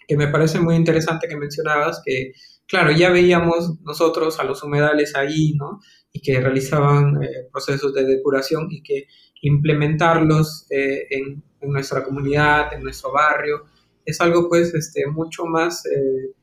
que, 0.07 0.17
me 0.17 0.27
parece 0.27 0.59
muy 0.59 0.75
interesante 0.75 1.27
que 1.27 1.35
mencionabas, 1.35 2.01
que 2.05 2.33
claro, 2.65 2.91
ya 2.91 3.09
veíamos 3.09 3.81
nosotros 3.81 4.39
a 4.39 4.43
los 4.43 4.63
humedales 4.63 5.15
ahí, 5.15 5.53
¿no? 5.53 5.79
Y 6.11 6.21
que 6.21 6.39
realizaban 6.39 7.21
eh, 7.23 7.47
procesos 7.51 7.93
de 7.93 8.05
depuración 8.05 8.67
y 8.71 8.81
que 8.81 9.07
implementarlos 9.41 10.67
eh, 10.69 11.07
en, 11.09 11.43
en, 11.59 11.71
nuestra 11.71 12.03
comunidad, 12.03 12.73
en 12.73 12.83
nuestro 12.83 13.11
barrio, 13.11 13.65
es 14.05 14.19
algo 14.21 14.47
pues 14.49 14.73
este, 14.73 15.07
mucho 15.07 15.45
más... 15.45 15.85
Eh, 15.85 16.33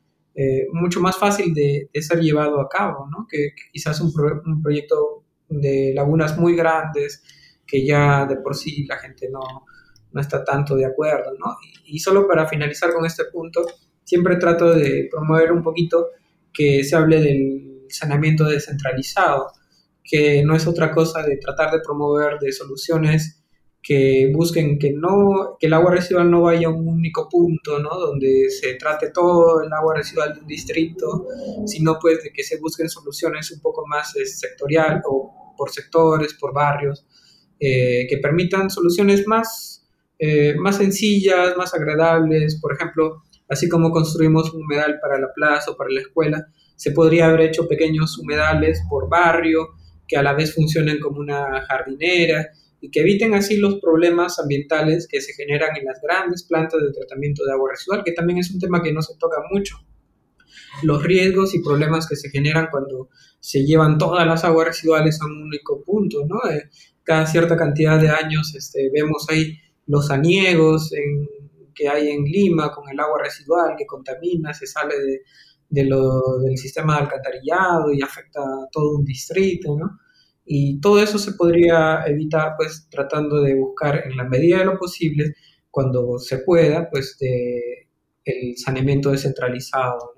mucho 0.71 1.01
más 1.01 1.17
fácil 1.17 1.53
de, 1.53 1.89
ser 2.01 2.19
llevado 2.19 2.61
a 2.61 2.69
cabo, 2.69 3.07
¿no? 3.09 3.27
que, 3.29 3.53
quizás 3.71 3.99
un, 4.01 4.13
un 4.45 4.61
proyecto 4.61 5.23
de 5.49 5.91
lagunas 5.93 6.37
muy 6.37 6.55
grandes 6.55 7.23
que 7.65 7.85
ya 7.85 8.25
de 8.25 8.37
por 8.37 8.55
sí 8.55 8.85
la 8.85 8.97
gente 8.97 9.29
no, 9.29 9.41
no 10.11 10.21
está 10.21 10.43
tanto 10.43 10.75
de 10.75 10.85
acuerdo, 10.85 11.31
¿no? 11.37 11.57
Y, 11.85 11.99
solo 11.99 12.27
para 12.27 12.47
finalizar 12.47 12.91
con 12.93 13.05
este 13.05 13.25
punto, 13.25 13.65
siempre 14.03 14.37
trato 14.37 14.73
de 14.73 15.07
promover 15.09 15.51
un 15.51 15.61
poquito 15.61 16.09
que 16.53 16.83
se 16.83 16.95
hable 16.95 17.21
del 17.21 17.85
saneamiento 17.89 18.45
descentralizado, 18.45 19.51
que 20.03 20.43
no 20.43 20.55
es 20.55 20.65
otra 20.65 20.91
cosa 20.91 21.23
de 21.23 21.37
tratar 21.37 21.71
de 21.71 21.81
promover 21.81 22.39
de 22.39 22.51
soluciones 22.51 23.38
que 23.81 24.31
busquen 24.33 24.77
que 24.77 24.91
no 24.91 25.57
que 25.59 25.67
el 25.67 25.73
agua 25.73 25.91
residual 25.91 26.29
no 26.29 26.41
vaya 26.41 26.67
a 26.67 26.71
un 26.71 26.87
único 26.87 27.29
punto, 27.29 27.79
¿no? 27.79 27.89
Donde 27.97 28.49
se 28.49 28.75
trate 28.75 29.11
todo 29.11 29.61
el 29.61 29.71
agua 29.71 29.95
residual 29.95 30.33
de 30.33 30.41
un 30.41 30.47
distrito, 30.47 31.27
sino 31.65 31.97
pues 31.99 32.23
de 32.23 32.31
que 32.31 32.43
se 32.43 32.59
busquen 32.59 32.89
soluciones 32.89 33.51
un 33.51 33.61
poco 33.61 33.85
más 33.87 34.15
eh, 34.15 34.25
sectorial 34.25 35.01
o 35.05 35.53
por 35.57 35.69
sectores, 35.71 36.33
por 36.33 36.53
barrios, 36.53 37.05
eh, 37.59 38.05
que 38.09 38.17
permitan 38.17 38.69
soluciones 38.69 39.25
más, 39.27 39.85
eh, 40.17 40.55
más 40.57 40.77
sencillas, 40.77 41.55
más 41.57 41.73
agradables. 41.73 42.59
Por 42.61 42.73
ejemplo, 42.73 43.23
así 43.47 43.69
como 43.69 43.91
construimos 43.91 44.53
un 44.53 44.63
humedal 44.63 44.99
para 45.01 45.19
la 45.19 45.33
plaza 45.33 45.71
o 45.71 45.77
para 45.77 45.89
la 45.89 46.01
escuela, 46.01 46.47
se 46.75 46.91
podría 46.91 47.27
haber 47.27 47.41
hecho 47.41 47.67
pequeños 47.67 48.17
humedales 48.17 48.81
por 48.89 49.09
barrio 49.09 49.69
que 50.07 50.17
a 50.17 50.23
la 50.23 50.33
vez 50.33 50.53
funcionen 50.55 50.99
como 50.99 51.19
una 51.19 51.61
jardinera 51.67 52.49
y 52.81 52.91
que 52.91 53.01
eviten 53.01 53.33
así 53.33 53.57
los 53.57 53.79
problemas 53.79 54.39
ambientales 54.39 55.07
que 55.07 55.21
se 55.21 55.33
generan 55.33 55.75
en 55.75 55.85
las 55.85 55.99
grandes 56.01 56.43
plantas 56.43 56.81
de 56.81 56.91
tratamiento 56.91 57.43
de 57.45 57.51
agua 57.51 57.71
residual, 57.71 58.03
que 58.03 58.13
también 58.13 58.39
es 58.39 58.51
un 58.51 58.59
tema 58.59 58.81
que 58.81 58.93
no 58.93 59.01
se 59.01 59.15
toca 59.17 59.37
mucho. 59.51 59.77
Los 60.83 61.03
riesgos 61.03 61.53
y 61.55 61.61
problemas 61.61 62.07
que 62.07 62.15
se 62.15 62.29
generan 62.29 62.67
cuando 62.71 63.09
se 63.39 63.65
llevan 63.65 63.97
todas 63.97 64.25
las 64.25 64.43
aguas 64.45 64.67
residuales 64.67 65.21
a 65.21 65.25
un 65.25 65.43
único 65.43 65.83
punto, 65.83 66.25
¿no? 66.25 66.37
Eh, 66.49 66.69
cada 67.03 67.25
cierta 67.25 67.57
cantidad 67.57 67.99
de 67.99 68.09
años 68.09 68.53
este, 68.55 68.89
vemos 68.93 69.25
ahí 69.29 69.57
los 69.87 70.11
aniegos 70.11 70.91
que 71.73 71.89
hay 71.89 72.09
en 72.09 72.23
Lima 72.23 72.71
con 72.71 72.87
el 72.89 72.99
agua 72.99 73.23
residual 73.23 73.75
que 73.77 73.85
contamina, 73.85 74.53
se 74.53 74.67
sale 74.67 74.95
de, 74.99 75.21
del 75.69 76.57
sistema 76.57 76.95
de 76.95 77.03
alcantarillado 77.03 77.91
y 77.91 78.01
afecta 78.01 78.41
a 78.41 78.67
todo 78.71 78.97
un 78.97 79.05
distrito, 79.05 79.75
¿no? 79.77 79.99
Y 80.51 80.81
todo 80.81 80.99
eso 80.99 81.19
se 81.19 81.33
podría 81.33 82.03
evitar 82.07 82.55
pues 82.57 82.87
tratando 82.89 83.39
de 83.43 83.53
buscar 83.53 84.07
en 84.07 84.17
la 84.17 84.23
medida 84.23 84.57
de 84.57 84.65
lo 84.65 84.79
posible, 84.79 85.35
cuando 85.69 86.17
se 86.17 86.39
pueda, 86.39 86.89
pues 86.89 87.17
de 87.19 87.87
el 88.25 88.57
saneamiento 88.57 89.11
descentralizado. 89.11 90.15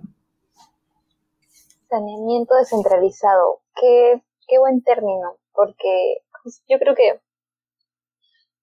Saneamiento 1.90 2.56
descentralizado, 2.56 3.60
qué, 3.76 4.24
qué 4.48 4.58
buen 4.58 4.82
término, 4.84 5.36
porque 5.54 6.24
pues, 6.42 6.64
yo 6.70 6.80
creo 6.80 6.96
que, 6.96 7.20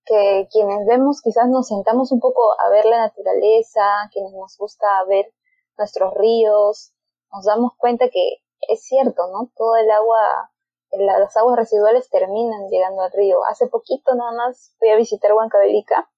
que 0.07 0.49
quienes 0.51 0.87
vemos 0.87 1.21
quizás 1.21 1.51
nos 1.51 1.69
sentamos 1.69 2.13
un 2.13 2.21
poco 2.21 2.59
a 2.65 2.71
ver 2.71 2.87
la 2.87 3.01
naturaleza, 3.01 4.09
quienes 4.11 4.33
nos 4.33 4.57
gusta 4.57 4.87
ver 5.07 5.35
nuestros 5.77 6.15
ríos, 6.15 6.95
nos 7.31 7.45
damos 7.45 7.73
cuenta 7.77 8.09
que 8.09 8.39
es 8.67 8.83
cierto, 8.83 9.31
¿no? 9.31 9.53
Todo 9.55 9.77
el 9.77 9.91
agua 9.91 10.51
las 10.93 11.37
aguas 11.37 11.57
residuales 11.57 12.09
terminan 12.11 12.69
llegando 12.69 13.03
al 13.03 13.13
río. 13.13 13.45
Hace 13.45 13.67
poquito 13.67 14.15
nada 14.15 14.33
más 14.33 14.75
fui 14.79 14.89
a 14.91 14.97
visitar 14.97 15.33
Huancavelica 15.33 16.09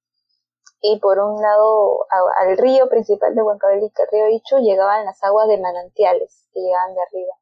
y 0.83 0.99
por 0.99 1.19
un 1.19 1.41
lado 1.43 2.07
al 2.39 2.57
río 2.57 2.89
principal 2.89 3.35
de 3.35 3.43
Huancavelica, 3.43 4.05
el 4.05 4.09
río 4.11 4.29
Ichu, 4.29 4.59
llegaban 4.61 5.05
las 5.05 5.23
aguas 5.23 5.47
de 5.49 5.59
manantiales 5.59 6.49
que 6.53 6.61
llegaban 6.61 6.95
de 6.95 7.03
arriba. 7.03 7.35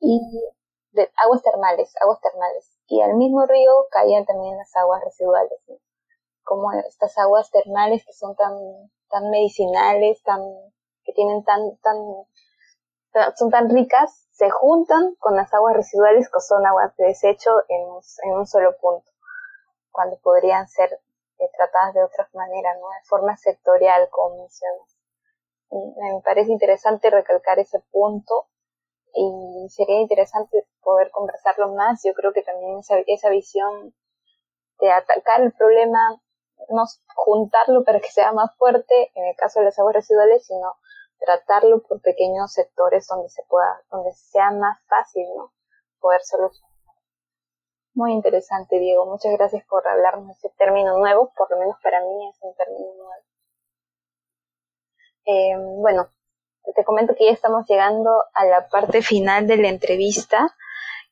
Y 0.00 0.20
de 0.92 1.10
aguas 1.22 1.42
termales, 1.42 1.92
aguas 2.00 2.18
termales. 2.20 2.70
Y 2.86 3.02
al 3.02 3.14
mismo 3.14 3.44
río 3.44 3.86
caían 3.90 4.24
también 4.24 4.56
las 4.56 4.74
aguas 4.74 5.04
residuales, 5.04 5.60
como 6.42 6.72
estas 6.72 7.16
aguas 7.18 7.50
termales 7.50 8.04
que 8.06 8.14
son 8.14 8.34
tan, 8.36 8.54
tan 9.10 9.28
medicinales, 9.30 10.22
tan, 10.22 10.40
que 11.04 11.12
tienen 11.12 11.44
tan, 11.44 11.76
tan, 11.82 11.96
son 13.36 13.50
tan 13.50 13.68
ricas 13.68 14.28
se 14.40 14.48
juntan 14.48 15.14
con 15.16 15.36
las 15.36 15.52
aguas 15.52 15.76
residuales 15.76 16.30
que 16.30 16.40
son 16.40 16.64
aguas 16.66 16.96
de 16.96 17.08
desecho 17.08 17.50
en 17.68 18.32
un, 18.32 18.46
solo 18.46 18.74
punto, 18.80 19.10
cuando 19.90 20.18
podrían 20.20 20.66
ser 20.66 20.98
eh, 21.38 21.50
tratadas 21.58 21.92
de 21.92 22.02
otras 22.02 22.34
maneras, 22.34 22.74
¿no? 22.80 22.88
de 22.88 23.06
forma 23.06 23.36
sectorial, 23.36 24.08
como 24.08 24.38
mencionas. 24.38 24.96
me 25.70 26.22
parece 26.24 26.52
interesante 26.52 27.10
recalcar 27.10 27.58
ese 27.58 27.80
punto 27.90 28.46
y 29.12 29.68
sería 29.68 30.00
interesante 30.00 30.66
poder 30.82 31.10
conversarlo 31.10 31.74
más. 31.74 32.00
Yo 32.02 32.14
creo 32.14 32.32
que 32.32 32.42
también 32.42 32.78
esa, 32.78 32.96
esa 33.06 33.28
visión 33.28 33.94
de 34.78 34.90
atacar 34.90 35.42
el 35.42 35.52
problema, 35.52 36.18
no 36.70 36.84
juntarlo 37.14 37.84
para 37.84 38.00
que 38.00 38.10
sea 38.10 38.32
más 38.32 38.56
fuerte 38.56 39.10
en 39.14 39.26
el 39.26 39.36
caso 39.36 39.60
de 39.60 39.66
las 39.66 39.78
aguas 39.78 39.96
residuales, 39.96 40.46
sino 40.46 40.76
tratarlo 41.20 41.82
por 41.82 42.00
pequeños 42.00 42.52
sectores 42.52 43.06
donde 43.06 43.28
se 43.28 43.42
pueda, 43.48 43.82
donde 43.90 44.12
sea 44.12 44.50
más 44.50 44.78
fácil, 44.88 45.26
¿no? 45.36 45.52
Poder 46.00 46.22
solucionar. 46.22 46.70
Muy 47.94 48.12
interesante, 48.12 48.78
Diego. 48.78 49.06
Muchas 49.06 49.32
gracias 49.32 49.64
por 49.66 49.86
hablarnos 49.86 50.26
de 50.26 50.32
este 50.32 50.50
término 50.56 50.98
nuevo, 50.98 51.32
por 51.36 51.50
lo 51.50 51.58
menos 51.58 51.76
para 51.82 52.00
mí 52.00 52.28
es 52.28 52.38
un 52.40 52.54
término 52.54 52.86
nuevo. 52.94 53.24
Eh, 55.26 55.56
bueno, 55.80 56.08
te 56.74 56.84
comento 56.84 57.14
que 57.16 57.26
ya 57.26 57.32
estamos 57.32 57.66
llegando 57.68 58.10
a 58.34 58.44
la 58.46 58.68
parte 58.68 59.02
final 59.02 59.46
de 59.46 59.56
la 59.58 59.68
entrevista. 59.68 60.56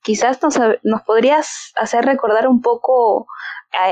Quizás 0.03 0.41
nos, 0.43 0.59
nos 0.83 1.03
podrías 1.03 1.73
hacer 1.77 2.05
recordar 2.05 2.49
un 2.49 2.63
poco 2.63 3.27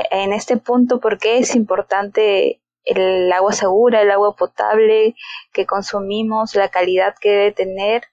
en 0.09 0.33
este 0.33 0.57
punto 0.57 0.99
por 0.99 1.19
qué 1.19 1.37
es 1.37 1.55
importante 1.55 2.61
el 2.87 3.31
agua 3.31 3.51
segura, 3.51 4.01
el 4.01 4.11
agua 4.11 4.35
potable 4.35 5.15
que 5.53 5.65
consumimos, 5.65 6.55
la 6.55 6.69
calidad 6.69 7.15
que 7.19 7.29
debe 7.29 7.51
tener, 7.51 8.03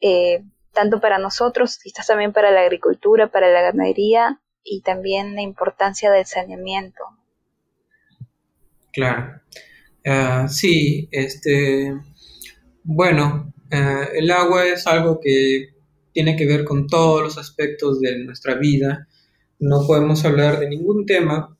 eh, 0.00 0.44
tanto 0.72 1.00
para 1.00 1.18
nosotros, 1.18 1.78
quizás 1.82 2.06
también 2.06 2.32
para 2.32 2.50
la 2.50 2.60
agricultura, 2.60 3.28
para 3.30 3.50
la 3.50 3.62
ganadería 3.62 4.40
y 4.62 4.82
también 4.82 5.34
la 5.34 5.42
importancia 5.42 6.10
del 6.10 6.26
saneamiento. 6.26 7.02
Claro. 8.92 9.40
Ah, 10.04 10.46
sí, 10.48 11.08
este, 11.10 11.94
bueno, 12.82 13.52
ah, 13.70 14.08
el 14.12 14.30
agua 14.30 14.66
es 14.66 14.86
algo 14.86 15.20
que 15.20 15.74
tiene 16.12 16.36
que 16.36 16.46
ver 16.46 16.64
con 16.64 16.86
todos 16.86 17.22
los 17.22 17.38
aspectos 17.38 18.00
de 18.00 18.24
nuestra 18.24 18.54
vida. 18.54 19.08
No 19.58 19.86
podemos 19.86 20.24
hablar 20.24 20.58
de 20.58 20.68
ningún 20.68 21.06
tema 21.06 21.56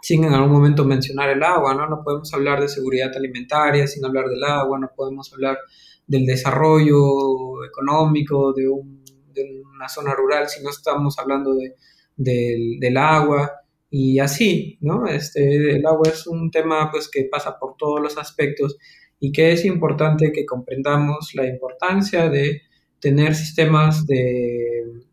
sin 0.00 0.24
en 0.24 0.34
algún 0.34 0.52
momento 0.52 0.84
mencionar 0.84 1.30
el 1.30 1.42
agua, 1.42 1.74
¿no? 1.74 1.88
No 1.88 2.02
podemos 2.04 2.32
hablar 2.34 2.60
de 2.60 2.68
seguridad 2.68 3.10
alimentaria 3.16 3.86
sin 3.86 4.04
hablar 4.04 4.26
del 4.28 4.44
agua, 4.44 4.78
no 4.78 4.90
podemos 4.94 5.32
hablar 5.32 5.58
del 6.06 6.26
desarrollo 6.26 7.64
económico 7.64 8.52
de, 8.52 8.68
una 8.68 9.88
zona 9.88 10.14
rural 10.14 10.48
si 10.48 10.62
no 10.62 10.70
estamos 10.70 11.18
hablando 11.18 11.54
de, 11.54 11.74
del 12.16 12.96
agua 12.96 13.52
y 13.90 14.18
así, 14.18 14.78
¿no? 14.80 15.06
Este, 15.06 15.76
el 15.76 15.86
agua 15.86 16.08
es 16.08 16.26
un 16.26 16.50
tema 16.50 16.90
pues 16.90 17.10
que 17.10 17.28
pasa 17.30 17.58
por 17.58 17.76
todos 17.76 18.00
los 18.00 18.16
aspectos 18.16 18.76
y 19.20 19.32
que 19.32 19.52
es 19.52 19.64
importante 19.64 20.32
que 20.32 20.46
comprendamos 20.46 21.32
la 21.34 21.46
importancia 21.46 22.28
de 22.28 22.62
tener 23.00 23.34
sistemas 23.34 24.06
de 24.06 25.06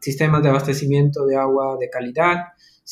sistemas 0.00 0.42
de 0.42 0.48
abastecimiento 0.48 1.24
de 1.26 1.36
agua 1.36 1.76
de 1.78 1.88
calidad, 1.88 2.38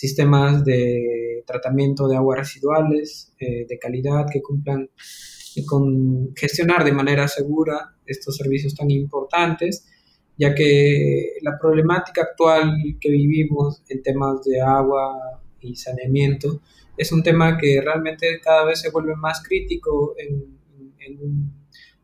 sistemas 0.01 0.65
de 0.65 1.45
tratamiento 1.47 2.09
de 2.09 2.17
aguas 2.17 2.39
residuales 2.39 3.35
eh, 3.39 3.67
de 3.69 3.79
calidad 3.79 4.25
que 4.33 4.41
cumplan 4.41 4.89
con 5.67 6.35
gestionar 6.35 6.85
de 6.85 6.93
manera 6.93 7.29
segura 7.29 7.97
estos 8.07 8.39
servicios 8.39 8.75
tan 8.75 8.91
importantes, 8.91 9.87
ya 10.39 10.55
que 10.55 11.35
la 11.43 11.59
problemática 11.59 12.23
actual 12.23 12.73
que 12.99 13.11
vivimos 13.11 13.83
en 13.91 14.03
temas 14.03 14.43
de 14.43 14.59
agua 14.63 15.43
y 15.61 15.77
saneamiento 15.77 16.63
es 16.97 17.13
un 17.13 17.23
tema 17.23 17.59
que 17.59 17.83
realmente 17.83 18.41
cada 18.43 18.65
vez 18.65 18.81
se 18.81 18.91
vuelve 18.91 19.17
más 19.17 19.43
crítico 19.43 20.15
en, 20.17 20.59
un 21.21 21.53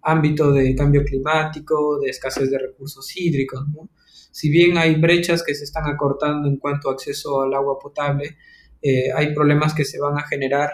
ámbito 0.03 0.53
de 0.53 0.75
cambio 0.75 1.03
climático, 1.03 1.99
de 2.01 2.11
escasez 2.11 2.51
de 2.51 2.59
recursos 2.59 3.17
hídricos. 3.17 3.67
¿no? 3.69 3.89
Si 4.37 4.51
bien 4.51 4.77
hay 4.77 4.97
brechas 4.97 5.43
que 5.43 5.55
se 5.55 5.65
están 5.65 5.87
acortando 5.87 6.47
en 6.47 6.59
cuanto 6.59 6.91
a 6.91 6.93
acceso 6.93 7.41
al 7.41 7.55
agua 7.55 7.79
potable, 7.79 8.37
eh, 8.83 9.11
hay 9.11 9.33
problemas 9.33 9.73
que 9.73 9.87
se 9.87 9.99
van 9.99 10.19
a 10.19 10.27
generar 10.27 10.73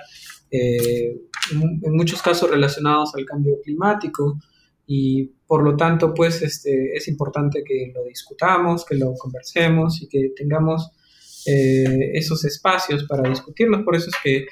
eh, 0.50 1.16
en 1.52 1.96
muchos 1.96 2.20
casos 2.22 2.50
relacionados 2.50 3.14
al 3.14 3.24
cambio 3.24 3.60
climático 3.62 4.36
y 4.84 5.26
por 5.46 5.62
lo 5.62 5.76
tanto 5.76 6.12
pues 6.12 6.42
este, 6.42 6.92
es 6.96 7.06
importante 7.06 7.62
que 7.64 7.92
lo 7.94 8.02
discutamos, 8.02 8.84
que 8.84 8.96
lo 8.96 9.14
conversemos 9.14 10.02
y 10.02 10.08
que 10.08 10.32
tengamos 10.34 10.90
eh, 11.46 12.10
esos 12.14 12.44
espacios 12.44 13.04
para 13.04 13.30
discutirlos. 13.30 13.82
Por 13.84 13.94
eso 13.94 14.08
es 14.08 14.16
que 14.24 14.44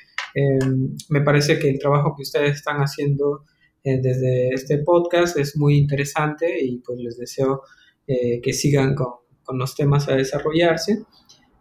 me 1.08 1.22
parece 1.22 1.58
que 1.58 1.68
el 1.68 1.80
trabajo 1.80 2.14
que 2.14 2.22
ustedes 2.22 2.58
están 2.58 2.76
haciendo 2.76 3.44
desde 3.82 4.50
este 4.50 4.78
podcast 4.78 5.36
es 5.36 5.56
muy 5.56 5.78
interesante 5.78 6.64
y 6.64 6.76
pues 6.78 7.00
les 7.00 7.18
deseo 7.18 7.62
eh, 8.10 8.40
que 8.42 8.52
sigan 8.52 8.94
con, 8.94 9.12
con, 9.44 9.58
los 9.58 9.76
temas 9.76 10.08
a 10.08 10.16
desarrollarse. 10.16 11.04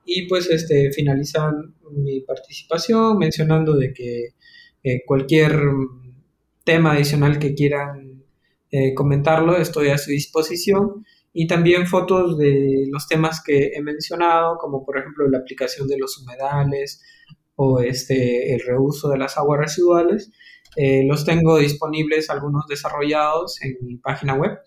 y 0.06 0.28
pues 0.28 0.50
este, 0.50 0.92
finalizan 0.92 1.76
mi 1.92 2.22
participación 2.22 3.18
mencionando 3.20 3.76
de 3.76 3.94
que 3.94 4.30
eh, 4.84 5.04
cualquier 5.06 5.62
tema 6.64 6.94
adicional 6.94 7.38
que 7.38 7.54
quieran 7.54 8.24
eh, 8.72 8.94
comentarlo, 8.94 9.58
estoy 9.58 9.90
a 9.90 9.98
su 9.98 10.12
disposición. 10.12 11.06
Y 11.32 11.46
también 11.48 11.86
fotos 11.86 12.38
de 12.38 12.88
los 12.90 13.08
temas 13.08 13.42
que 13.46 13.72
he 13.76 13.82
mencionado, 13.84 14.58
como 14.58 14.84
por 14.84 14.98
ejemplo 14.98 15.30
la 15.30 15.40
aplicación 15.40 15.88
de 15.88 15.98
los 15.98 16.18
humedales 16.18 17.04
o 17.56 17.82
este, 17.82 18.56
el 18.56 18.62
reuso 18.62 19.10
de 19.10 19.20
las 19.20 19.38
aguas 19.38 19.60
residuales. 19.60 20.32
Eh, 20.76 21.04
los 21.06 21.26
tengo 21.26 21.58
disponibles, 21.58 22.30
algunos 22.30 22.66
desarrollados 22.68 23.62
en 23.62 23.78
mi 23.82 23.98
página 23.98 24.34
web, 24.34 24.60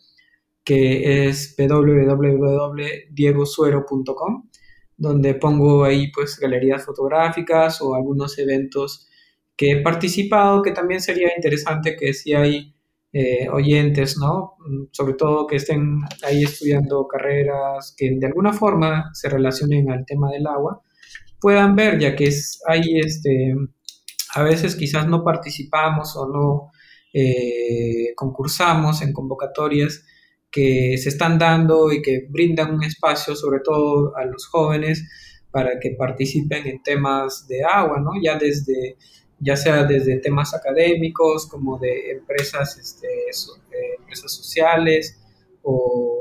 que 0.65 1.27
es 1.27 1.57
www.diegosuero.com, 1.59 4.49
donde 4.97 5.35
pongo 5.35 5.85
ahí 5.85 6.11
pues 6.13 6.39
galerías 6.39 6.85
fotográficas 6.85 7.81
o 7.83 7.95
algunos 7.95 8.39
eventos 8.39 9.09
que 9.57 9.73
he 9.73 9.83
participado, 9.83 10.63
que 10.63 10.73
también 10.73 11.01
sería 11.01 11.31
interesante 11.35 11.97
que 11.97 12.13
si 12.15 12.35
hay 12.35 12.75
eh, 13.13 13.49
oyentes, 13.51 14.17
¿no? 14.19 14.57
Sobre 14.91 15.15
todo 15.15 15.47
que 15.47 15.57
estén 15.57 16.01
ahí 16.23 16.45
estudiando 16.45 17.07
carreras 17.07 17.95
que 17.97 18.17
de 18.19 18.27
alguna 18.27 18.53
forma 18.53 19.11
se 19.13 19.29
relacionen 19.29 19.91
al 19.91 20.05
tema 20.07 20.31
del 20.31 20.47
agua, 20.47 20.83
puedan 21.41 21.77
ver, 21.77 21.99
ya 21.99 22.17
que 22.17 22.27
es, 22.27 22.63
hay 22.67 22.99
este, 23.01 23.55
a 24.35 24.43
veces 24.43 24.77
quizás 24.77 25.07
no 25.09 25.25
participamos 25.25 26.17
o 26.17 26.29
no 26.29 26.71
eh, 27.13 28.15
concursamos 28.17 29.03
en 29.03 29.13
convocatorias 29.13 30.05
que 30.53 30.99
se 30.99 31.09
están 31.09 31.39
dando 31.39 31.91
y 31.91 32.03
que 32.03 32.27
brindan 32.29 32.75
un 32.75 32.85
espacio, 32.85 33.35
sobre 33.35 33.61
todo 33.61 34.15
a 34.17 34.25
los 34.27 34.47
jóvenes, 34.47 35.03
para 35.51 35.81
que 35.81 35.93
participen 35.93 36.67
en 36.67 36.83
temas 36.83 37.49
de 37.49 37.65
agua, 37.65 37.99
¿no? 38.01 38.13
Ya 38.23 38.39
desde 38.39 38.97
ya 39.43 39.57
sea 39.57 39.83
desde 39.85 40.19
temas 40.19 40.55
académicos 40.55 41.49
como 41.49 41.77
de 41.77 42.13
empresas, 42.13 42.79
este, 42.79 43.09
empresas 43.99 44.33
sociales 44.33 45.19
o, 45.63 46.19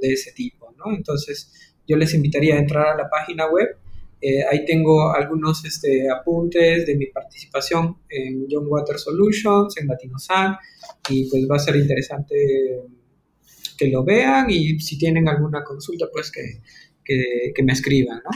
de 0.00 0.12
ese 0.12 0.32
tipo, 0.32 0.72
¿no? 0.76 0.94
Entonces, 0.94 1.74
yo 1.88 1.96
les 1.96 2.12
invitaría 2.12 2.54
a 2.54 2.58
entrar 2.58 2.86
a 2.88 2.96
la 2.96 3.08
página 3.08 3.50
web. 3.50 3.78
Eh, 4.20 4.44
ahí 4.44 4.66
tengo 4.66 5.10
algunos 5.10 5.64
este, 5.64 6.10
apuntes 6.10 6.86
de 6.86 6.96
mi 6.96 7.06
participación 7.06 7.96
en 8.10 8.46
Young 8.46 8.66
Water 8.68 8.98
Solutions, 8.98 9.74
en 9.78 9.86
Latinosan, 9.86 10.58
y 11.08 11.30
pues 11.30 11.48
va 11.50 11.56
a 11.56 11.60
ser 11.60 11.76
interesante 11.76 12.82
que 13.76 13.88
lo 13.88 14.04
vean 14.04 14.46
y 14.50 14.78
si 14.80 14.98
tienen 14.98 15.28
alguna 15.28 15.64
consulta, 15.64 16.06
pues 16.12 16.30
que, 16.30 16.62
que, 17.04 17.62
me 17.62 17.72
escriban, 17.72 18.22
¿no? 18.24 18.30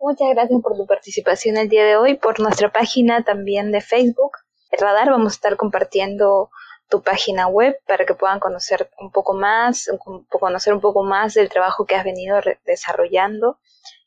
Muchas 0.00 0.28
gracias 0.30 0.60
por 0.62 0.76
tu 0.76 0.86
participación 0.86 1.56
el 1.56 1.68
día 1.68 1.84
de 1.84 1.96
hoy, 1.96 2.14
por 2.14 2.40
nuestra 2.40 2.72
página 2.72 3.24
también 3.24 3.72
de 3.72 3.80
Facebook. 3.80 4.32
El 4.70 4.78
Radar 4.80 5.10
vamos 5.10 5.32
a 5.32 5.36
estar 5.36 5.56
compartiendo 5.56 6.50
tu 6.88 7.02
página 7.02 7.48
web 7.48 7.76
para 7.86 8.06
que 8.06 8.14
puedan 8.14 8.40
conocer 8.40 8.90
un 8.98 9.10
poco 9.10 9.34
más, 9.34 9.90
conocer 10.28 10.72
un 10.72 10.80
poco 10.80 11.02
más 11.02 11.34
del 11.34 11.48
trabajo 11.48 11.84
que 11.84 11.96
has 11.96 12.04
venido 12.04 12.40
desarrollando 12.64 13.58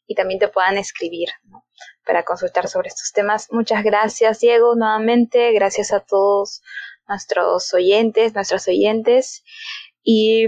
y 0.08 0.16
también 0.16 0.40
te 0.40 0.48
puedan 0.48 0.78
escribir 0.78 1.30
para 2.06 2.24
consultar 2.24 2.68
sobre 2.68 2.88
estos 2.88 3.12
temas. 3.14 3.48
Muchas 3.52 3.84
gracias, 3.84 4.40
Diego, 4.40 4.76
nuevamente. 4.76 5.52
Gracias 5.54 5.94
a 5.94 6.00
todos 6.00 6.62
nuestros 7.12 7.74
oyentes, 7.74 8.34
nuestras 8.34 8.68
oyentes. 8.68 9.44
Y 10.02 10.48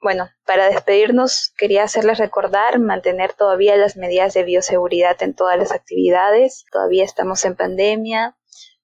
bueno, 0.00 0.28
para 0.44 0.68
despedirnos 0.68 1.52
quería 1.56 1.84
hacerles 1.84 2.18
recordar 2.18 2.78
mantener 2.78 3.32
todavía 3.32 3.76
las 3.76 3.96
medidas 3.96 4.34
de 4.34 4.44
bioseguridad 4.44 5.20
en 5.22 5.34
todas 5.34 5.58
las 5.58 5.72
actividades. 5.72 6.64
Todavía 6.70 7.04
estamos 7.04 7.44
en 7.44 7.56
pandemia 7.56 8.36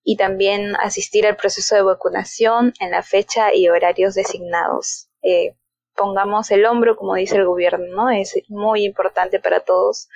y 0.03 0.17
también 0.17 0.75
asistir 0.77 1.27
al 1.27 1.37
proceso 1.37 1.77
de 1.77 1.83
vacunación 1.83 2.73
en 2.81 2.91
la 2.91 3.03
fecha 3.03 3.55
y 3.55 3.69
horarios 3.69 4.15
designados. 4.15 5.11
Eh, 5.23 5.55
pongamos 5.95 6.51
el 6.51 6.65
hombro, 6.65 6.97
como 6.97 7.15
dice 7.15 7.37
el 7.37 7.45
gobierno, 7.47 7.87
¿no? 7.95 8.11
Es 8.11 8.35
muy 8.49 8.85
importante 8.85 9.39
para 9.39 9.61
todos 9.61 10.09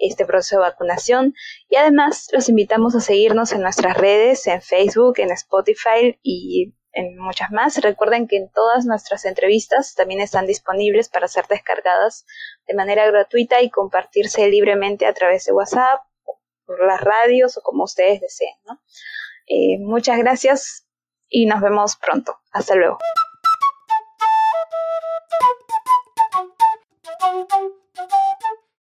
este 0.00 0.26
proceso 0.26 0.56
de 0.56 0.62
vacunación 0.62 1.34
y 1.68 1.76
además 1.76 2.28
los 2.32 2.48
invitamos 2.48 2.94
a 2.94 3.00
seguirnos 3.00 3.52
en 3.52 3.62
nuestras 3.62 3.96
redes, 3.96 4.46
en 4.46 4.62
Facebook, 4.62 5.18
en 5.18 5.30
Spotify 5.30 6.18
y 6.22 6.74
en 6.92 7.16
muchas 7.18 7.50
más. 7.50 7.76
Recuerden 7.80 8.26
que 8.26 8.36
en 8.36 8.50
todas 8.50 8.84
nuestras 8.84 9.24
entrevistas 9.24 9.94
también 9.94 10.20
están 10.20 10.46
disponibles 10.46 11.08
para 11.08 11.28
ser 11.28 11.46
descargadas 11.46 12.26
de 12.66 12.74
manera 12.74 13.06
gratuita 13.06 13.62
y 13.62 13.70
compartirse 13.70 14.48
libremente 14.48 15.06
a 15.06 15.14
través 15.14 15.44
de 15.44 15.52
WhatsApp, 15.52 16.00
por 16.66 16.86
las 16.86 17.00
radios 17.00 17.56
o 17.56 17.62
como 17.62 17.84
ustedes 17.84 18.20
deseen. 18.20 18.54
Eh, 19.46 19.78
muchas 19.80 20.18
gracias 20.18 20.86
y 21.28 21.46
nos 21.46 21.60
vemos 21.60 21.96
pronto. 21.96 22.36
Hasta 22.52 22.74
luego. 22.74 22.98